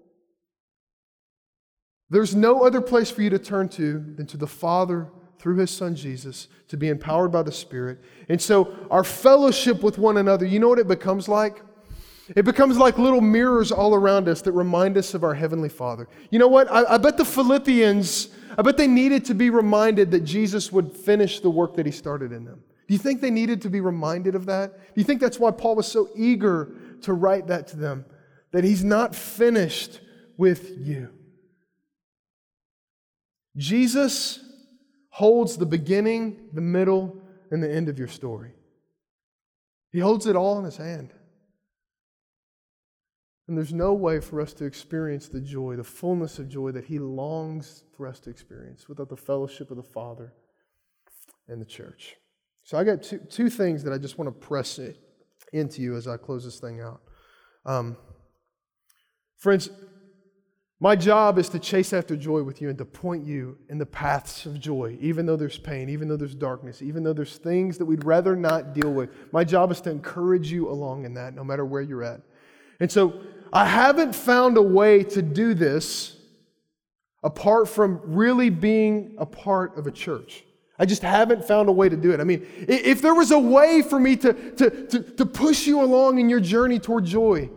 There's 2.11 2.35
no 2.35 2.67
other 2.67 2.81
place 2.81 3.13
for 3.13 3.23
you 3.23 3.31
to 3.31 3.39
turn 3.39 3.69
to 3.71 4.01
than 4.17 4.27
to 4.27 4.37
the 4.37 4.49
Father 4.49 5.07
through 5.39 5.59
His 5.59 5.71
Son 5.71 5.95
Jesus 5.95 6.49
to 6.67 6.77
be 6.77 6.89
empowered 6.89 7.31
by 7.31 7.45
the 7.45 7.53
Spirit. 7.53 8.01
And 8.29 8.43
so, 8.43 8.75
our 8.91 9.05
fellowship 9.05 9.85
with 9.85 9.97
one 9.97 10.17
another, 10.17 10.45
you 10.45 10.59
know 10.59 10.69
what 10.69 10.81
it 10.81 10.89
becomes 10.89 11.29
like? 11.29 11.63
It 12.37 12.45
becomes 12.45 12.77
like 12.77 12.99
little 12.99 13.21
mirrors 13.21 13.73
all 13.73 13.95
around 13.95 14.29
us 14.29 14.43
that 14.43 14.53
remind 14.53 14.99
us 14.99 15.15
of 15.15 15.25
our 15.25 15.35
Heavenly 15.35 15.69
Father. 15.69 16.09
You 16.31 16.39
know 16.39 16.49
what? 16.49 16.71
I, 16.71 16.95
I, 16.95 16.99
bet 16.99 17.17
the 17.17 17.25
Philippians, 17.25 18.29
I 18.57 18.63
bet 18.63 18.77
they 18.77 18.87
needed 18.87 19.25
to 19.27 19.35
be 19.35 19.49
reminded 19.51 20.11
that 20.11 20.21
Jesus 20.21 20.71
would 20.71 20.93
finish 20.93 21.41
the 21.41 21.51
work 21.51 21.77
that 21.77 21.87
He 21.87 21.93
started 21.93 22.33
in 22.33 22.45
them. 22.45 22.63
Do 22.87 22.95
you 22.95 22.99
think 22.99 23.21
they 23.21 23.31
needed 23.31 23.63
to 23.63 23.71
be 23.71 23.81
reminded 23.81 24.35
of 24.35 24.47
that? 24.47 24.77
Do 24.95 25.01
you 25.01 25.05
think 25.05 25.21
that's 25.21 25.39
why 25.39 25.51
Paul 25.51 25.77
was 25.77 25.87
so 25.87 26.11
eager 26.15 26.75
to 27.03 27.15
write 27.15 27.47
that 27.47 27.69
to 27.69 27.77
them? 27.77 28.05
That 28.53 28.65
He's 28.65 28.85
not 28.85 29.15
finished 29.15 30.01
with 30.37 30.77
you. 30.79 31.11
Jesus 33.57 34.41
holds 35.11 35.57
the 35.57 35.67
beginning, 35.67 36.49
the 36.53 36.61
middle, 36.61 37.21
and 37.51 37.63
the 37.63 37.71
end 37.71 37.89
of 37.89 37.99
your 37.99 38.09
story. 38.09 38.53
He 39.91 40.01
holds 40.01 40.27
it 40.27 40.37
all 40.37 40.59
in 40.59 40.65
His 40.65 40.77
hand. 40.77 41.13
And 43.49 43.57
there's 43.57 43.73
no 43.73 43.95
way 43.95 44.21
for 44.21 44.43
us 44.43 44.53
to 44.55 44.67
experience 44.67 45.27
the 45.29 45.41
joy, 45.41 45.77
the 45.77 45.85
fullness 45.85 46.39
of 46.39 46.51
joy 46.51 46.71
that 46.73 46.85
He 46.85 46.99
longs 46.99 47.85
for 47.97 48.07
us 48.07 48.21
to 48.21 48.31
experience 48.31 48.89
without 48.89 49.09
the 49.09 49.17
fellowship 49.17 49.71
of 49.71 49.79
the 49.79 49.83
Father 49.83 50.35
and 51.49 51.61
the 51.61 51.65
church. 51.65 52.17
So 52.63 52.77
I 52.77 52.85
got 52.85 53.03
two, 53.03 53.19
two 53.31 53.49
things 53.49 53.83
that 53.85 53.93
I 53.95 53.99
just 53.99 54.19
want 54.19 54.29
to 54.29 54.47
press 54.47 54.79
it 54.79 54.99
into 55.55 55.81
you 55.81 55.97
as 55.97 56.07
I 56.07 56.19
close 56.19 56.45
this 56.45 56.61
thing 56.61 56.83
out. 56.83 57.01
Um, 57.65 57.97
friends, 59.39 59.71
my 60.79 60.95
job 60.95 61.39
is 61.39 61.49
to 61.49 61.59
chase 61.59 61.95
after 61.95 62.17
joy 62.17 62.43
with 62.43 62.61
you 62.61 62.69
and 62.69 62.77
to 62.77 62.85
point 62.85 63.25
you 63.25 63.57
in 63.71 63.79
the 63.79 63.87
paths 63.87 64.45
of 64.45 64.61
joy, 64.61 64.99
even 65.01 65.25
though 65.25 65.37
there's 65.37 65.59
pain, 65.59 65.89
even 65.89 66.07
though 66.07 66.19
there's 66.19 66.35
darkness, 66.35 66.83
even 66.83 67.03
though 67.03 67.15
there's 67.15 67.39
things 67.39 67.79
that 67.79 67.87
we'd 67.87 68.05
rather 68.05 68.37
not 68.37 68.75
deal 68.75 68.93
with. 68.93 69.11
My 69.33 69.43
job 69.43 69.73
is 69.73 69.81
to 69.81 69.91
encourage 69.91 70.53
you 70.53 70.69
along 70.69 71.07
in 71.07 71.15
that, 71.15 71.35
no 71.35 71.43
matter 71.43 71.65
where 71.65 71.83
you're 71.83 72.05
at. 72.05 72.21
And 72.81 72.93
so 72.93 73.23
I 73.53 73.65
haven't 73.65 74.15
found 74.15 74.57
a 74.57 74.63
way 74.63 75.05
to 75.05 75.23
do 75.23 75.55
this 75.55 76.17
apart 77.23 77.69
from 77.69 78.01
really 78.05 78.51
being 78.51 79.15
a 79.19 79.27
part 79.27 79.77
of 79.77 79.87
a 79.87 79.91
church. 79.91 80.45
I 80.79 80.87
just 80.87 81.03
haven't 81.03 81.45
found 81.45 81.69
a 81.69 81.73
way 81.73 81.89
to 81.89 81.97
do 81.97 82.13
it. 82.13 82.21
I 82.21 82.25
mean, 82.25 82.47
if 82.57 83.03
there 83.03 83.15
was 83.15 83.33
a 83.33 83.39
way 83.39 83.83
for 83.83 83.99
me 83.99 84.15
to, 84.17 84.33
to, 84.33 84.71
to, 84.87 85.03
to, 85.03 85.27
push 85.27 85.67
you 85.67 85.83
along 85.83 86.19
in 86.19 86.29
your 86.29 86.39
journey 86.39 86.79
toward 86.79 87.05
joy 87.05 87.51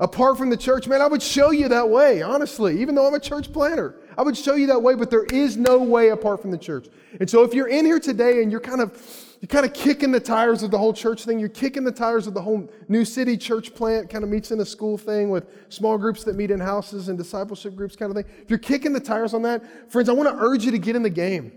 apart 0.00 0.36
from 0.36 0.50
the 0.50 0.56
church, 0.56 0.88
man, 0.88 1.00
I 1.00 1.06
would 1.06 1.22
show 1.22 1.52
you 1.52 1.68
that 1.68 1.88
way, 1.88 2.22
honestly, 2.22 2.80
even 2.80 2.96
though 2.96 3.06
I'm 3.06 3.14
a 3.14 3.20
church 3.20 3.52
planter. 3.52 3.94
I 4.16 4.22
would 4.22 4.36
show 4.36 4.54
you 4.54 4.66
that 4.68 4.82
way, 4.82 4.94
but 4.94 5.10
there 5.10 5.24
is 5.24 5.56
no 5.56 5.78
way 5.78 6.10
apart 6.10 6.40
from 6.42 6.50
the 6.50 6.58
church. 6.58 6.88
And 7.20 7.28
so 7.28 7.42
if 7.42 7.54
you're 7.54 7.68
in 7.68 7.84
here 7.84 8.00
today 8.00 8.42
and 8.42 8.50
you're 8.50 8.60
kind 8.60 8.80
of 8.80 9.00
you're 9.44 9.60
kind 9.60 9.66
of 9.66 9.74
kicking 9.74 10.10
the 10.10 10.20
tires 10.20 10.62
of 10.62 10.70
the 10.70 10.78
whole 10.78 10.94
church 10.94 11.24
thing. 11.24 11.38
You're 11.38 11.50
kicking 11.50 11.84
the 11.84 11.92
tires 11.92 12.26
of 12.26 12.32
the 12.32 12.40
whole 12.40 12.66
New 12.88 13.04
City 13.04 13.36
church 13.36 13.74
plant, 13.74 14.08
kind 14.08 14.24
of 14.24 14.30
meets 14.30 14.52
in 14.52 14.60
a 14.60 14.64
school 14.64 14.96
thing 14.96 15.28
with 15.28 15.44
small 15.68 15.98
groups 15.98 16.24
that 16.24 16.34
meet 16.34 16.50
in 16.50 16.58
houses 16.58 17.10
and 17.10 17.18
discipleship 17.18 17.76
groups, 17.76 17.94
kind 17.94 18.10
of 18.10 18.16
thing. 18.16 18.24
If 18.40 18.48
you're 18.48 18.58
kicking 18.58 18.94
the 18.94 19.00
tires 19.00 19.34
on 19.34 19.42
that, 19.42 19.92
friends, 19.92 20.08
I 20.08 20.12
want 20.12 20.30
to 20.30 20.34
urge 20.42 20.64
you 20.64 20.70
to 20.70 20.78
get 20.78 20.96
in 20.96 21.02
the 21.02 21.10
game. 21.10 21.52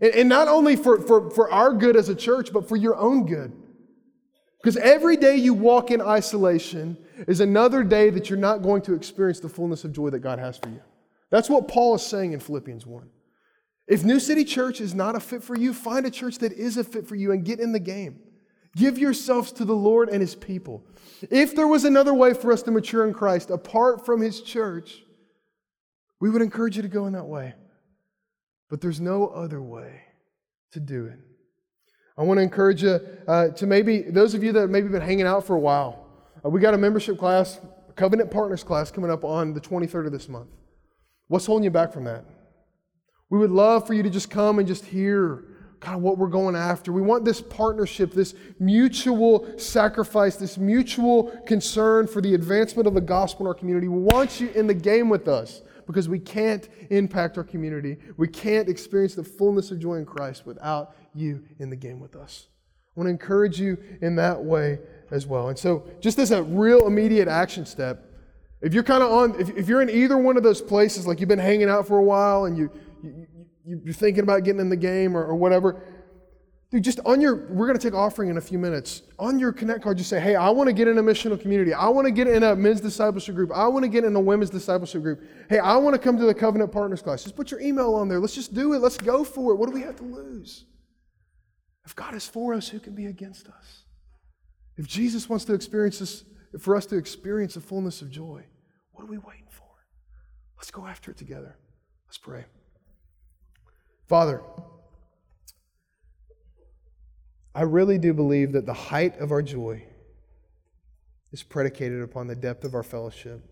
And, 0.00 0.12
and 0.12 0.28
not 0.28 0.48
only 0.48 0.74
for, 0.74 1.00
for, 1.02 1.30
for 1.30 1.48
our 1.52 1.72
good 1.72 1.94
as 1.94 2.08
a 2.08 2.16
church, 2.16 2.52
but 2.52 2.68
for 2.68 2.74
your 2.74 2.96
own 2.96 3.26
good. 3.26 3.52
Because 4.60 4.76
every 4.76 5.16
day 5.16 5.36
you 5.36 5.54
walk 5.54 5.92
in 5.92 6.00
isolation 6.00 6.98
is 7.28 7.38
another 7.38 7.84
day 7.84 8.10
that 8.10 8.28
you're 8.28 8.40
not 8.40 8.60
going 8.60 8.82
to 8.82 8.94
experience 8.94 9.38
the 9.38 9.48
fullness 9.48 9.84
of 9.84 9.92
joy 9.92 10.10
that 10.10 10.18
God 10.18 10.40
has 10.40 10.58
for 10.58 10.68
you. 10.68 10.80
That's 11.30 11.48
what 11.48 11.68
Paul 11.68 11.94
is 11.94 12.02
saying 12.02 12.32
in 12.32 12.40
Philippians 12.40 12.84
1. 12.86 13.08
If 13.86 14.04
New 14.04 14.20
City 14.20 14.44
Church 14.44 14.80
is 14.80 14.94
not 14.94 15.16
a 15.16 15.20
fit 15.20 15.42
for 15.42 15.56
you, 15.56 15.72
find 15.72 16.06
a 16.06 16.10
church 16.10 16.38
that 16.38 16.52
is 16.52 16.76
a 16.76 16.84
fit 16.84 17.06
for 17.06 17.16
you 17.16 17.32
and 17.32 17.44
get 17.44 17.58
in 17.58 17.72
the 17.72 17.80
game. 17.80 18.20
Give 18.76 18.98
yourselves 18.98 19.50
to 19.52 19.64
the 19.64 19.74
Lord 19.74 20.08
and 20.08 20.20
His 20.20 20.36
people. 20.36 20.84
If 21.28 21.56
there 21.56 21.66
was 21.66 21.84
another 21.84 22.14
way 22.14 22.34
for 22.34 22.52
us 22.52 22.62
to 22.62 22.70
mature 22.70 23.06
in 23.06 23.12
Christ 23.12 23.50
apart 23.50 24.06
from 24.06 24.20
His 24.20 24.42
church, 24.42 25.02
we 26.20 26.30
would 26.30 26.42
encourage 26.42 26.76
you 26.76 26.82
to 26.82 26.88
go 26.88 27.06
in 27.06 27.14
that 27.14 27.26
way. 27.26 27.54
But 28.68 28.80
there's 28.80 29.00
no 29.00 29.26
other 29.28 29.60
way 29.60 30.02
to 30.72 30.78
do 30.78 31.06
it. 31.06 31.18
I 32.16 32.22
want 32.22 32.38
to 32.38 32.42
encourage 32.42 32.82
you 32.82 33.00
uh, 33.26 33.48
to 33.48 33.66
maybe, 33.66 34.02
those 34.02 34.34
of 34.34 34.44
you 34.44 34.52
that 34.52 34.60
have 34.60 34.70
maybe 34.70 34.88
been 34.88 35.00
hanging 35.02 35.26
out 35.26 35.46
for 35.46 35.56
a 35.56 35.60
while, 35.60 36.06
uh, 36.44 36.48
we 36.48 36.60
got 36.60 36.74
a 36.74 36.78
membership 36.78 37.18
class, 37.18 37.58
a 37.88 37.92
covenant 37.92 38.30
partners 38.30 38.62
class 38.62 38.90
coming 38.90 39.10
up 39.10 39.24
on 39.24 39.52
the 39.52 39.60
23rd 39.60 40.06
of 40.06 40.12
this 40.12 40.28
month. 40.28 40.48
What's 41.30 41.46
holding 41.46 41.62
you 41.62 41.70
back 41.70 41.92
from 41.92 42.02
that? 42.04 42.24
We 43.28 43.38
would 43.38 43.52
love 43.52 43.86
for 43.86 43.94
you 43.94 44.02
to 44.02 44.10
just 44.10 44.30
come 44.30 44.58
and 44.58 44.66
just 44.66 44.84
hear 44.84 45.44
of 45.80 46.02
what 46.02 46.18
we're 46.18 46.26
going 46.26 46.56
after. 46.56 46.92
We 46.92 47.02
want 47.02 47.24
this 47.24 47.40
partnership, 47.40 48.12
this 48.12 48.34
mutual 48.58 49.56
sacrifice, 49.56 50.34
this 50.34 50.58
mutual 50.58 51.28
concern 51.46 52.08
for 52.08 52.20
the 52.20 52.34
advancement 52.34 52.88
of 52.88 52.94
the 52.94 53.00
gospel 53.00 53.46
in 53.46 53.46
our 53.46 53.54
community. 53.54 53.86
We 53.86 54.00
want 54.00 54.40
you 54.40 54.48
in 54.56 54.66
the 54.66 54.74
game 54.74 55.08
with 55.08 55.28
us 55.28 55.62
because 55.86 56.08
we 56.08 56.18
can't 56.18 56.68
impact 56.90 57.38
our 57.38 57.44
community. 57.44 57.98
We 58.16 58.26
can't 58.26 58.68
experience 58.68 59.14
the 59.14 59.22
fullness 59.22 59.70
of 59.70 59.78
joy 59.78 59.94
in 59.98 60.06
Christ 60.06 60.46
without 60.46 60.96
you 61.14 61.44
in 61.60 61.70
the 61.70 61.76
game 61.76 62.00
with 62.00 62.16
us. 62.16 62.48
I 62.96 62.98
want 62.98 63.06
to 63.06 63.12
encourage 63.12 63.60
you 63.60 63.78
in 64.02 64.16
that 64.16 64.42
way 64.42 64.80
as 65.12 65.28
well. 65.28 65.48
And 65.48 65.56
so, 65.56 65.86
just 66.00 66.18
as 66.18 66.32
a 66.32 66.42
real 66.42 66.88
immediate 66.88 67.28
action 67.28 67.64
step, 67.64 68.09
if 68.62 68.74
you're 68.74 68.82
kind 68.82 69.02
of 69.02 69.10
on, 69.10 69.40
if, 69.40 69.50
if 69.56 69.68
you're 69.68 69.82
in 69.82 69.90
either 69.90 70.18
one 70.18 70.36
of 70.36 70.42
those 70.42 70.60
places, 70.60 71.06
like 71.06 71.20
you've 71.20 71.28
been 71.28 71.38
hanging 71.38 71.68
out 71.70 71.86
for 71.86 71.98
a 71.98 72.02
while 72.02 72.44
and 72.44 72.56
you, 72.56 72.70
you, 73.02 73.26
you 73.64 73.80
you're 73.84 73.94
thinking 73.94 74.22
about 74.22 74.44
getting 74.44 74.60
in 74.60 74.68
the 74.68 74.76
game 74.76 75.16
or, 75.16 75.24
or 75.24 75.34
whatever, 75.34 75.82
dude, 76.70 76.84
just 76.84 77.00
on 77.06 77.20
your, 77.20 77.48
we're 77.48 77.66
going 77.66 77.78
to 77.78 77.82
take 77.82 77.94
offering 77.94 78.28
in 78.30 78.36
a 78.36 78.40
few 78.40 78.58
minutes. 78.58 79.02
On 79.18 79.38
your 79.38 79.52
Connect 79.52 79.82
card, 79.82 79.98
just 79.98 80.10
say, 80.10 80.20
hey, 80.20 80.36
I 80.36 80.50
want 80.50 80.68
to 80.68 80.72
get 80.72 80.88
in 80.88 80.98
a 80.98 81.02
missional 81.02 81.40
community. 81.40 81.72
I 81.72 81.88
want 81.88 82.06
to 82.06 82.10
get 82.10 82.28
in 82.28 82.42
a 82.42 82.54
men's 82.54 82.80
discipleship 82.80 83.34
group. 83.34 83.50
I 83.54 83.66
want 83.68 83.84
to 83.84 83.88
get 83.88 84.04
in 84.04 84.14
a 84.14 84.20
women's 84.20 84.50
discipleship 84.50 85.02
group. 85.02 85.22
Hey, 85.48 85.58
I 85.58 85.76
want 85.76 85.94
to 85.94 85.98
come 85.98 86.18
to 86.18 86.26
the 86.26 86.34
Covenant 86.34 86.70
Partners 86.70 87.02
class. 87.02 87.22
Just 87.22 87.36
put 87.36 87.50
your 87.50 87.60
email 87.60 87.94
on 87.94 88.08
there. 88.08 88.20
Let's 88.20 88.34
just 88.34 88.54
do 88.54 88.72
it. 88.74 88.78
Let's 88.78 88.98
go 88.98 89.24
for 89.24 89.52
it. 89.52 89.56
What 89.56 89.68
do 89.68 89.74
we 89.74 89.82
have 89.82 89.96
to 89.96 90.04
lose? 90.04 90.64
If 91.84 91.96
God 91.96 92.14
is 92.14 92.26
for 92.26 92.54
us, 92.54 92.68
who 92.68 92.78
can 92.78 92.94
be 92.94 93.06
against 93.06 93.48
us? 93.48 93.84
If 94.76 94.86
Jesus 94.86 95.28
wants 95.28 95.44
to 95.46 95.54
experience 95.54 95.98
this, 95.98 96.24
for 96.58 96.74
us 96.76 96.86
to 96.86 96.96
experience 96.96 97.54
the 97.54 97.60
fullness 97.60 98.02
of 98.02 98.10
joy, 98.10 98.44
what 98.92 99.04
are 99.04 99.08
we 99.08 99.18
waiting 99.18 99.46
for? 99.50 99.66
Let's 100.56 100.70
go 100.70 100.86
after 100.86 101.10
it 101.10 101.16
together. 101.16 101.56
Let's 102.06 102.18
pray. 102.18 102.44
Father, 104.08 104.42
I 107.54 107.62
really 107.62 107.98
do 107.98 108.12
believe 108.12 108.52
that 108.52 108.66
the 108.66 108.74
height 108.74 109.18
of 109.18 109.30
our 109.30 109.42
joy 109.42 109.84
is 111.32 111.42
predicated 111.42 112.02
upon 112.02 112.26
the 112.26 112.34
depth 112.34 112.64
of 112.64 112.74
our 112.74 112.82
fellowship. 112.82 113.42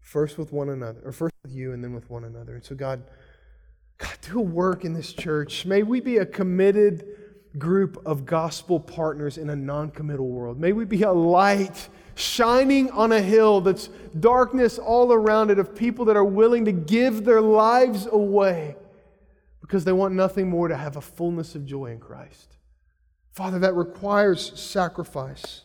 First 0.00 0.36
with 0.36 0.52
one 0.52 0.68
another, 0.68 1.00
or 1.04 1.12
first 1.12 1.34
with 1.44 1.52
you 1.52 1.72
and 1.72 1.82
then 1.82 1.94
with 1.94 2.10
one 2.10 2.24
another. 2.24 2.54
And 2.54 2.64
so, 2.64 2.74
God, 2.74 3.04
God, 3.98 4.16
do 4.22 4.40
a 4.40 4.42
work 4.42 4.84
in 4.84 4.92
this 4.92 5.12
church. 5.12 5.64
May 5.64 5.84
we 5.84 6.00
be 6.00 6.16
a 6.16 6.26
committed 6.26 7.06
group 7.58 8.00
of 8.06 8.24
gospel 8.24 8.80
partners 8.80 9.38
in 9.38 9.50
a 9.50 9.56
non 9.56 9.90
committal 9.90 10.28
world. 10.28 10.58
May 10.58 10.72
we 10.72 10.84
be 10.84 11.02
a 11.02 11.12
light 11.12 11.88
shining 12.14 12.90
on 12.90 13.12
a 13.12 13.20
hill 13.20 13.60
that's 13.60 13.88
darkness 14.18 14.78
all 14.78 15.12
around 15.12 15.50
it 15.50 15.58
of 15.58 15.74
people 15.74 16.04
that 16.06 16.16
are 16.16 16.24
willing 16.24 16.64
to 16.64 16.72
give 16.72 17.24
their 17.24 17.40
lives 17.40 18.06
away 18.06 18.76
because 19.60 19.84
they 19.84 19.92
want 19.92 20.14
nothing 20.14 20.48
more 20.48 20.68
to 20.68 20.76
have 20.76 20.96
a 20.96 21.00
fullness 21.00 21.54
of 21.54 21.64
joy 21.64 21.86
in 21.86 21.98
Christ. 21.98 22.56
Father, 23.32 23.58
that 23.60 23.74
requires 23.74 24.58
sacrifice. 24.60 25.62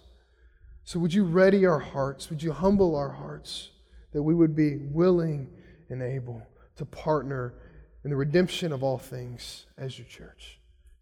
So 0.86 1.00
would 1.00 1.14
you 1.14 1.26
ready 1.26 1.66
our 1.66 1.80
hearts? 1.80 2.30
Would 2.30 2.42
you 2.42 2.54
humble 2.54 2.96
our 2.96 3.10
hearts 3.10 3.72
that 4.14 4.24
we 4.24 4.34
would 4.34 4.56
be 4.56 4.78
willing 4.78 5.50
and 5.90 6.02
able 6.02 6.42
to 6.78 6.86
partner 6.86 7.54
in 8.06 8.10
the 8.10 8.16
redemption 8.16 8.72
of 8.72 8.84
all 8.84 8.98
things 8.98 9.66
as 9.78 10.00
your 10.00 10.08
church? 10.08 10.57